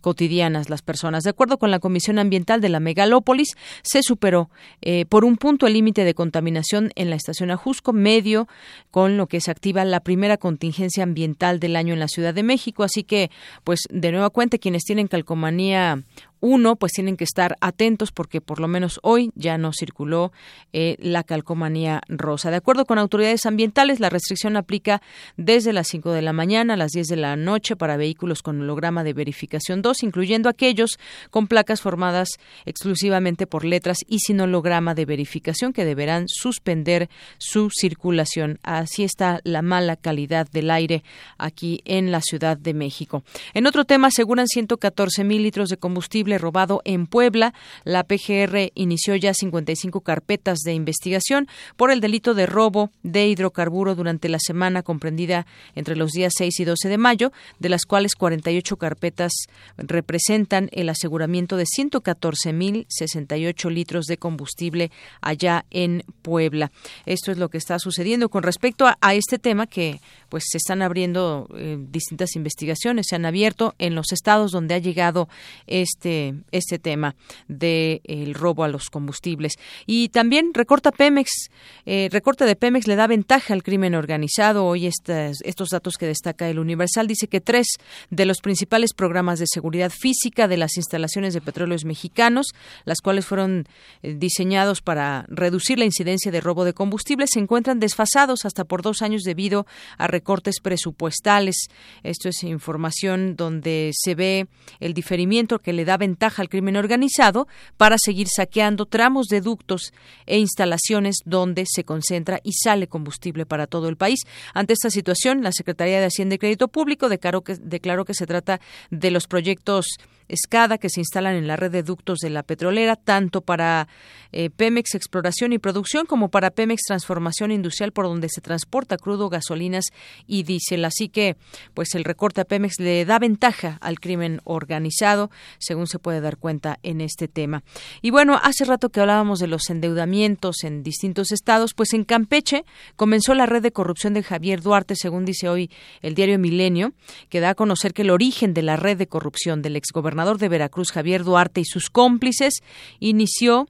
[0.00, 1.24] cotidianas las personas.
[1.24, 4.50] De acuerdo con la Comisión Ambiental de la Megalópolis, se superó
[4.80, 8.48] eh, por un punto el límite de contaminación en la estación Ajusco medio,
[8.90, 12.42] con lo que se activa la primera contingencia ambiental del año en la Ciudad de
[12.42, 12.82] México.
[12.82, 13.30] Así que,
[13.62, 16.02] pues, de nueva cuenta, quienes tienen calcomanía
[16.44, 20.30] uno, pues tienen que estar atentos porque por lo menos hoy ya no circuló
[20.74, 22.50] eh, la calcomanía rosa.
[22.50, 25.00] De acuerdo con autoridades ambientales, la restricción aplica
[25.38, 28.60] desde las 5 de la mañana a las 10 de la noche para vehículos con
[28.60, 30.98] holograma de verificación 2, incluyendo aquellos
[31.30, 32.28] con placas formadas
[32.66, 37.08] exclusivamente por letras y sin holograma de verificación que deberán suspender
[37.38, 38.58] su circulación.
[38.62, 41.04] Así está la mala calidad del aire
[41.38, 43.24] aquí en la Ciudad de México.
[43.54, 47.54] En otro tema, aseguran 114 mil litros de combustible robado en Puebla.
[47.84, 53.94] La PGR inició ya 55 carpetas de investigación por el delito de robo de hidrocarburo
[53.94, 58.14] durante la semana comprendida entre los días 6 y 12 de mayo, de las cuales
[58.14, 59.32] 48 carpetas
[59.76, 64.90] representan el aseguramiento de 114.068 litros de combustible
[65.20, 66.70] allá en Puebla.
[67.06, 70.82] Esto es lo que está sucediendo con respecto a, este tema que pues se están
[70.82, 75.28] abriendo eh, distintas investigaciones, se han abierto en los estados donde ha llegado
[75.66, 77.14] este este tema
[77.46, 79.54] del el robo a los combustibles
[79.86, 81.50] y también recorta Pemex,
[81.86, 84.64] eh, recorte de Pemex le da ventaja al crimen organizado.
[84.64, 87.66] Hoy estas, estos datos que destaca el Universal dice que tres
[88.10, 92.46] de los principales programas de seguridad física de las instalaciones de petróleos mexicanos,
[92.84, 93.66] las cuales fueron
[94.02, 98.82] eh, diseñados para reducir la incidencia de robo de combustible, se encuentran desfasados hasta por
[98.82, 99.66] dos años debido
[99.98, 101.68] a cortes presupuestales.
[102.02, 104.46] Esto es información donde se ve
[104.80, 107.46] el diferimiento que le da ventaja al crimen organizado
[107.76, 109.92] para seguir saqueando tramos de ductos
[110.26, 114.20] e instalaciones donde se concentra y sale combustible para todo el país.
[114.54, 118.26] Ante esta situación, la Secretaría de Hacienda y Crédito Público declaró que, declaró que se
[118.26, 118.60] trata
[118.90, 122.96] de los proyectos escada que se instalan en la red de ductos de la petrolera,
[122.96, 123.88] tanto para
[124.32, 129.28] eh, Pemex Exploración y Producción como para Pemex Transformación Industrial, por donde se transporta crudo,
[129.28, 129.86] gasolinas
[130.26, 130.84] y diésel.
[130.84, 131.36] Así que,
[131.74, 136.38] pues el recorte a Pemex le da ventaja al crimen organizado, según se puede dar
[136.38, 137.62] cuenta en este tema.
[138.00, 142.64] Y bueno, hace rato que hablábamos de los endeudamientos en distintos estados, pues en Campeche
[142.96, 145.70] comenzó la red de corrupción de Javier Duarte, según dice hoy
[146.00, 146.92] el diario Milenio,
[147.28, 150.38] que da a conocer que el origen de la red de corrupción del exgobernador gobernador
[150.38, 152.62] de Veracruz, Javier Duarte, y sus cómplices,
[153.00, 153.68] inició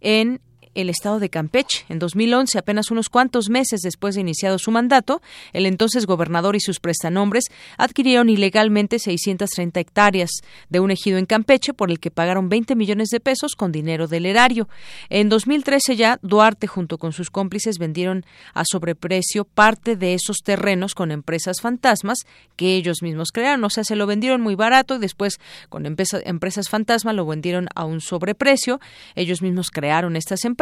[0.00, 0.40] en
[0.74, 1.84] el estado de Campeche.
[1.88, 5.20] En 2011, apenas unos cuantos meses después de iniciado su mandato,
[5.52, 7.44] el entonces gobernador y sus prestanombres
[7.76, 10.30] adquirieron ilegalmente 630 hectáreas
[10.68, 14.08] de un ejido en Campeche por el que pagaron 20 millones de pesos con dinero
[14.08, 14.68] del erario.
[15.08, 18.24] En 2013 ya Duarte junto con sus cómplices vendieron
[18.54, 22.18] a sobreprecio parte de esos terrenos con empresas fantasmas
[22.56, 23.64] que ellos mismos crearon.
[23.64, 25.38] O sea, se lo vendieron muy barato y después
[25.68, 28.80] con empresas fantasma lo vendieron a un sobreprecio.
[29.14, 30.61] Ellos mismos crearon estas empresas,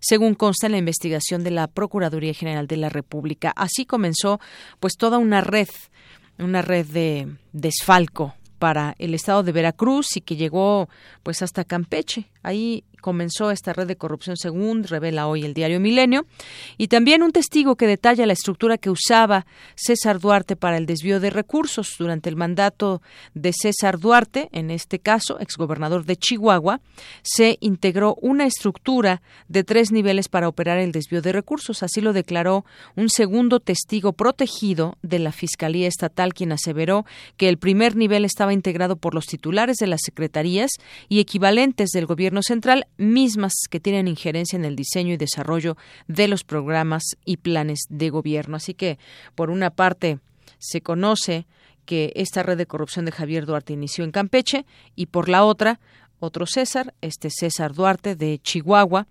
[0.00, 3.52] según consta en la investigación de la Procuraduría General de la República.
[3.56, 4.40] Así comenzó
[4.78, 5.68] pues toda una red,
[6.38, 10.88] una red de desfalco para el estado de Veracruz y que llegó
[11.22, 12.30] pues hasta Campeche.
[12.42, 16.26] Ahí comenzó esta red de corrupción según revela hoy el diario Milenio.
[16.78, 21.20] Y también un testigo que detalla la estructura que usaba César Duarte para el desvío
[21.20, 21.96] de recursos.
[21.98, 23.02] Durante el mandato
[23.34, 26.80] de César Duarte, en este caso exgobernador de Chihuahua,
[27.22, 32.12] se integró una estructura de tres niveles para operar el desvío de recursos, así lo
[32.12, 32.64] declaró
[32.96, 37.04] un segundo testigo protegido de la Fiscalía Estatal quien aseveró
[37.36, 40.70] que el primer nivel estaba integrado por los titulares de las secretarías
[41.08, 46.28] y equivalentes del gobierno central mismas que tienen injerencia en el diseño y desarrollo de
[46.28, 48.56] los programas y planes de gobierno.
[48.56, 48.98] Así que,
[49.34, 50.18] por una parte,
[50.58, 51.46] se conoce
[51.86, 55.80] que esta red de corrupción de Javier Duarte inició en Campeche y por la otra,
[56.20, 59.08] otro César, este César Duarte de Chihuahua,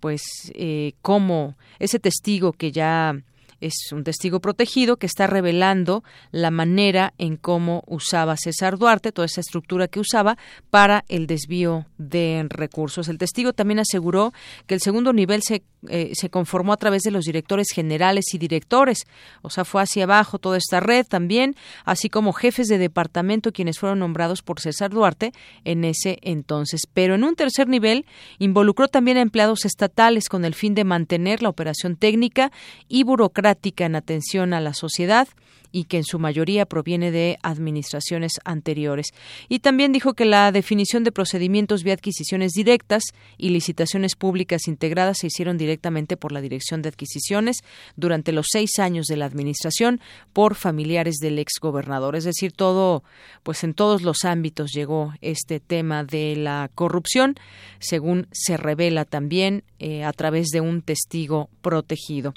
[0.00, 0.22] pues
[0.54, 3.16] eh, como ese testigo que ya
[3.62, 6.02] es un testigo protegido que está revelando
[6.32, 10.36] la manera en cómo usaba César Duarte, toda esa estructura que usaba
[10.70, 13.08] para el desvío de recursos.
[13.08, 14.32] El testigo también aseguró
[14.66, 18.38] que el segundo nivel se, eh, se conformó a través de los directores generales y
[18.38, 19.06] directores,
[19.42, 23.78] o sea, fue hacia abajo toda esta red también, así como jefes de departamento quienes
[23.78, 25.32] fueron nombrados por César Duarte
[25.64, 26.82] en ese entonces.
[26.92, 28.06] Pero en un tercer nivel
[28.38, 32.50] involucró también a empleados estatales con el fin de mantener la operación técnica
[32.88, 33.51] y burocrática
[33.84, 35.28] en atención a la sociedad
[35.72, 39.08] y que en su mayoría proviene de administraciones anteriores.
[39.48, 43.02] Y también dijo que la definición de procedimientos vía adquisiciones directas
[43.38, 47.58] y licitaciones públicas integradas se hicieron directamente por la Dirección de Adquisiciones
[47.96, 50.00] durante los seis años de la administración
[50.32, 52.16] por familiares del ex gobernador.
[52.16, 53.02] Es decir, todo,
[53.42, 57.36] pues en todos los ámbitos llegó este tema de la corrupción,
[57.78, 62.34] según se revela también eh, a través de un testigo protegido.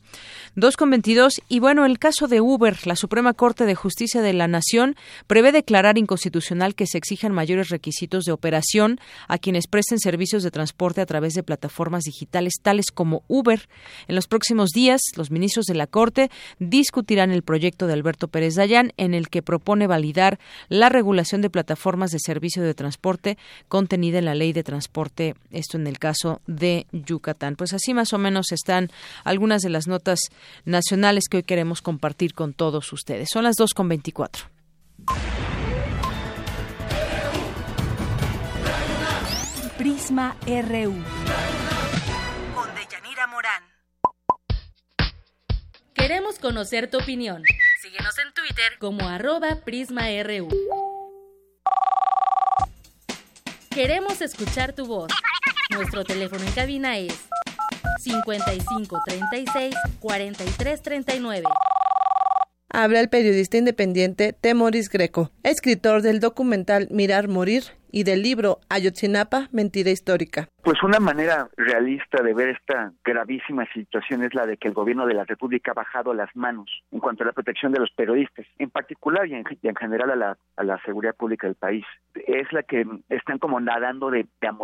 [0.56, 4.34] Dos con veintidós y bueno, el caso de Uber, la Suprema Corte de Justicia de
[4.34, 4.96] la Nación
[5.28, 10.52] prevé declarar inconstitucional que se exijan mayores requisitos de operación a quienes presten servicios de
[10.52, 13.68] transporte a través de plataformas digitales tales como Uber.
[14.08, 16.30] En los próximos días, los ministros de la Corte
[16.60, 20.40] discutirán el proyecto de Alberto Pérez Dayán en el que propone validar
[20.70, 23.38] la regulación de plataformas de servicio de transporte
[23.68, 27.56] contenida en la Ley de Transporte, esto en el caso de Yucatán.
[27.56, 28.90] Pues así más o menos están
[29.24, 30.20] algunas de las notas
[30.66, 33.15] nacionales que hoy queremos compartir con todos ustedes.
[33.26, 34.50] Son las 2.24.
[39.78, 40.94] Prisma RU.
[42.54, 43.64] Con Deyanira Morán.
[45.94, 47.44] Queremos conocer tu opinión.
[47.82, 50.50] Síguenos en Twitter como arroba PrismaRU.
[53.70, 55.12] Queremos escuchar tu voz.
[55.70, 57.28] Nuestro teléfono en cabina es
[58.00, 61.44] 55 36 43 39.
[62.78, 67.64] Habla el periodista independiente Temoris Greco, escritor del documental Mirar Morir
[67.96, 70.50] y del libro Ayotzinapa, Mentira Histórica.
[70.62, 75.06] Pues una manera realista de ver esta gravísima situación es la de que el gobierno
[75.06, 78.46] de la República ha bajado las manos en cuanto a la protección de los periodistas,
[78.58, 79.46] en particular y en,
[79.76, 81.86] general a la, a la, seguridad pública del país.
[82.16, 84.58] Es la que están como nadando de, de a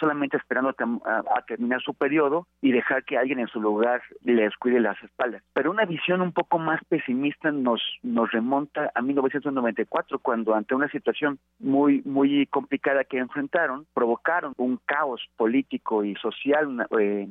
[0.00, 4.80] solamente esperando a, terminar su periodo y dejar que alguien en su lugar les cuide
[4.80, 5.42] las espaldas.
[5.52, 10.88] Pero una visión un poco más pesimista nos, nos remonta a 1994, cuando ante una
[10.88, 12.77] situación muy, muy complicada
[13.08, 17.26] que enfrentaron, provocaron un caos político y social, una, eh,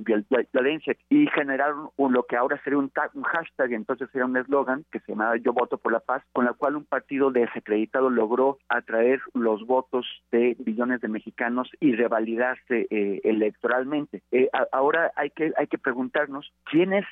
[0.51, 4.99] violencia, y generaron lo que ahora sería un, un hashtag, entonces era un eslogan que
[5.01, 9.19] se llamaba Yo voto por la paz, con la cual un partido desacreditado logró atraer
[9.33, 14.21] los votos de millones de mexicanos y revalidarse eh, electoralmente.
[14.31, 17.05] Eh, ahora hay que hay que preguntarnos quiénes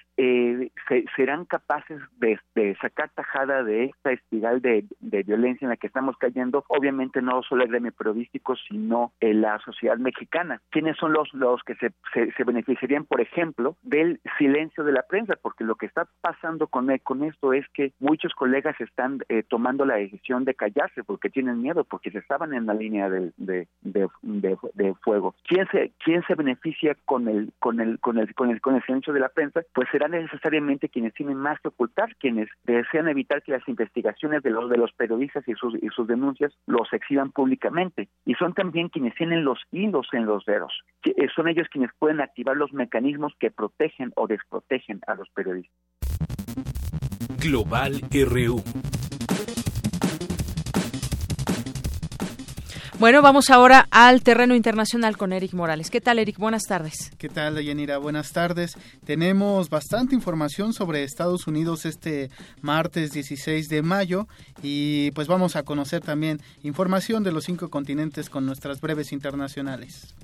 [1.15, 2.39] serán capaces de,
[2.81, 7.41] sacar tajada de esta espiral de, de, violencia en la que estamos cayendo, obviamente no
[7.43, 7.91] solo el gremio
[8.67, 10.61] sino la sociedad mexicana.
[10.69, 15.01] ¿Quiénes ¿quiénes son los, los que se, se, beneficiarían, por ejemplo, del silencio de la
[15.01, 15.33] prensa?
[15.41, 19.83] Porque lo que está pasando con, con esto es que muchos colegas están eh, tomando
[19.83, 23.67] la decisión de callarse porque tienen miedo, porque se estaban en la línea de, de,
[23.81, 25.33] de, fuego.
[25.47, 28.83] ¿Quién se, ¿Quién se beneficia con el, con, el, con, el, con, el, con el
[28.83, 29.61] silencio de la prensa?
[29.73, 34.51] Pues serán necesariamente quienes tienen más que ocultar, quienes desean evitar que las investigaciones de
[34.51, 38.04] los, de los periodistas y sus, y sus denuncias los exhiban públicamente.
[38.25, 40.73] Y son también quienes tienen los hilos en los dedos.
[41.03, 45.75] Eh, son ellos quienes pueden activar los mecanismos que protegen o desprotegen a los periodistas.
[47.39, 48.94] Global RU.
[52.97, 55.89] Bueno, vamos ahora al terreno internacional con Eric Morales.
[55.89, 56.37] ¿Qué tal, Eric?
[56.37, 57.11] Buenas tardes.
[57.17, 57.97] ¿Qué tal, Yanira?
[57.97, 58.77] Buenas tardes.
[59.05, 62.29] Tenemos bastante información sobre Estados Unidos este
[62.61, 64.29] martes 16 de mayo
[64.63, 70.15] y pues vamos a conocer también información de los cinco continentes con nuestras breves internacionales.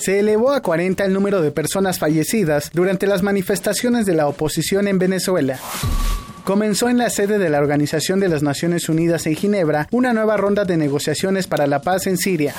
[0.00, 4.88] Se elevó a 40 el número de personas fallecidas durante las manifestaciones de la oposición
[4.88, 5.60] en Venezuela
[6.48, 10.38] comenzó en la sede de la Organización de las Naciones Unidas en Ginebra una nueva
[10.38, 12.54] ronda de negociaciones para la paz en Siria.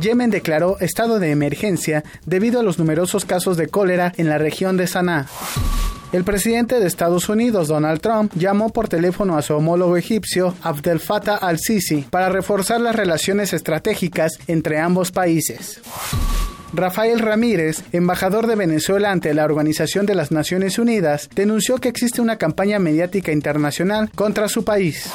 [0.00, 4.76] Yemen declaró estado de emergencia debido a los numerosos casos de cólera en la región
[4.76, 5.28] de Sanaa.
[6.10, 10.98] El presidente de Estados Unidos, Donald Trump, llamó por teléfono a su homólogo egipcio, Abdel
[10.98, 15.80] Fattah al-Sisi, para reforzar las relaciones estratégicas entre ambos países.
[16.76, 22.20] Rafael Ramírez, embajador de Venezuela ante la Organización de las Naciones Unidas, denunció que existe
[22.20, 25.10] una campaña mediática internacional contra su país.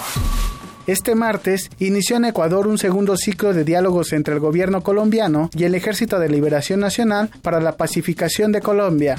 [0.88, 5.66] Este martes inició en Ecuador un segundo ciclo de diálogos entre el gobierno colombiano y
[5.66, 9.18] el Ejército de Liberación Nacional para la pacificación de Colombia.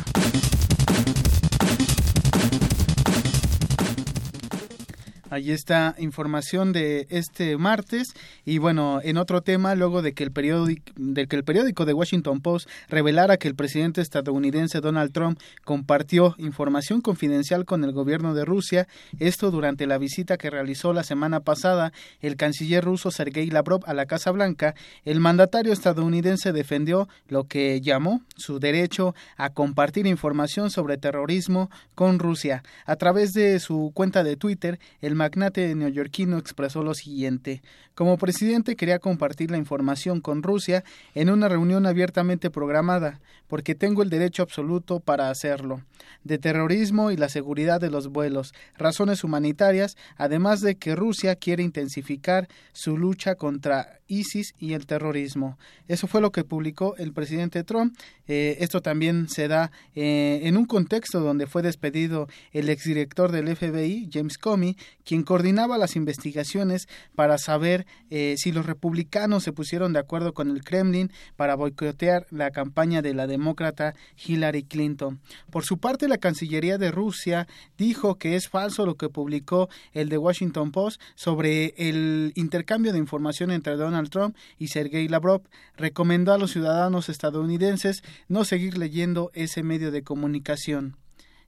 [5.32, 8.12] Ahí está información de este martes.
[8.44, 11.94] Y bueno, en otro tema, luego de que el periódico, de que el periódico The
[11.94, 18.34] Washington Post revelara que el presidente estadounidense Donald Trump compartió información confidencial con el gobierno
[18.34, 18.88] de Rusia,
[19.20, 23.94] esto durante la visita que realizó la semana pasada el canciller ruso Sergei Lavrov a
[23.94, 24.74] la Casa Blanca,
[25.06, 32.18] el mandatario estadounidense defendió lo que llamó su derecho a compartir información sobre terrorismo con
[32.18, 32.62] Rusia.
[32.84, 37.62] A través de su cuenta de Twitter, el magnate neoyorquino expresó lo siguiente.
[37.94, 40.82] Como presidente quería compartir la información con Rusia
[41.14, 45.82] en una reunión abiertamente programada, porque tengo el derecho absoluto para hacerlo.
[46.24, 51.62] De terrorismo y la seguridad de los vuelos, razones humanitarias, además de que Rusia quiere
[51.62, 55.58] intensificar su lucha contra ISIS y el terrorismo.
[55.88, 57.94] Eso fue lo que publicó el presidente Trump.
[58.26, 63.54] Eh, esto también se da eh, en un contexto donde fue despedido el exdirector del
[63.54, 69.92] FBI, James Comey, quien coordinaba las investigaciones para saber eh, si los republicanos se pusieron
[69.92, 73.94] de acuerdo con el Kremlin para boicotear la campaña de la demócrata
[74.24, 75.20] Hillary Clinton.
[75.50, 77.46] Por su parte, la Cancillería de Rusia
[77.76, 82.98] dijo que es falso lo que publicó el The Washington Post sobre el intercambio de
[82.98, 85.42] información entre Donald Trump y Sergei Lavrov.
[85.76, 91.01] Recomendó a los ciudadanos estadounidenses no seguir leyendo ese medio de comunicación.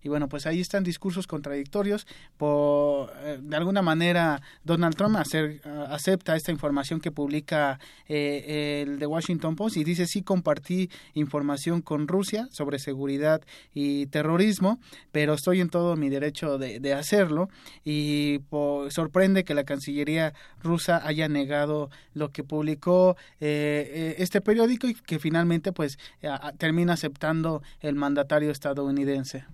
[0.05, 2.07] Y bueno, pues ahí están discursos contradictorios.
[2.37, 9.07] Por, eh, de alguna manera, Donald Trump acepta esta información que publica eh, el The
[9.07, 13.41] Washington Post y dice sí compartí información con Rusia sobre seguridad
[13.73, 14.79] y terrorismo,
[15.11, 17.49] pero estoy en todo mi derecho de, hacerlo.
[17.83, 18.41] Y
[18.91, 25.19] sorprende que la Cancillería rusa haya negado lo que publicó eh, este periódico y que
[25.19, 25.99] finalmente pues
[26.59, 29.47] termina aceptando el mandatario estadounidense.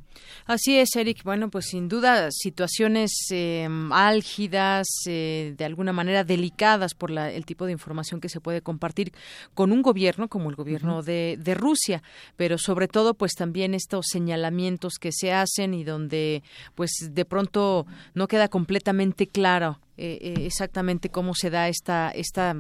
[0.47, 1.23] Así es, Eric.
[1.25, 7.45] Bueno, pues sin duda situaciones eh, álgidas, eh, de alguna manera delicadas por la, el
[7.45, 9.13] tipo de información que se puede compartir
[9.55, 12.03] con un gobierno como el gobierno de, de, Rusia,
[12.37, 16.43] pero sobre todo pues también estos señalamientos que se hacen y donde
[16.75, 22.57] pues de pronto no queda completamente claro eh, eh, exactamente cómo se da esta, esta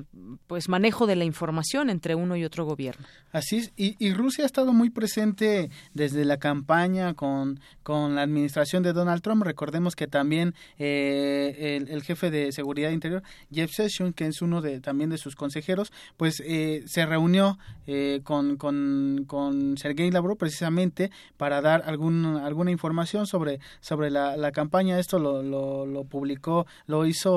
[0.46, 3.06] pues manejo de la información entre uno y otro gobierno.
[3.32, 8.82] Así es, y, Rusia ha estado muy presente desde la campaña con, con la administración
[8.82, 9.42] de Donald Trump.
[9.42, 14.80] Recordemos que también eh, el, jefe de seguridad interior, Jeff Sessions, que es uno de
[14.80, 17.58] también de sus consejeros, pues se reunió
[18.22, 24.52] con, con, con Sergei Lavrov precisamente para dar algún, alguna información sobre, sobre la, la
[24.52, 24.98] campaña.
[24.98, 27.29] Esto lo, lo, lo publicó, lo hizo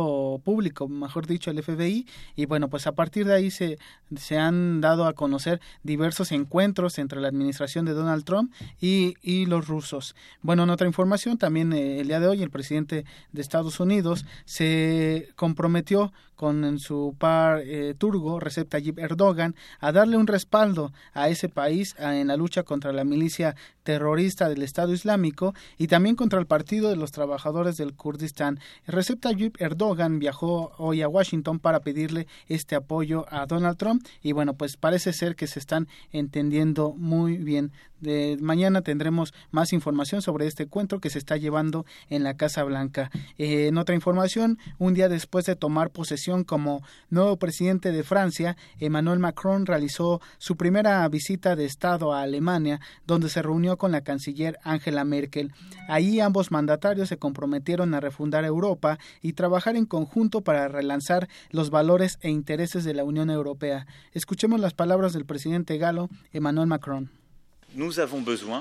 [0.44, 3.78] público, mejor dicho, el FBI, y bueno, pues a partir de ahí se,
[4.16, 9.46] se han dado a conocer diversos encuentros entre la administración de Donald Trump y, y
[9.46, 10.16] los rusos.
[10.42, 14.26] Bueno, en otra información, también eh, el día de hoy el presidente de Estados Unidos
[14.46, 16.12] se comprometió
[16.44, 21.96] con su par eh, turgo, Recep Tayyip Erdogan, a darle un respaldo a ese país
[21.98, 26.90] en la lucha contra la milicia terrorista del Estado Islámico y también contra el Partido
[26.90, 28.60] de los Trabajadores del Kurdistán.
[28.88, 34.34] Recep Tayyip Erdogan viajó hoy a Washington para pedirle este apoyo a Donald Trump y
[34.34, 37.72] bueno, pues parece ser que se están entendiendo muy bien.
[38.04, 42.62] De mañana tendremos más información sobre este encuentro que se está llevando en la Casa
[42.66, 43.10] Blanca.
[43.38, 46.82] Eh, en otra información, un día después de tomar posesión como
[47.12, 53.30] nuevo presidente de Francia, Emmanuel Macron realizó su primera visita de Estado a Alemania, donde
[53.30, 55.52] se reunió con la canciller Angela Merkel.
[55.88, 61.70] Ahí ambos mandatarios se comprometieron a refundar Europa y trabajar en conjunto para relanzar los
[61.70, 63.86] valores e intereses de la Unión Europea.
[64.14, 67.12] Escuchemos las palabras del presidente galo Emmanuel Macron.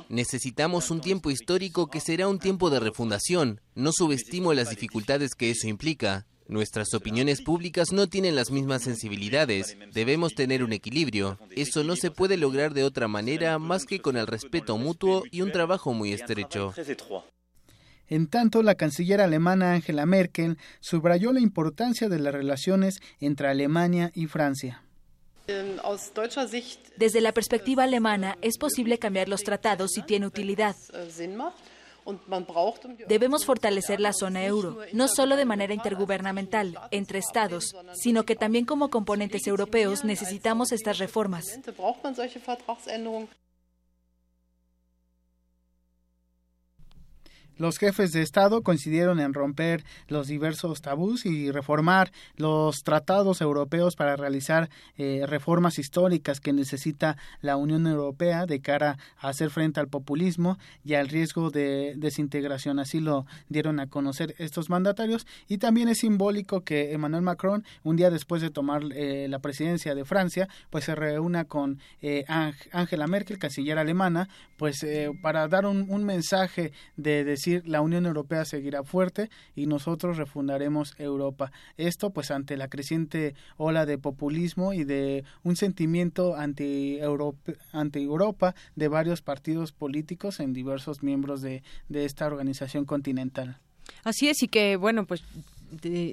[0.08, 3.60] Necesitamos un tiempo histórico que será un tiempo de refundación.
[3.74, 6.26] No subestimo las dificultades que eso implica.
[6.48, 9.76] Nuestras opiniones públicas no tienen las mismas sensibilidades.
[9.92, 11.38] Debemos tener un equilibrio.
[11.56, 15.40] Eso no se puede lograr de otra manera más que con el respeto mutuo y
[15.40, 16.74] un trabajo muy estrecho.
[18.08, 24.10] En tanto, la canciller alemana Angela Merkel subrayó la importancia de las relaciones entre Alemania
[24.14, 24.82] y Francia.
[26.96, 30.76] Desde la perspectiva alemana, es posible cambiar los tratados si tiene utilidad.
[33.08, 38.64] Debemos fortalecer la zona euro, no solo de manera intergubernamental, entre Estados, sino que también
[38.64, 41.44] como componentes europeos necesitamos estas reformas.
[47.58, 53.94] Los jefes de Estado coincidieron en romper los diversos tabús y reformar los tratados europeos
[53.94, 59.80] para realizar eh, reformas históricas que necesita la Unión Europea de cara a hacer frente
[59.80, 62.78] al populismo y al riesgo de desintegración.
[62.78, 67.96] Así lo dieron a conocer estos mandatarios y también es simbólico que Emmanuel Macron, un
[67.96, 72.24] día después de tomar eh, la presidencia de Francia, pues se reúna con eh,
[72.72, 74.86] Angela Merkel, canciller alemana, pues
[75.22, 80.94] para dar un, un mensaje de decir la Unión Europea seguirá fuerte y nosotros refundaremos
[80.98, 81.50] Europa.
[81.76, 88.08] Esto pues ante la creciente ola de populismo y de un sentimiento anti Europa, anti
[88.76, 93.58] de varios partidos políticos en diversos miembros de, de esta organización continental.
[94.04, 95.22] Así es, y que, bueno, pues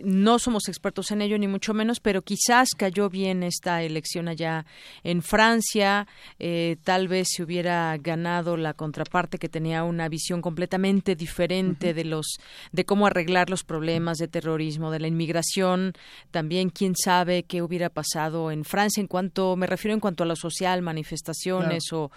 [0.03, 4.65] no somos expertos en ello ni mucho menos, pero quizás cayó bien esta elección allá
[5.03, 6.07] en Francia.
[6.39, 12.05] Eh, tal vez se hubiera ganado la contraparte que tenía una visión completamente diferente de
[12.05, 12.37] los
[12.71, 15.93] de cómo arreglar los problemas de terrorismo, de la inmigración.
[16.31, 20.27] También quién sabe qué hubiera pasado en Francia en cuanto me refiero en cuanto a
[20.27, 22.11] lo social, manifestaciones o,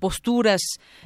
[0.00, 0.60] posturas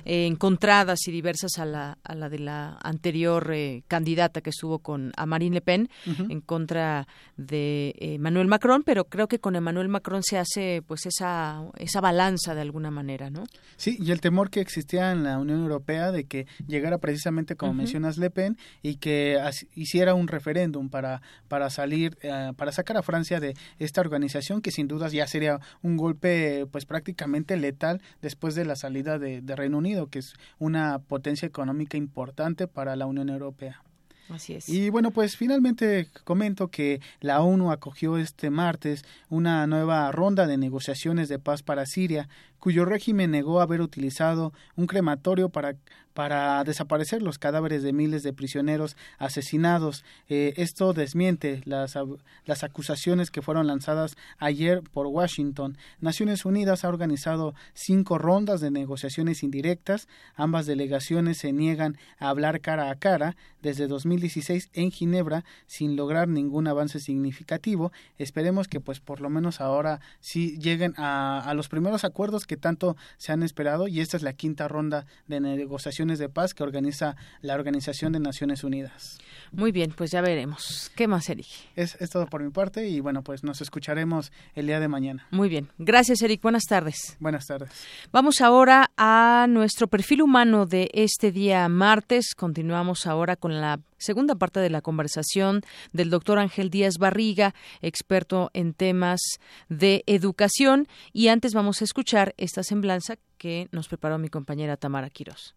[0.05, 4.78] eh, encontradas y diversas a la, a la de la anterior eh, candidata que estuvo
[4.78, 7.07] con Amar Marine Le Pen en contra
[7.37, 12.01] de eh, Emmanuel Macron, pero creo que con Emmanuel Macron se hace pues esa esa
[12.01, 13.45] balanza de alguna manera, ¿no?
[13.77, 17.75] Sí, y el temor que existía en la Unión Europea de que llegara precisamente como
[17.75, 19.39] mencionas Le Pen y que
[19.75, 24.71] hiciera un referéndum para para salir eh, para sacar a Francia de esta organización que
[24.71, 29.79] sin dudas ya sería un golpe pues prácticamente letal después de la salida de Reino
[29.79, 33.83] Unido, que es una potencia económica importante para la Unión Europea.
[34.28, 34.69] Así es.
[34.69, 40.57] Y bueno, pues finalmente comento que la ONU acogió este martes una nueva ronda de
[40.57, 42.28] negociaciones de paz para Siria,
[42.59, 45.77] cuyo régimen negó haber utilizado un crematorio para
[46.16, 50.02] para desaparecer los cadáveres de miles de prisioneros asesinados.
[50.30, 51.98] Eh, esto desmiente las,
[52.47, 55.76] las acusaciones que fueron lanzadas ayer por Washington.
[56.01, 60.09] Naciones Unidas ha organizado cinco rondas de negociaciones indirectas.
[60.36, 66.28] Ambas delegaciones se niegan a hablar cara a cara desde 2016 en Ginebra sin lograr
[66.28, 67.93] ningún avance significativo.
[68.16, 72.56] Esperemos que pues por lo menos ahora sí lleguen a, a los primeros acuerdos que
[72.56, 76.62] tanto se han esperado y esta es la quinta ronda de negociaciones de paz que
[76.62, 79.19] organiza la Organización de Naciones Unidas.
[79.53, 80.91] Muy bien, pues ya veremos.
[80.95, 81.47] ¿Qué más, Eric?
[81.74, 85.27] Es, es todo por mi parte y bueno, pues nos escucharemos el día de mañana.
[85.31, 85.69] Muy bien.
[85.78, 86.43] Gracias, Eric.
[86.43, 87.16] Buenas tardes.
[87.20, 87.70] Buenas tardes.
[88.12, 92.35] Vamos ahora a nuestro perfil humano de este día martes.
[92.35, 95.62] Continuamos ahora con la segunda parte de la conversación
[95.93, 99.20] del doctor Ángel Díaz Barriga, experto en temas
[99.69, 100.89] de educación.
[101.12, 105.55] Y antes vamos a escuchar esta semblanza que nos preparó mi compañera Tamara Quirós.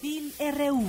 [0.00, 0.88] FIL RU.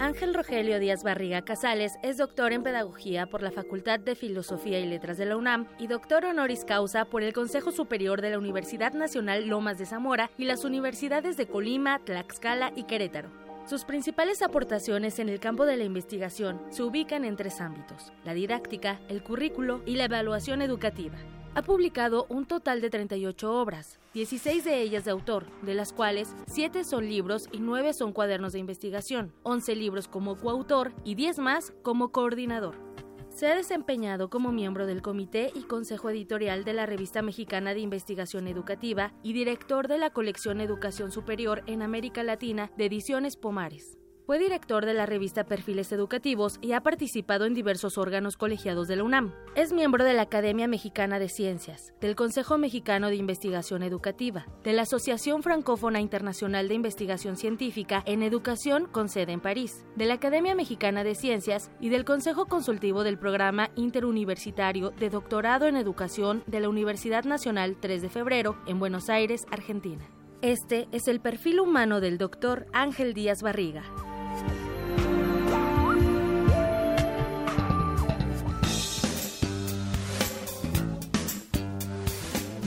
[0.00, 4.86] Ángel Rogelio Díaz Barriga Casales es doctor en Pedagogía por la Facultad de Filosofía y
[4.86, 8.92] Letras de la UNAM y doctor honoris causa por el Consejo Superior de la Universidad
[8.92, 13.30] Nacional Lomas de Zamora y las universidades de Colima, Tlaxcala y Querétaro.
[13.68, 18.34] Sus principales aportaciones en el campo de la investigación se ubican en tres ámbitos, la
[18.34, 21.18] didáctica, el currículo y la evaluación educativa
[21.56, 26.36] ha publicado un total de 38 obras, 16 de ellas de autor, de las cuales
[26.48, 31.38] 7 son libros y 9 son cuadernos de investigación, 11 libros como coautor y 10
[31.38, 32.76] más como coordinador.
[33.30, 37.80] Se ha desempeñado como miembro del comité y consejo editorial de la Revista Mexicana de
[37.80, 43.96] Investigación Educativa y director de la colección Educación Superior en América Latina de Ediciones Pomares.
[44.26, 48.96] Fue director de la revista Perfiles Educativos y ha participado en diversos órganos colegiados de
[48.96, 49.32] la UNAM.
[49.54, 54.72] Es miembro de la Academia Mexicana de Ciencias, del Consejo Mexicano de Investigación Educativa, de
[54.72, 60.14] la Asociación Francófona Internacional de Investigación Científica en Educación con sede en París, de la
[60.14, 66.42] Academia Mexicana de Ciencias y del Consejo Consultivo del Programa Interuniversitario de Doctorado en Educación
[66.48, 70.04] de la Universidad Nacional 3 de Febrero en Buenos Aires, Argentina.
[70.42, 73.84] Este es el perfil humano del doctor Ángel Díaz Barriga.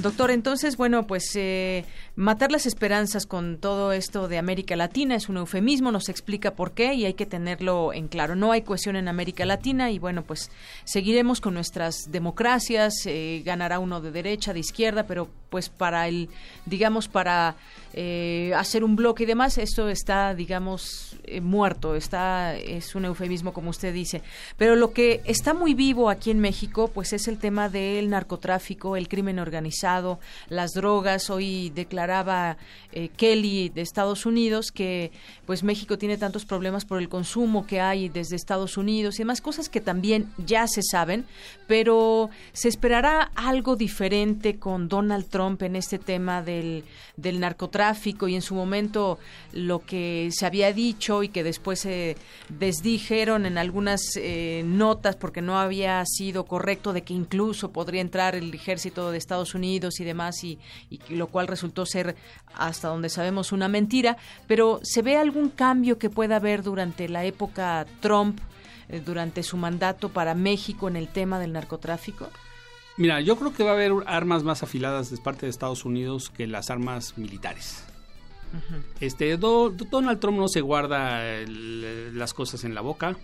[0.01, 1.83] Doctor, entonces, bueno, pues eh,
[2.15, 6.71] matar las esperanzas con todo esto de América Latina es un eufemismo, nos explica por
[6.71, 8.35] qué y hay que tenerlo en claro.
[8.35, 10.51] No hay cohesión en América Latina y bueno, pues
[10.85, 16.29] seguiremos con nuestras democracias, eh, ganará uno de derecha, de izquierda, pero pues para el,
[16.65, 17.55] digamos, para
[17.93, 23.53] eh, hacer un bloque y demás, esto está, digamos, eh, muerto, está, es un eufemismo
[23.53, 24.21] como usted dice.
[24.57, 28.95] Pero lo que está muy vivo aquí en México, pues es el tema del narcotráfico,
[28.95, 30.19] el crimen organizado,
[30.49, 31.29] las drogas.
[31.29, 32.57] Hoy declaraba
[32.91, 35.11] eh, Kelly de Estados Unidos que
[35.45, 39.41] pues México tiene tantos problemas por el consumo que hay desde Estados Unidos y demás
[39.41, 41.25] cosas que también ya se saben,
[41.67, 46.83] pero se esperará algo diferente con Donald Trump en este tema del,
[47.17, 49.19] del narcotráfico y en su momento
[49.53, 52.15] lo que se había dicho y que después se
[52.49, 58.35] desdijeron en algunas eh, notas porque no había sido correcto de que incluso podría entrar
[58.35, 60.59] el ejército de Estados Unidos y demás y,
[61.09, 62.15] lo cual resultó ser
[62.55, 67.25] hasta donde sabemos una mentira, pero ¿se ve algún cambio que pueda haber durante la
[67.25, 68.39] época Trump,
[68.87, 72.29] eh, durante su mandato para México en el tema del narcotráfico?
[72.97, 76.29] Mira, yo creo que va a haber armas más afiladas de parte de Estados Unidos
[76.29, 77.83] que las armas militares.
[78.99, 83.15] Este Donald Trump no se guarda las cosas en la boca.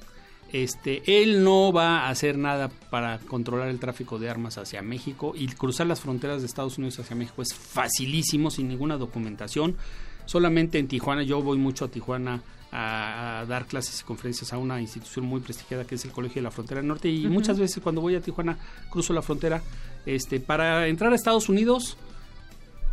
[0.55, 5.33] Este, él no va a hacer nada para controlar el tráfico de armas hacia México
[5.35, 9.75] y cruzar las fronteras de Estados Unidos hacia México es facilísimo sin ninguna documentación.
[10.23, 12.41] Solamente en Tijuana, yo voy mucho a Tijuana
[12.71, 16.43] a, dar clases y conferencias a una institución muy prestigiada que es el Colegio de
[16.43, 18.57] la Frontera Norte y muchas veces cuando voy a Tijuana
[18.89, 19.61] cruzo la frontera
[20.05, 21.97] este para entrar a Estados Unidos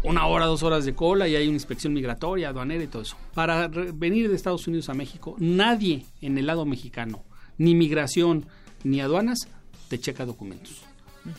[0.02, 3.16] una hora, dos horas de cola y hay una inspección migratoria, aduanera y todo eso.
[3.34, 7.22] Para venir de Estados Unidos a México, nadie en el lado mexicano,
[7.58, 8.46] ni migración,
[8.84, 9.48] ni aduanas,
[9.88, 10.82] te checa documentos.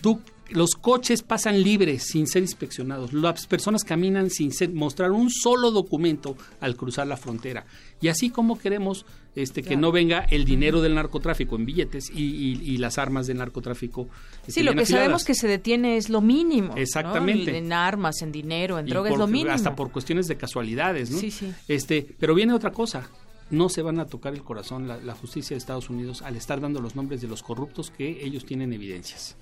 [0.02, 3.14] Tú los coches pasan libres sin ser inspeccionados.
[3.14, 7.66] Las personas caminan sin mostrar un solo documento al cruzar la frontera.
[8.02, 12.78] Y así como queremos este, que no venga el dinero del narcotráfico en billetes y,
[12.78, 14.08] las armas del narcotráfico.
[14.48, 16.76] sí, lo que sabemos que se detiene es lo mínimo.
[16.76, 17.58] Exactamente.
[17.58, 19.52] En armas, en dinero, en drogas, es lo mínimo.
[19.52, 21.18] Hasta por cuestiones de casualidades, ¿no?
[21.18, 21.52] Sí, sí.
[21.68, 23.10] Este, pero viene otra cosa
[23.50, 26.60] no se van a tocar el corazón la, la, justicia de Estados Unidos al estar
[26.62, 29.36] dando los nombres de los corruptos que ellos tienen evidencias.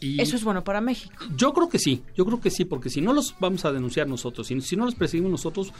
[0.00, 1.14] Eso es bueno para México.
[1.36, 4.06] Yo creo que sí, yo creo que sí, porque si no los vamos a denunciar
[4.06, 5.72] nosotros, si, si no los perseguimos nosotros,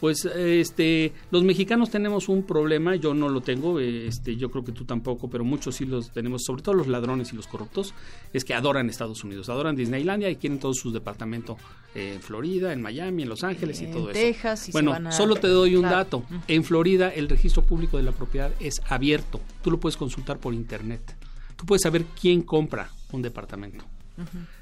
[0.00, 4.72] pues este los mexicanos tenemos un problema, yo no lo tengo, este yo creo que
[4.72, 7.94] tú tampoco, pero muchos sí los tenemos, sobre todo los ladrones y los corruptos,
[8.32, 11.58] es que adoran Estados Unidos, adoran Disneylandia y quieren todos sus departamentos
[11.94, 14.72] en Florida, en Miami, en Los Ángeles y todo Texas, eso.
[14.72, 16.24] bueno, solo te doy un dato.
[16.46, 19.40] En Florida el registro público de la propiedad es abierto.
[19.62, 21.16] Tú lo puedes consultar por internet.
[21.56, 23.84] Tú puedes saber quién compra un departamento.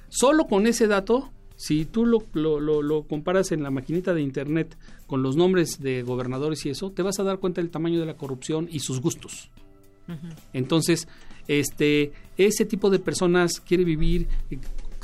[0.08, 2.22] Solo con ese dato, si tú lo,
[2.60, 4.76] lo, comparas en la maquinita de internet
[5.06, 8.06] con los nombres de gobernadores y eso, te vas a dar cuenta del tamaño de
[8.06, 9.50] la corrupción y sus gustos.
[10.52, 11.08] Entonces,
[11.48, 14.28] este, ese tipo de personas quiere vivir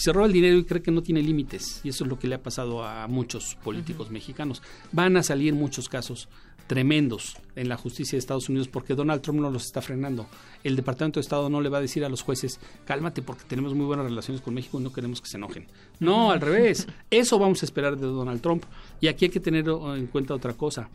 [0.03, 1.81] se roba el dinero y cree que no tiene límites.
[1.85, 4.61] Y eso es lo que le ha pasado a muchos políticos mexicanos.
[4.91, 6.29] Van a salir muchos casos
[6.67, 10.27] tremendos en la justicia de Estados Unidos porque Donald Trump no los está frenando.
[10.65, 13.75] El Departamento de Estado no le va a decir a los jueces, cálmate porque tenemos
[13.75, 15.69] muy buenas relaciones con México y no queremos que se enojen.
[16.01, 16.89] No, al revés.
[17.09, 18.65] Eso vamos a esperar de Donald Trump.
[19.01, 20.89] Y aquí hay que tener en cuenta otra cosa.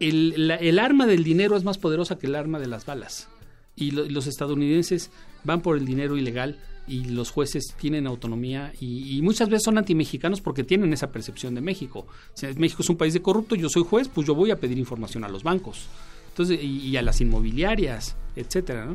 [0.00, 3.28] El, el arma del dinero es más poderosa que el arma de las balas.
[3.76, 5.12] Y los estadounidenses
[5.44, 10.40] van por el dinero ilegal y los jueces tienen autonomía y, muchas veces son antimexicanos
[10.40, 12.06] porque tienen esa percepción de México.
[12.56, 15.24] México es un país de corrupto, yo soy juez, pues yo voy a pedir información
[15.24, 15.88] a los bancos
[16.30, 18.94] entonces y, y a las inmobiliarias, etcétera, ¿no?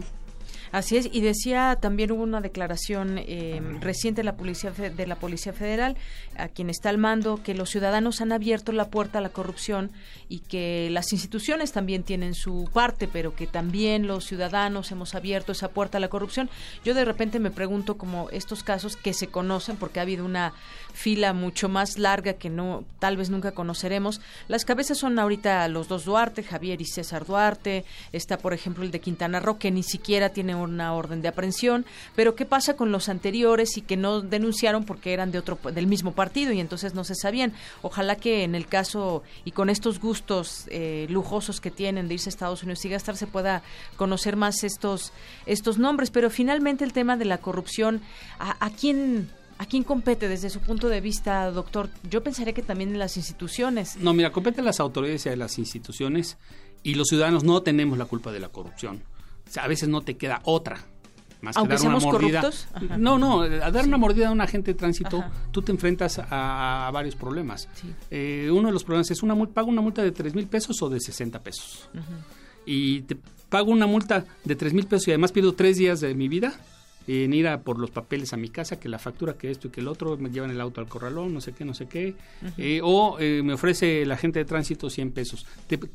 [0.72, 5.16] Así es, y decía también hubo una declaración eh, reciente de la, policía, de la
[5.16, 5.96] Policía Federal,
[6.38, 9.92] a quien está al mando, que los ciudadanos han abierto la puerta a la corrupción
[10.30, 15.52] y que las instituciones también tienen su parte, pero que también los ciudadanos hemos abierto
[15.52, 16.50] esa puerta a la corrupción.
[16.84, 20.54] Yo de repente me pregunto como estos casos que se conocen, porque ha habido una
[20.96, 24.22] fila mucho más larga que no tal vez nunca conoceremos.
[24.48, 28.92] Las cabezas son ahorita los dos Duarte, Javier y César Duarte, está por ejemplo el
[28.92, 31.86] de Quintana Roo, que ni siquiera tiene una orden de aprehensión,
[32.16, 35.86] pero ¿qué pasa con los anteriores y que no denunciaron porque eran de otro del
[35.86, 37.52] mismo partido y entonces no se sabían?
[37.82, 42.30] Ojalá que en el caso y con estos gustos eh, lujosos que tienen de irse
[42.30, 43.64] a Estados Unidos y gastar se pueda
[43.98, 45.12] conocer más estos
[45.46, 48.02] estos nombres, pero finalmente el tema de la corrupción,
[48.40, 51.90] ¿a, a quién ¿A quién compete desde su punto de vista, doctor?
[52.10, 53.96] Yo pensaría que también en las instituciones.
[53.98, 56.38] No, mira, compete a las autoridades y a las instituciones
[56.84, 59.02] y los ciudadanos no tenemos la culpa de la corrupción
[59.60, 60.80] a veces no te queda otra.
[61.42, 62.50] Más que dar una mordida.
[62.98, 66.90] No, no, a dar una mordida a un agente de tránsito, tú te enfrentas a,
[66.92, 67.68] varios problemas.
[68.10, 70.90] Eh, uno de los problemas es, una pago una multa de 3 mil pesos o
[70.90, 71.90] de 60 pesos.
[72.66, 73.16] Y te
[73.50, 76.54] pago una multa de 3 mil pesos y además pierdo tres días de mi vida
[77.08, 79.72] en ir a por los papeles a mi casa, que la factura, que esto y
[79.72, 82.16] que el otro, me llevan el auto al corralón, no sé qué, no sé qué.
[82.58, 85.46] Eh, o eh, me ofrece el agente de tránsito 100 pesos.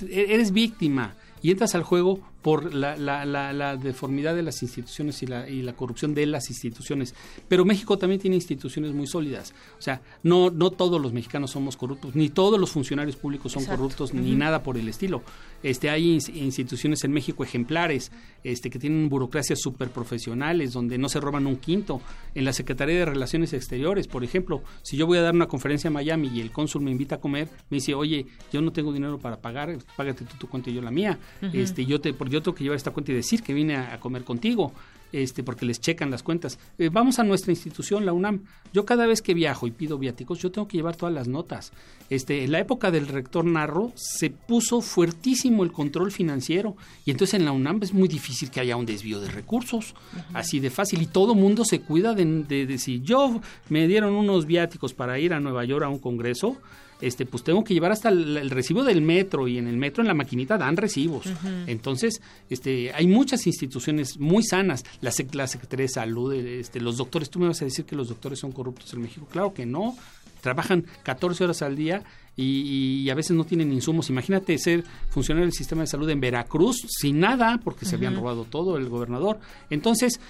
[0.09, 5.27] eres víctima y entras al juego por la, la, la, deformidad de las instituciones y
[5.27, 7.15] la, y la corrupción de las instituciones.
[7.49, 9.53] Pero México también tiene instituciones muy sólidas.
[9.79, 13.65] O sea, no, no todos los mexicanos somos corruptos, ni todos los funcionarios públicos son
[13.65, 15.23] corruptos, ni nada por el estilo.
[15.63, 18.11] Este, hay instituciones en México ejemplares
[18.43, 22.01] este, que tienen burocracias súper profesionales, donde no se roban un quinto.
[22.35, 25.89] En la Secretaría de Relaciones Exteriores, por ejemplo, si yo voy a dar una conferencia
[25.89, 28.93] en Miami y el cónsul me invita a comer, me dice, oye, yo no tengo
[28.93, 31.19] dinero para pagar, págate tú tu cuenta y yo la mía.
[31.53, 34.25] este, yo te, yo tengo que llevar esta cuenta y decir que vine a, comer
[34.25, 34.73] contigo,
[35.13, 36.59] este, porque les checan las cuentas.
[36.79, 38.45] Eh, vamos a nuestra institución, la UNAM.
[38.73, 41.73] Yo cada vez que viajo y pido viáticos, yo tengo que llevar todas las notas.
[42.09, 47.35] Este, en la época del rector Narro se puso fuertísimo el control financiero y entonces
[47.35, 49.95] en la UNAM es muy difícil que haya un desvío de recursos,
[50.33, 54.15] así de fácil y todo mundo se cuida de, de, de si yo me dieron
[54.15, 56.57] unos viáticos para ir a Nueva York a un congreso,
[57.01, 60.09] este, pues tengo que llevar hasta el, recibo del metro y en el metro en
[60.09, 61.27] la maquinita dan recibos.
[61.67, 67.31] Entonces, este, hay muchas instituciones muy sanas, la, la Secretaría de Salud, este, los doctores,
[67.31, 69.97] tú me vas a decir que los doctores son corruptos en México, claro que no,
[70.41, 72.03] trabajan 14 horas al día
[72.37, 74.09] y, a veces no tienen insumos.
[74.09, 78.45] Imagínate ser funcionario del sistema de salud en Veracruz sin nada porque se habían robado
[78.45, 79.39] todo el gobernador.
[79.69, 80.21] Entonces,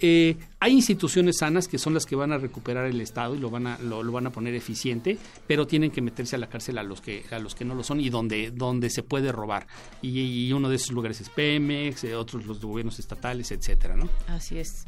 [0.00, 3.50] eh, hay instituciones sanas que son las que van a recuperar el Estado y lo
[3.50, 6.82] van a, lo, van a poner eficiente, pero tienen que meterse a la cárcel a
[6.82, 9.66] los que, a los que no lo son y donde, donde se puede robar.
[10.02, 14.08] Y, uno de esos lugares es Pemex, eh, otros los gobiernos estatales, etcétera, ¿no?
[14.26, 14.86] Así es.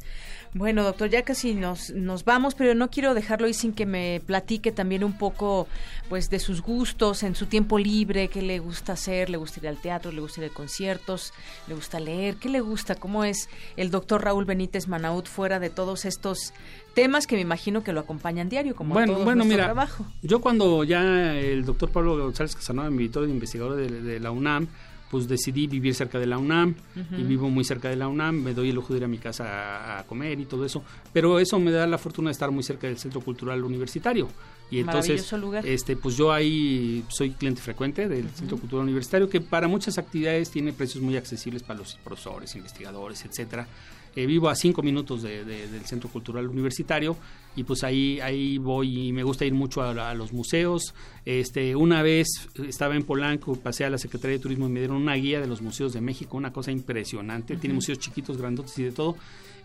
[0.54, 4.20] Bueno, doctor, ya casi nos, nos vamos, pero no quiero dejarlo ahí sin que me
[4.26, 5.66] platique también un poco
[6.10, 9.68] pues de sus gustos en su tiempo libre, qué le gusta hacer, le gusta ir
[9.68, 11.32] al teatro, le gusta ir a conciertos,
[11.68, 13.48] le gusta leer, qué le gusta, cómo es
[13.78, 16.52] el doctor Raúl Benítez Manaut fuera de todos estos
[16.94, 20.04] temas que me imagino que lo acompañan diario, como bueno, todo bueno, mira, trabajo.
[20.20, 24.68] Yo cuando ya el doctor Pablo González Casanova me invitó de investigador de la UNAM,
[25.12, 28.54] pues decidí vivir cerca de la UNAM y vivo muy cerca de la UNAM, me
[28.54, 30.82] doy el lujo de ir a mi casa a, comer y todo eso,
[31.12, 34.26] pero eso me da la fortuna de estar muy cerca del Centro Cultural Universitario.
[34.70, 35.30] Y entonces,
[35.64, 40.50] este, pues yo ahí soy cliente frecuente del Centro Cultural Universitario, que para muchas actividades
[40.50, 43.68] tiene precios muy accesibles para los profesores, investigadores, etcétera.
[44.14, 47.16] Eh, vivo a cinco minutos del Centro Cultural Universitario
[47.56, 50.94] y pues ahí ahí voy y me gusta ir mucho a, los museos.
[51.24, 52.28] Este, una vez
[52.66, 55.46] estaba en Polanco, pasé a la Secretaría de Turismo y me dieron una guía de
[55.46, 57.56] los museos de México, una cosa impresionante.
[57.56, 59.16] Tiene museos chiquitos, grandotes y de todo.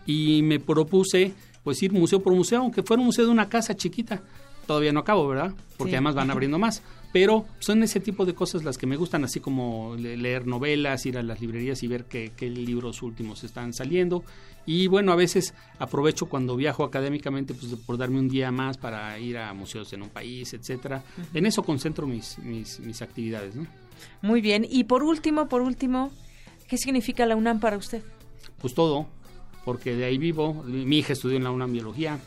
[0.06, 3.76] Y me propuse pues ir museo por museo, aunque fuera un museo de una casa
[3.76, 4.22] chiquita.
[4.66, 5.54] Todavía no acabo, ¿verdad?
[5.76, 6.82] Porque además van abriendo más.
[7.12, 11.16] Pero son ese tipo de cosas las que me gustan, así como leer novelas, ir
[11.16, 14.24] a las librerías y ver qué, libros últimos están saliendo.
[14.66, 19.18] Y bueno, a veces aprovecho cuando viajo académicamente pues, por darme un día más para
[19.18, 21.02] ir a museos en un país, etcétera.
[21.32, 23.56] En eso concentro mis, mis, mis actividades.
[23.56, 23.66] ¿no?
[24.20, 24.66] Muy bien.
[24.68, 26.12] Y por último, por último,
[26.66, 28.02] ¿qué significa la UNAM para usted?
[28.60, 29.06] Pues todo,
[29.64, 30.62] porque de ahí vivo.
[30.64, 32.18] Mi hija estudió en la UNAM Biología,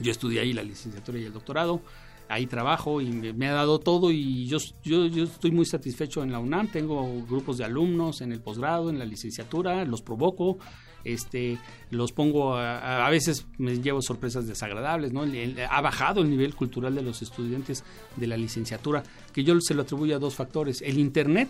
[0.00, 1.82] yo estudié ahí la licenciatura y el doctorado
[2.30, 6.30] ahí trabajo y me, ha dado todo y yo, yo, yo, estoy muy satisfecho en
[6.30, 10.58] la UNAM, tengo grupos de alumnos en el posgrado, en la licenciatura, los provoco,
[11.04, 11.58] este,
[11.90, 15.24] los pongo, a, a veces me llevo sorpresas desagradables, ¿no?
[15.68, 17.84] ha bajado el nivel cultural de los estudiantes
[18.16, 19.02] de la licenciatura,
[19.32, 21.48] que yo se lo atribuyo a dos factores, el Internet,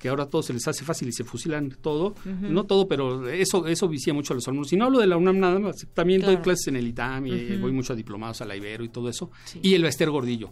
[0.00, 3.66] que ahora todo se les hace fácil y se fusilan todo, no todo, pero eso
[3.66, 4.72] eso vicia mucho a los alumnos.
[4.72, 7.56] Y no hablo de la UNAM nada más, también doy clases en el ITAM y
[7.58, 9.30] voy mucho a diplomados a la Ibero y todo eso,
[9.62, 10.50] y el Bester Gordillo.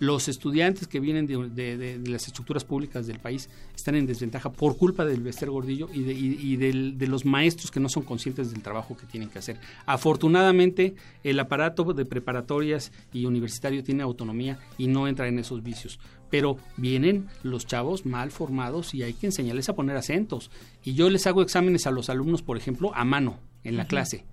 [0.00, 5.04] Los estudiantes que vienen de, las estructuras públicas del país están en desventaja por culpa
[5.04, 8.96] del Bester Gordillo y, de, y de, los maestros que no son conscientes del trabajo
[8.96, 9.58] que tienen que hacer.
[9.86, 10.94] Afortunadamente,
[11.24, 15.98] el aparato de preparatorias y universitario tiene autonomía y no entra en esos vicios.
[16.30, 20.50] Pero vienen los chavos mal formados y hay que enseñarles a poner acentos.
[20.84, 24.24] Y yo les hago exámenes a los alumnos, por ejemplo, a mano en la clase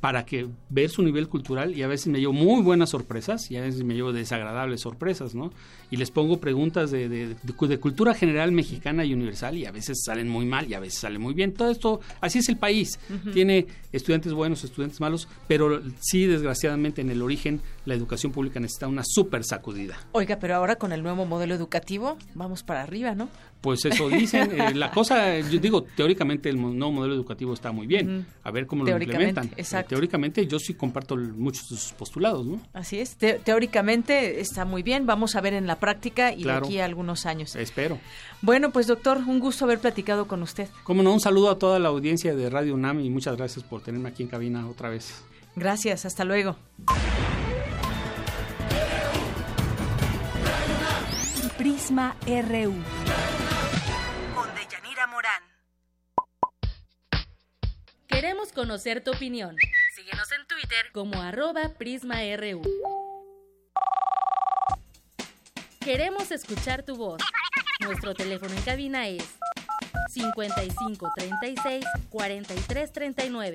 [0.00, 3.56] para que ver su nivel cultural y a veces me llevo muy buenas sorpresas y
[3.56, 5.50] a veces me llevo desagradables sorpresas, ¿no?
[5.90, 10.02] Y les pongo preguntas de, de, de, cultura general mexicana y universal y a veces
[10.04, 11.52] salen muy mal y a veces salen muy bien.
[11.52, 13.00] Todo esto, así es el país.
[13.32, 18.86] Tiene estudiantes buenos, estudiantes malos, pero sí, desgraciadamente, en el origen la educación pública necesita
[18.86, 19.98] una súper sacudida.
[20.12, 23.28] Oiga, pero ahora con el nuevo modelo educativo vamos para arriba, ¿no?
[23.60, 24.50] Pues eso dicen.
[24.60, 28.26] Eh, la cosa, yo digo, teóricamente el nuevo modelo educativo está muy bien.
[28.44, 29.50] A ver cómo lo implementan.
[29.56, 29.90] Exacto.
[29.90, 32.60] Teóricamente yo sí comparto muchos de sus postulados, ¿no?
[32.72, 33.16] Así es.
[33.16, 35.06] teóricamente está muy bien.
[35.06, 37.56] Vamos a ver en la práctica y de aquí a algunos años.
[37.56, 37.98] Espero.
[38.42, 40.68] Bueno, pues doctor, un gusto haber platicado con usted.
[40.84, 43.82] Como no, un saludo a toda la audiencia de Radio UNAM y muchas gracias por
[43.82, 45.22] tenerme aquí en cabina otra vez.
[45.56, 46.56] Gracias, hasta luego.
[51.58, 52.72] Prisma RU.
[58.20, 59.54] Queremos conocer tu opinión.
[59.94, 62.62] Síguenos en Twitter como arroba PrismaRU.
[65.78, 67.22] Queremos escuchar tu voz.
[67.78, 69.22] Nuestro teléfono en cabina es
[70.10, 73.54] 55 36 43 39.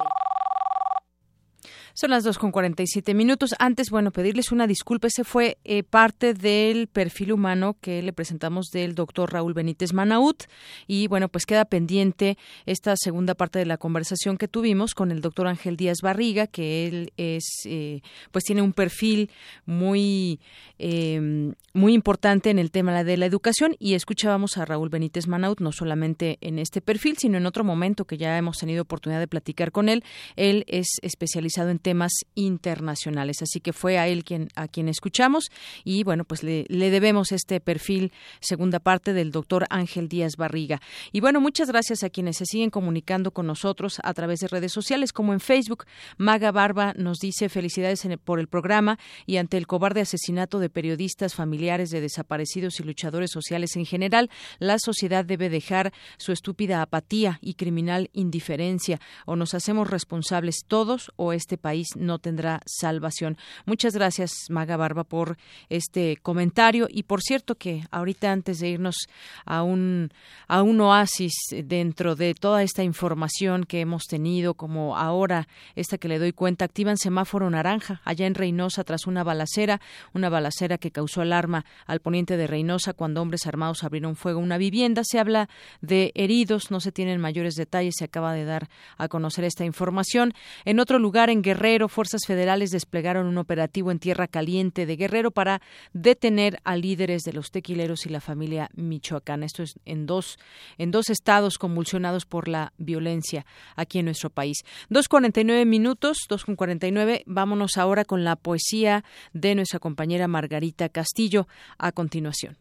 [1.96, 3.54] Son las 2 con 47 minutos.
[3.60, 5.10] Antes, bueno, pedirles una disculpa.
[5.10, 10.46] Ese fue eh, parte del perfil humano que le presentamos del doctor Raúl Benítez Manaut.
[10.88, 15.22] Y bueno, pues queda pendiente esta segunda parte de la conversación que tuvimos con el
[15.22, 18.02] doctor Ángel Díaz Barriga, que él es, eh,
[18.32, 19.30] pues tiene un perfil
[19.68, 20.40] muy,
[20.80, 23.76] em, muy importante en el tema de la educación.
[23.78, 28.06] Y escuchábamos a Raúl Benítez Manaut, no solamente en este perfil, sino en otro momento
[28.06, 30.04] que ya hemos tenido oportunidad de platicar con él.
[30.36, 33.42] Él es especializado en temas internacionales.
[33.42, 35.52] Así que fue a él quien, a quien escuchamos
[35.84, 40.82] y bueno, pues le, le debemos este perfil, segunda parte del doctor Ángel Díaz Barriga.
[41.12, 44.72] Y bueno, muchas gracias a quienes se siguen comunicando con nosotros a través de redes
[44.72, 45.86] sociales como en Facebook.
[46.18, 51.36] Maga Barba nos dice felicidades por el programa y ante el cobarde asesinato de periodistas,
[51.36, 54.30] familiares de desaparecidos y luchadores sociales en general,
[54.60, 61.12] la sociedad debe dejar su estúpida apatía y criminal indiferencia o nos hacemos responsables todos
[61.18, 63.38] o este país no tendrá salvación.
[63.66, 65.38] Muchas gracias, Maga Barba, por
[65.70, 66.88] este comentario.
[66.90, 69.08] Y por cierto que ahorita antes de irnos
[69.46, 70.12] a un,
[70.48, 71.34] a un oasis
[71.64, 76.66] dentro de toda esta información que hemos tenido, como ahora esta que le doy cuenta,
[76.66, 79.82] activan semáforo naranja allá en Reynosa tras una balacera,
[80.14, 84.44] una balacera que causó alarma al poniente de Reynosa cuando hombres armados abrieron fuego a
[84.44, 85.04] una vivienda.
[85.04, 85.50] Se habla
[85.82, 90.34] de heridos, no se tienen mayores detalles, se acaba de dar a conocer esta información.
[90.66, 95.32] En otro lugar, en Guerrero, fuerzas federales desplegaron un operativo en Tierra Caliente de Guerrero
[95.32, 95.62] para
[95.94, 99.46] detener a líderes de los tequileros y la familia michoacana.
[99.46, 100.38] Esto es en dos,
[100.78, 103.46] en dos estados convulsionados por la violencia
[103.76, 104.58] aquí en nuestro país.
[104.90, 107.24] 2.49 minutos, 2.49.
[107.26, 112.58] Vámonos ahora con la poesía de nuestra compañera Margarita Castillo a continuación.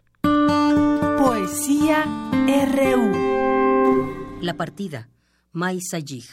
[1.19, 2.05] Poesía
[2.73, 4.39] RU.
[4.41, 5.09] La partida.
[5.53, 6.25] Mai Sayig.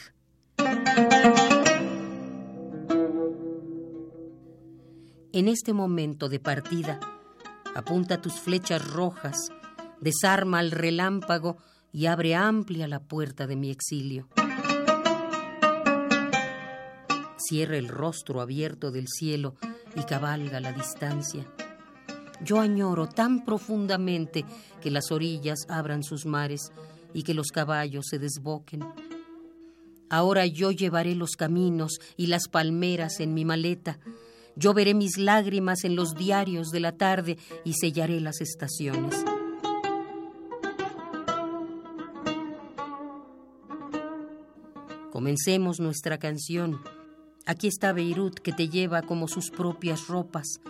[5.32, 6.98] En este momento de partida,
[7.76, 9.52] apunta tus flechas rojas,
[10.00, 11.56] desarma al relámpago
[11.92, 14.26] y abre amplia la puerta de mi exilio.
[17.36, 19.54] Cierra el rostro abierto del cielo
[19.94, 21.46] y cabalga la distancia.
[22.42, 24.44] Yo añoro tan profundamente
[24.80, 26.72] que las orillas abran sus mares
[27.14, 28.84] y que los caballos se desboquen.
[30.08, 34.00] Ahora yo llevaré los caminos y las palmeras en mi maleta.
[34.56, 39.24] Yo veré mis lágrimas en los diarios de la tarde y sellaré las estaciones.
[45.10, 46.80] Comencemos nuestra canción.
[47.44, 50.60] Aquí está Beirut que te lleva como sus propias ropas.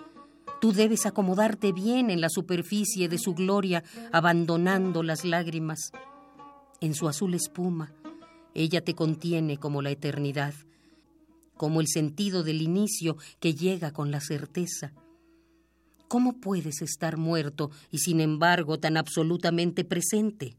[0.61, 5.93] Tú debes acomodarte bien en la superficie de su gloria, abandonando las lágrimas.
[6.81, 7.93] En su azul espuma,
[8.55, 10.55] ella te contiene como la eternidad,
[11.61, 14.95] como el sentido del inicio que llega con la certeza.
[16.09, 20.57] ¿Cómo puedes estar muerto y sin embargo tan absolutamente presente?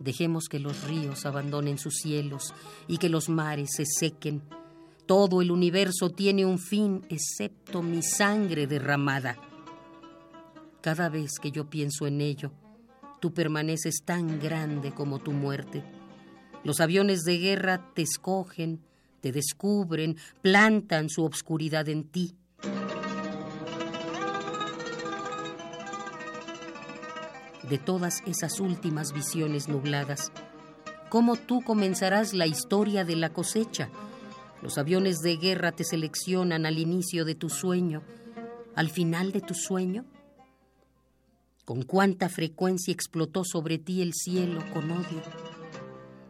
[0.00, 2.52] Dejemos que los ríos abandonen sus cielos
[2.88, 4.42] y que los mares se sequen.
[5.06, 9.38] Todo el universo tiene un fin excepto mi sangre derramada.
[10.86, 12.52] Cada vez que yo pienso en ello,
[13.20, 15.82] tú permaneces tan grande como tu muerte.
[16.62, 18.84] Los aviones de guerra te escogen,
[19.20, 22.36] te descubren, plantan su obscuridad en ti.
[27.68, 30.30] de todas esas últimas visiones nubladas.
[31.08, 33.88] ¿Cómo tú comenzarás la historia de la cosecha?
[34.62, 38.04] Los aviones de guerra te seleccionan al inicio de tu sueño,
[38.76, 40.04] al final de tu sueño.
[41.66, 45.20] ¿Con cuánta frecuencia explotó sobre ti el cielo con odio?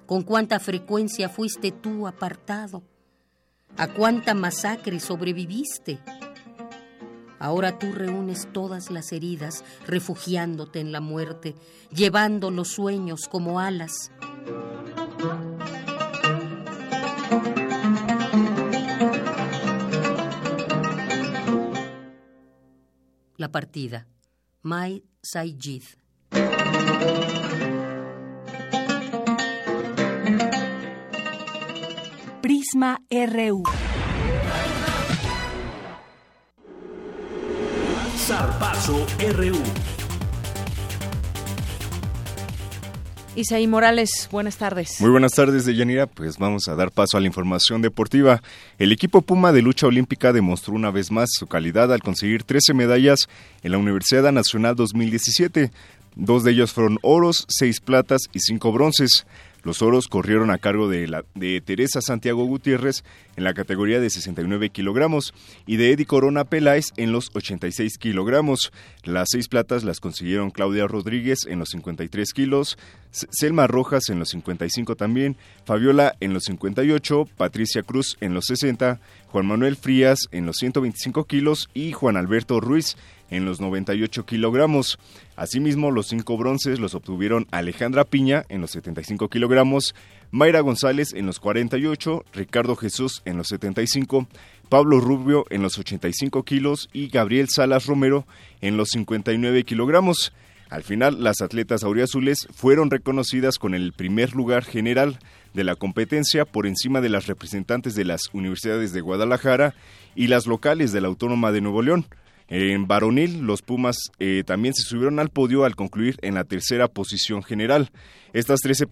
[0.07, 2.83] ¿Con cuánta frecuencia fuiste tú apartado?
[3.77, 5.99] ¿A cuánta masacre sobreviviste?
[7.39, 11.55] Ahora tú reúnes todas las heridas, refugiándote en la muerte,
[11.93, 14.11] llevando los sueños como alas.
[23.37, 24.07] La partida.
[24.63, 25.83] Mai Saijid.
[32.41, 33.63] Prisma RU.
[38.27, 39.96] Zarpazo RU.
[43.37, 44.99] Isaí Morales, buenas tardes.
[44.99, 46.07] Muy buenas tardes, Deyanira.
[46.07, 48.43] Pues vamos a dar paso a la información deportiva.
[48.79, 52.73] El equipo Puma de lucha olímpica demostró una vez más su calidad al conseguir 13
[52.73, 53.29] medallas
[53.63, 55.71] en la Universidad Nacional 2017.
[56.15, 59.27] Dos de ellos fueron oros, seis platas y cinco bronces.
[59.67, 63.03] Los oros corrieron a cargo de, la, de Teresa Santiago Gutiérrez
[63.35, 65.35] en la categoría de 69 kilogramos
[65.67, 68.71] y de Eddie Corona Peláez en los 86 kilogramos.
[69.03, 72.79] Las seis platas las consiguieron Claudia Rodríguez en los 53 kilos,
[73.11, 79.01] Selma Rojas en los 55 también, Fabiola en los 58, Patricia Cruz en los 60,
[79.27, 82.97] Juan Manuel Frías en los 125 kilos y Juan Alberto Ruiz
[83.31, 84.99] en los 98 kilogramos.
[85.37, 89.95] Asimismo, los cinco bronces los obtuvieron Alejandra Piña en los 75 kilogramos,
[90.31, 94.27] Mayra González en los 48, Ricardo Jesús en los 75,
[94.69, 98.27] Pablo Rubio en los 85 kilos y Gabriel Salas Romero
[98.61, 100.33] en los 59 kilogramos.
[100.69, 105.21] Al final, las atletas auriazules fueron reconocidas con el primer lugar general
[105.55, 109.75] de la competencia por encima de las representantes de las universidades de Guadalajara
[110.17, 112.07] y las locales de la Autónoma de Nuevo León.
[112.49, 116.87] En varonil, los Pumas eh, también se subieron al podio al concluir en la tercera
[116.87, 117.91] posición general.
[118.33, 118.87] Estas 13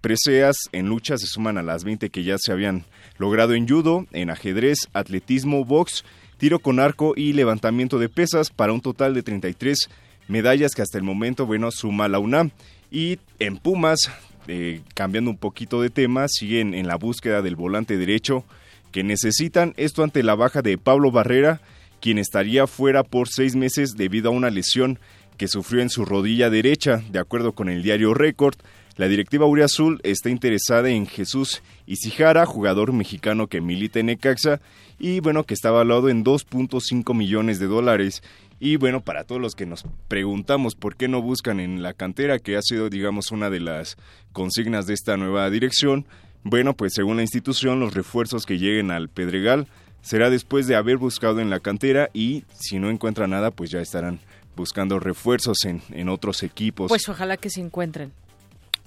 [0.00, 2.84] preseas en lucha se suman a las 20 que ya se habían
[3.18, 6.04] logrado en judo, en ajedrez, atletismo, box,
[6.38, 9.88] tiro con arco y levantamiento de pesas para un total de 33
[10.28, 12.50] medallas que hasta el momento, bueno, suma la UNAM.
[12.90, 14.12] Y en Pumas,
[14.46, 18.44] eh, cambiando un poquito de tema, siguen en la búsqueda del volante derecho
[18.92, 21.60] que necesitan esto ante la baja de Pablo Barrera,
[22.02, 24.98] quien estaría fuera por seis meses debido a una lesión
[25.38, 27.00] que sufrió en su rodilla derecha.
[27.10, 28.56] De acuerdo con el diario Record,
[28.96, 34.60] la directiva Azul está interesada en Jesús Isijara, jugador mexicano que milita en Necaxa
[34.98, 38.24] y bueno, que está valuado en 2.5 millones de dólares.
[38.58, 42.40] Y bueno, para todos los que nos preguntamos por qué no buscan en la cantera,
[42.40, 43.96] que ha sido digamos una de las
[44.32, 46.04] consignas de esta nueva dirección,
[46.42, 49.68] bueno, pues según la institución, los refuerzos que lleguen al Pedregal
[50.02, 53.80] será después de haber buscado en la cantera y si no encuentra nada, pues ya
[53.80, 54.20] estarán
[54.54, 56.88] buscando refuerzos en, en otros equipos.
[56.88, 58.12] Pues ojalá que se encuentren.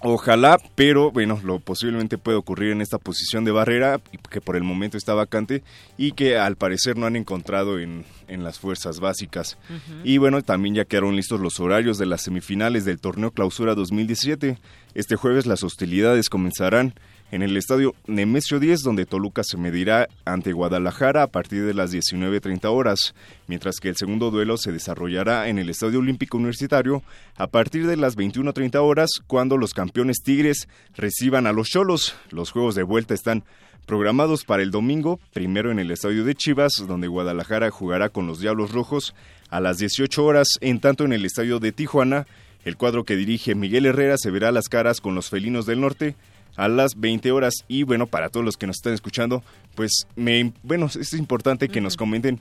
[0.08, 4.64] Ojalá, pero bueno, lo posiblemente puede ocurrir en esta posición de barrera, que por el
[4.64, 5.64] momento está vacante
[5.98, 9.58] y que al parecer no han encontrado en, en las fuerzas básicas.
[10.04, 14.60] Y bueno, también ya quedaron listos los horarios de las semifinales del torneo Clausura 2017.
[14.94, 16.94] Este jueves las hostilidades comenzarán
[17.36, 21.94] en el estadio Nemesio 10, donde Toluca se medirá ante Guadalajara a partir de las
[21.94, 23.14] 19.30 horas,
[23.48, 27.04] mientras que el segundo duelo se desarrollará en el Estadio Olímpico Universitario
[27.36, 32.16] a partir de las 21.30 horas, cuando los campeones Tigres reciban a los Cholos.
[32.32, 33.44] Los juegos de vuelta están
[33.86, 38.40] programados para el domingo, primero en el Estadio de Chivas, donde Guadalajara jugará con los
[38.40, 39.14] Diablos Rojos
[39.50, 42.28] a las 18 horas, en tanto en el Estadio de Tijuana,
[42.64, 46.16] el cuadro que dirige Miguel Herrera se verá las caras con los felinos del norte
[46.56, 47.66] a las 20 horas.
[47.68, 49.44] Y bueno, para todos los que nos están escuchando,
[49.76, 52.40] pues me, bueno, es importante que nos comenten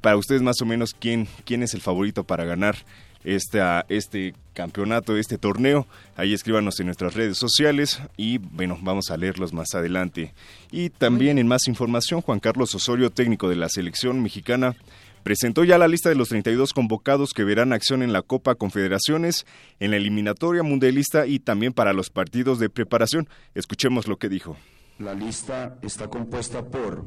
[0.00, 2.76] para ustedes más o menos quién, quién es el favorito para ganar
[3.24, 5.86] esta, este campeonato, este torneo.
[6.16, 10.32] Ahí escríbanos en nuestras redes sociales y bueno, vamos a leerlos más adelante.
[10.70, 14.76] Y también en más información, Juan Carlos Osorio, técnico de la selección mexicana,
[15.22, 19.46] presentó ya la lista de los 32 convocados que verán acción en la Copa Confederaciones,
[19.80, 23.28] en la eliminatoria mundialista y también para los partidos de preparación.
[23.54, 24.56] Escuchemos lo que dijo.
[24.98, 27.06] La lista está compuesta por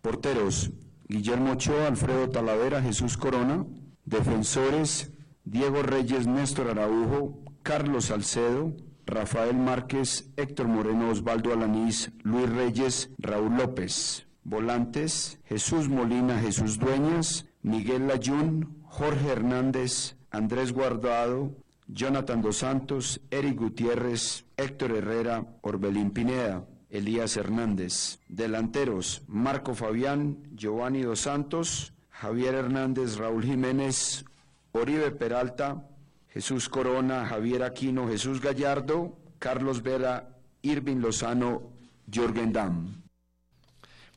[0.00, 0.70] porteros
[1.08, 3.66] Guillermo Ochoa, Alfredo Talavera, Jesús Corona,
[4.04, 5.10] defensores
[5.44, 8.76] Diego Reyes, Néstor Araujo, Carlos Salcedo,
[9.06, 14.27] Rafael Márquez, Héctor Moreno, Osvaldo Alanís, Luis Reyes, Raúl López.
[14.48, 21.52] Volantes, Jesús Molina, Jesús Dueñas, Miguel Layún, Jorge Hernández, Andrés Guardado,
[21.86, 28.20] Jonathan Dos Santos, Eric Gutiérrez, Héctor Herrera, Orbelín Pineda, Elías Hernández.
[28.28, 34.24] Delanteros, Marco Fabián, Giovanni Dos Santos, Javier Hernández, Raúl Jiménez,
[34.72, 35.86] Oribe Peralta,
[36.28, 40.30] Jesús Corona, Javier Aquino, Jesús Gallardo, Carlos Vera,
[40.62, 41.70] Irving Lozano,
[42.10, 43.07] Jorgen Damm.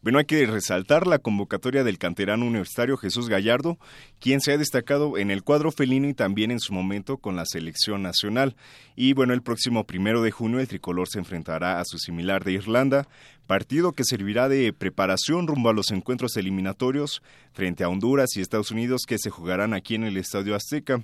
[0.03, 3.77] Bueno, hay que resaltar la convocatoria del canterano universitario Jesús Gallardo,
[4.19, 7.45] quien se ha destacado en el cuadro felino y también en su momento con la
[7.45, 8.55] selección nacional.
[8.95, 12.53] Y bueno, el próximo primero de junio el tricolor se enfrentará a su similar de
[12.53, 13.07] Irlanda,
[13.45, 17.21] partido que servirá de preparación rumbo a los encuentros eliminatorios
[17.53, 21.03] frente a Honduras y Estados Unidos que se jugarán aquí en el Estadio Azteca.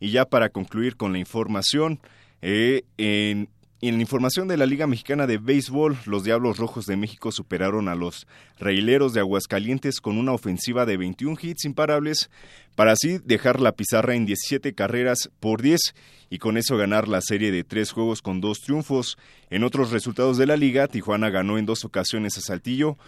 [0.00, 2.00] Y ya para concluir con la información,
[2.40, 3.50] eh, en
[3.80, 7.30] y en la información de la Liga Mexicana de Béisbol, los Diablos Rojos de México
[7.30, 8.26] superaron a los
[8.58, 12.28] Reileros de Aguascalientes con una ofensiva de 21 hits imparables
[12.74, 15.94] para así dejar la pizarra en 17 carreras por 10
[16.28, 19.16] y con eso ganar la serie de tres juegos con dos triunfos.
[19.48, 22.98] En otros resultados de la liga, Tijuana ganó en dos ocasiones a Saltillo,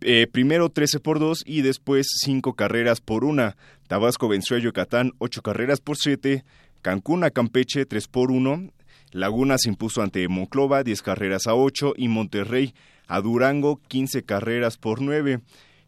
[0.00, 3.56] eh, primero 13 por 2 y después 5 carreras por una.
[3.88, 6.44] Tabasco venció a Yucatán 8 carreras por 7,
[6.82, 8.70] Cancún a Campeche 3 por 1,
[9.14, 12.74] Laguna se impuso ante Monclova 10 carreras a 8 y Monterrey
[13.06, 15.38] a Durango 15 carreras por 9.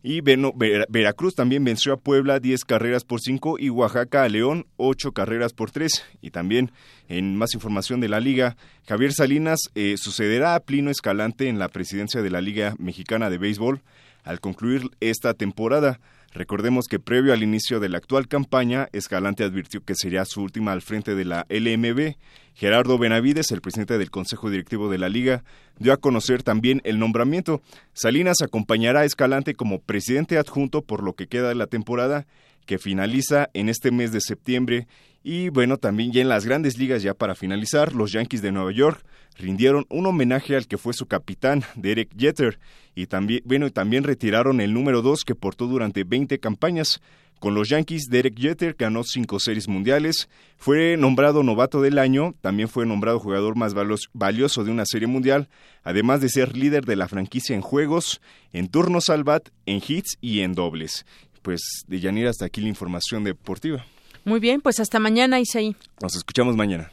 [0.04, 5.10] Y Veracruz también venció a Puebla 10 carreras por 5 y Oaxaca a León 8
[5.10, 6.04] carreras por 3.
[6.22, 6.70] Y también
[7.08, 11.66] en más información de la liga, Javier Salinas eh, sucederá a Plino Escalante en la
[11.66, 13.82] presidencia de la Liga Mexicana de Béisbol
[14.22, 15.98] al concluir esta temporada.
[16.36, 20.72] Recordemos que previo al inicio de la actual campaña, Escalante advirtió que sería su última
[20.72, 22.16] al frente de la LMB.
[22.54, 25.44] Gerardo Benavides, el presidente del Consejo Directivo de la Liga,
[25.78, 27.62] dio a conocer también el nombramiento.
[27.94, 32.26] Salinas acompañará a Escalante como presidente adjunto por lo que queda de la temporada,
[32.66, 34.86] que finaliza en este mes de septiembre.
[35.22, 38.72] Y bueno, también ya en las grandes ligas, ya para finalizar, los Yankees de Nueva
[38.72, 39.04] York
[39.38, 42.58] rindieron un homenaje al que fue su capitán, Derek Jeter,
[42.94, 47.00] y también, bueno, también retiraron el número 2 que portó durante 20 campañas.
[47.38, 52.66] Con los Yankees, Derek Jeter ganó cinco series mundiales, fue nombrado novato del año, también
[52.66, 53.74] fue nombrado jugador más
[54.14, 55.50] valioso de una serie mundial,
[55.82, 58.22] además de ser líder de la franquicia en juegos,
[58.54, 61.04] en turnos al bat, en hits y en dobles.
[61.46, 63.86] Pues de Yanira hasta aquí la información deportiva.
[64.24, 65.76] Muy bien, pues hasta mañana, Isaí.
[66.02, 66.90] Nos escuchamos mañana.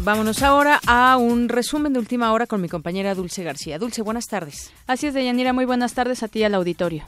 [0.00, 3.78] Vámonos ahora a un resumen de última hora con mi compañera Dulce García.
[3.78, 4.70] Dulce, buenas tardes.
[4.86, 7.04] Así es, Deyanira, muy buenas tardes a ti y al auditorio.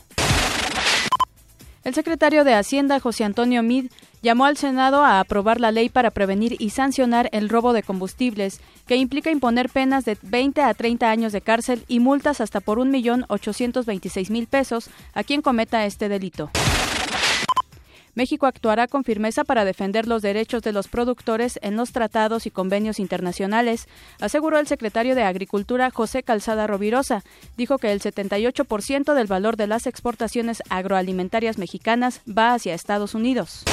[1.85, 3.91] El secretario de Hacienda, José Antonio Mid,
[4.23, 8.61] llamó al Senado a aprobar la ley para prevenir y sancionar el robo de combustibles,
[8.87, 12.79] que implica imponer penas de 20 a 30 años de cárcel y multas hasta por
[12.79, 16.51] 1.826.000 pesos a quien cometa este delito.
[18.15, 22.51] México actuará con firmeza para defender los derechos de los productores en los tratados y
[22.51, 23.87] convenios internacionales,
[24.21, 27.23] aseguró el secretario de Agricultura José Calzada Rovirosa.
[27.57, 33.65] Dijo que el 78% del valor de las exportaciones agroalimentarias mexicanas va hacia Estados Unidos.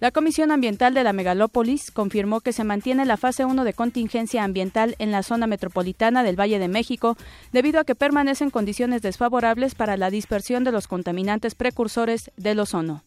[0.00, 4.44] La Comisión Ambiental de la Megalópolis confirmó que se mantiene la fase 1 de contingencia
[4.44, 7.18] ambiental en la zona metropolitana del Valle de México,
[7.52, 13.02] debido a que permanecen condiciones desfavorables para la dispersión de los contaminantes precursores del ozono.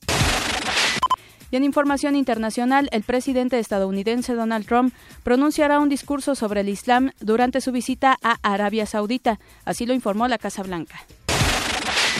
[1.49, 4.93] Y en información internacional, el presidente estadounidense Donald Trump
[5.23, 10.27] pronunciará un discurso sobre el Islam durante su visita a Arabia Saudita, así lo informó
[10.27, 10.99] la Casa Blanca.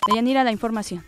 [0.08, 1.04] Deyanira, la información.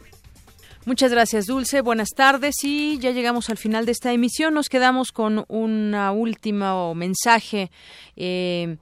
[0.85, 1.81] Muchas gracias, Dulce.
[1.81, 4.53] Buenas tardes y ya llegamos al final de esta emisión.
[4.53, 7.71] Nos quedamos con un último mensaje.
[8.15, 8.77] Eh,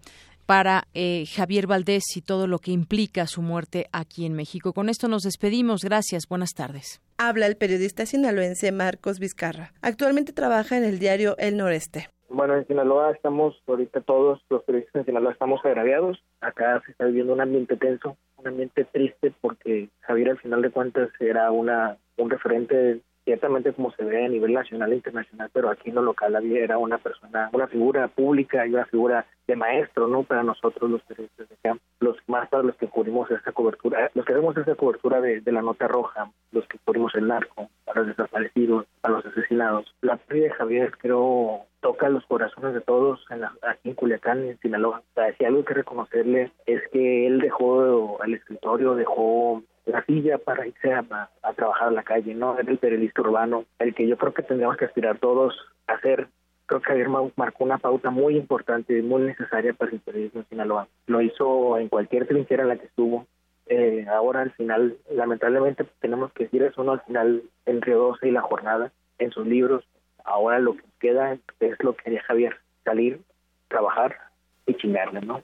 [0.46, 4.74] para eh, Javier Valdés y todo lo que implica su muerte aquí en México.
[4.74, 5.82] Con esto nos despedimos.
[5.84, 6.28] Gracias.
[6.28, 7.00] Buenas tardes.
[7.18, 9.74] Habla el periodista sinaloense Marcos Vizcarra.
[9.82, 12.10] Actualmente trabaja en el diario El Noreste.
[12.34, 16.18] Bueno, en Sinaloa estamos, ahorita todos los periodistas en Sinaloa estamos agraviados.
[16.42, 20.72] Acá se está viviendo un ambiente tenso, un ambiente triste porque Javier al final de
[20.72, 25.70] cuentas era una un referente ciertamente como se ve a nivel nacional e internacional, pero
[25.70, 29.56] aquí en lo local había, era una persona, una figura pública y una figura de
[29.56, 30.24] maestro, ¿no?
[30.24, 34.26] Para nosotros los periodistas de campo, los más para los que cubrimos esta cobertura, los
[34.26, 38.10] que hacemos esta cobertura de, la nota roja, los que cubrimos el narco, para los
[38.10, 39.94] desaparecidos, para los asesinados.
[40.02, 44.50] La pérdida de Javier creo toca los corazones de todos en aquí en Culiacán y
[44.50, 45.00] en Sinaloa.
[45.00, 50.38] O sea, si algo que reconocerle es que él dejó el escritorio, dejó la silla
[50.38, 52.58] para irse a, trabajar a la calle, ¿no?
[52.58, 55.56] Era el periodista urbano, el que yo creo que tendríamos que aspirar todos
[55.88, 56.28] a hacer.
[56.66, 60.88] Creo que Javier marcó una pauta muy importante, muy necesaria para el periodismo en Sinaloa.
[61.08, 63.28] Lo hizo en cualquier trinchera en la que estuvo.
[63.66, 66.94] Eh, ahora al final, lamentablemente tenemos que decir eso, ¿no?
[66.94, 69.84] Al final, en Río 12 y La Jornada, en sus libros,
[70.24, 73.22] ahora lo que queda es lo que haría Javier, salir,
[73.68, 74.18] trabajar
[74.66, 75.44] y chingarle, ¿no?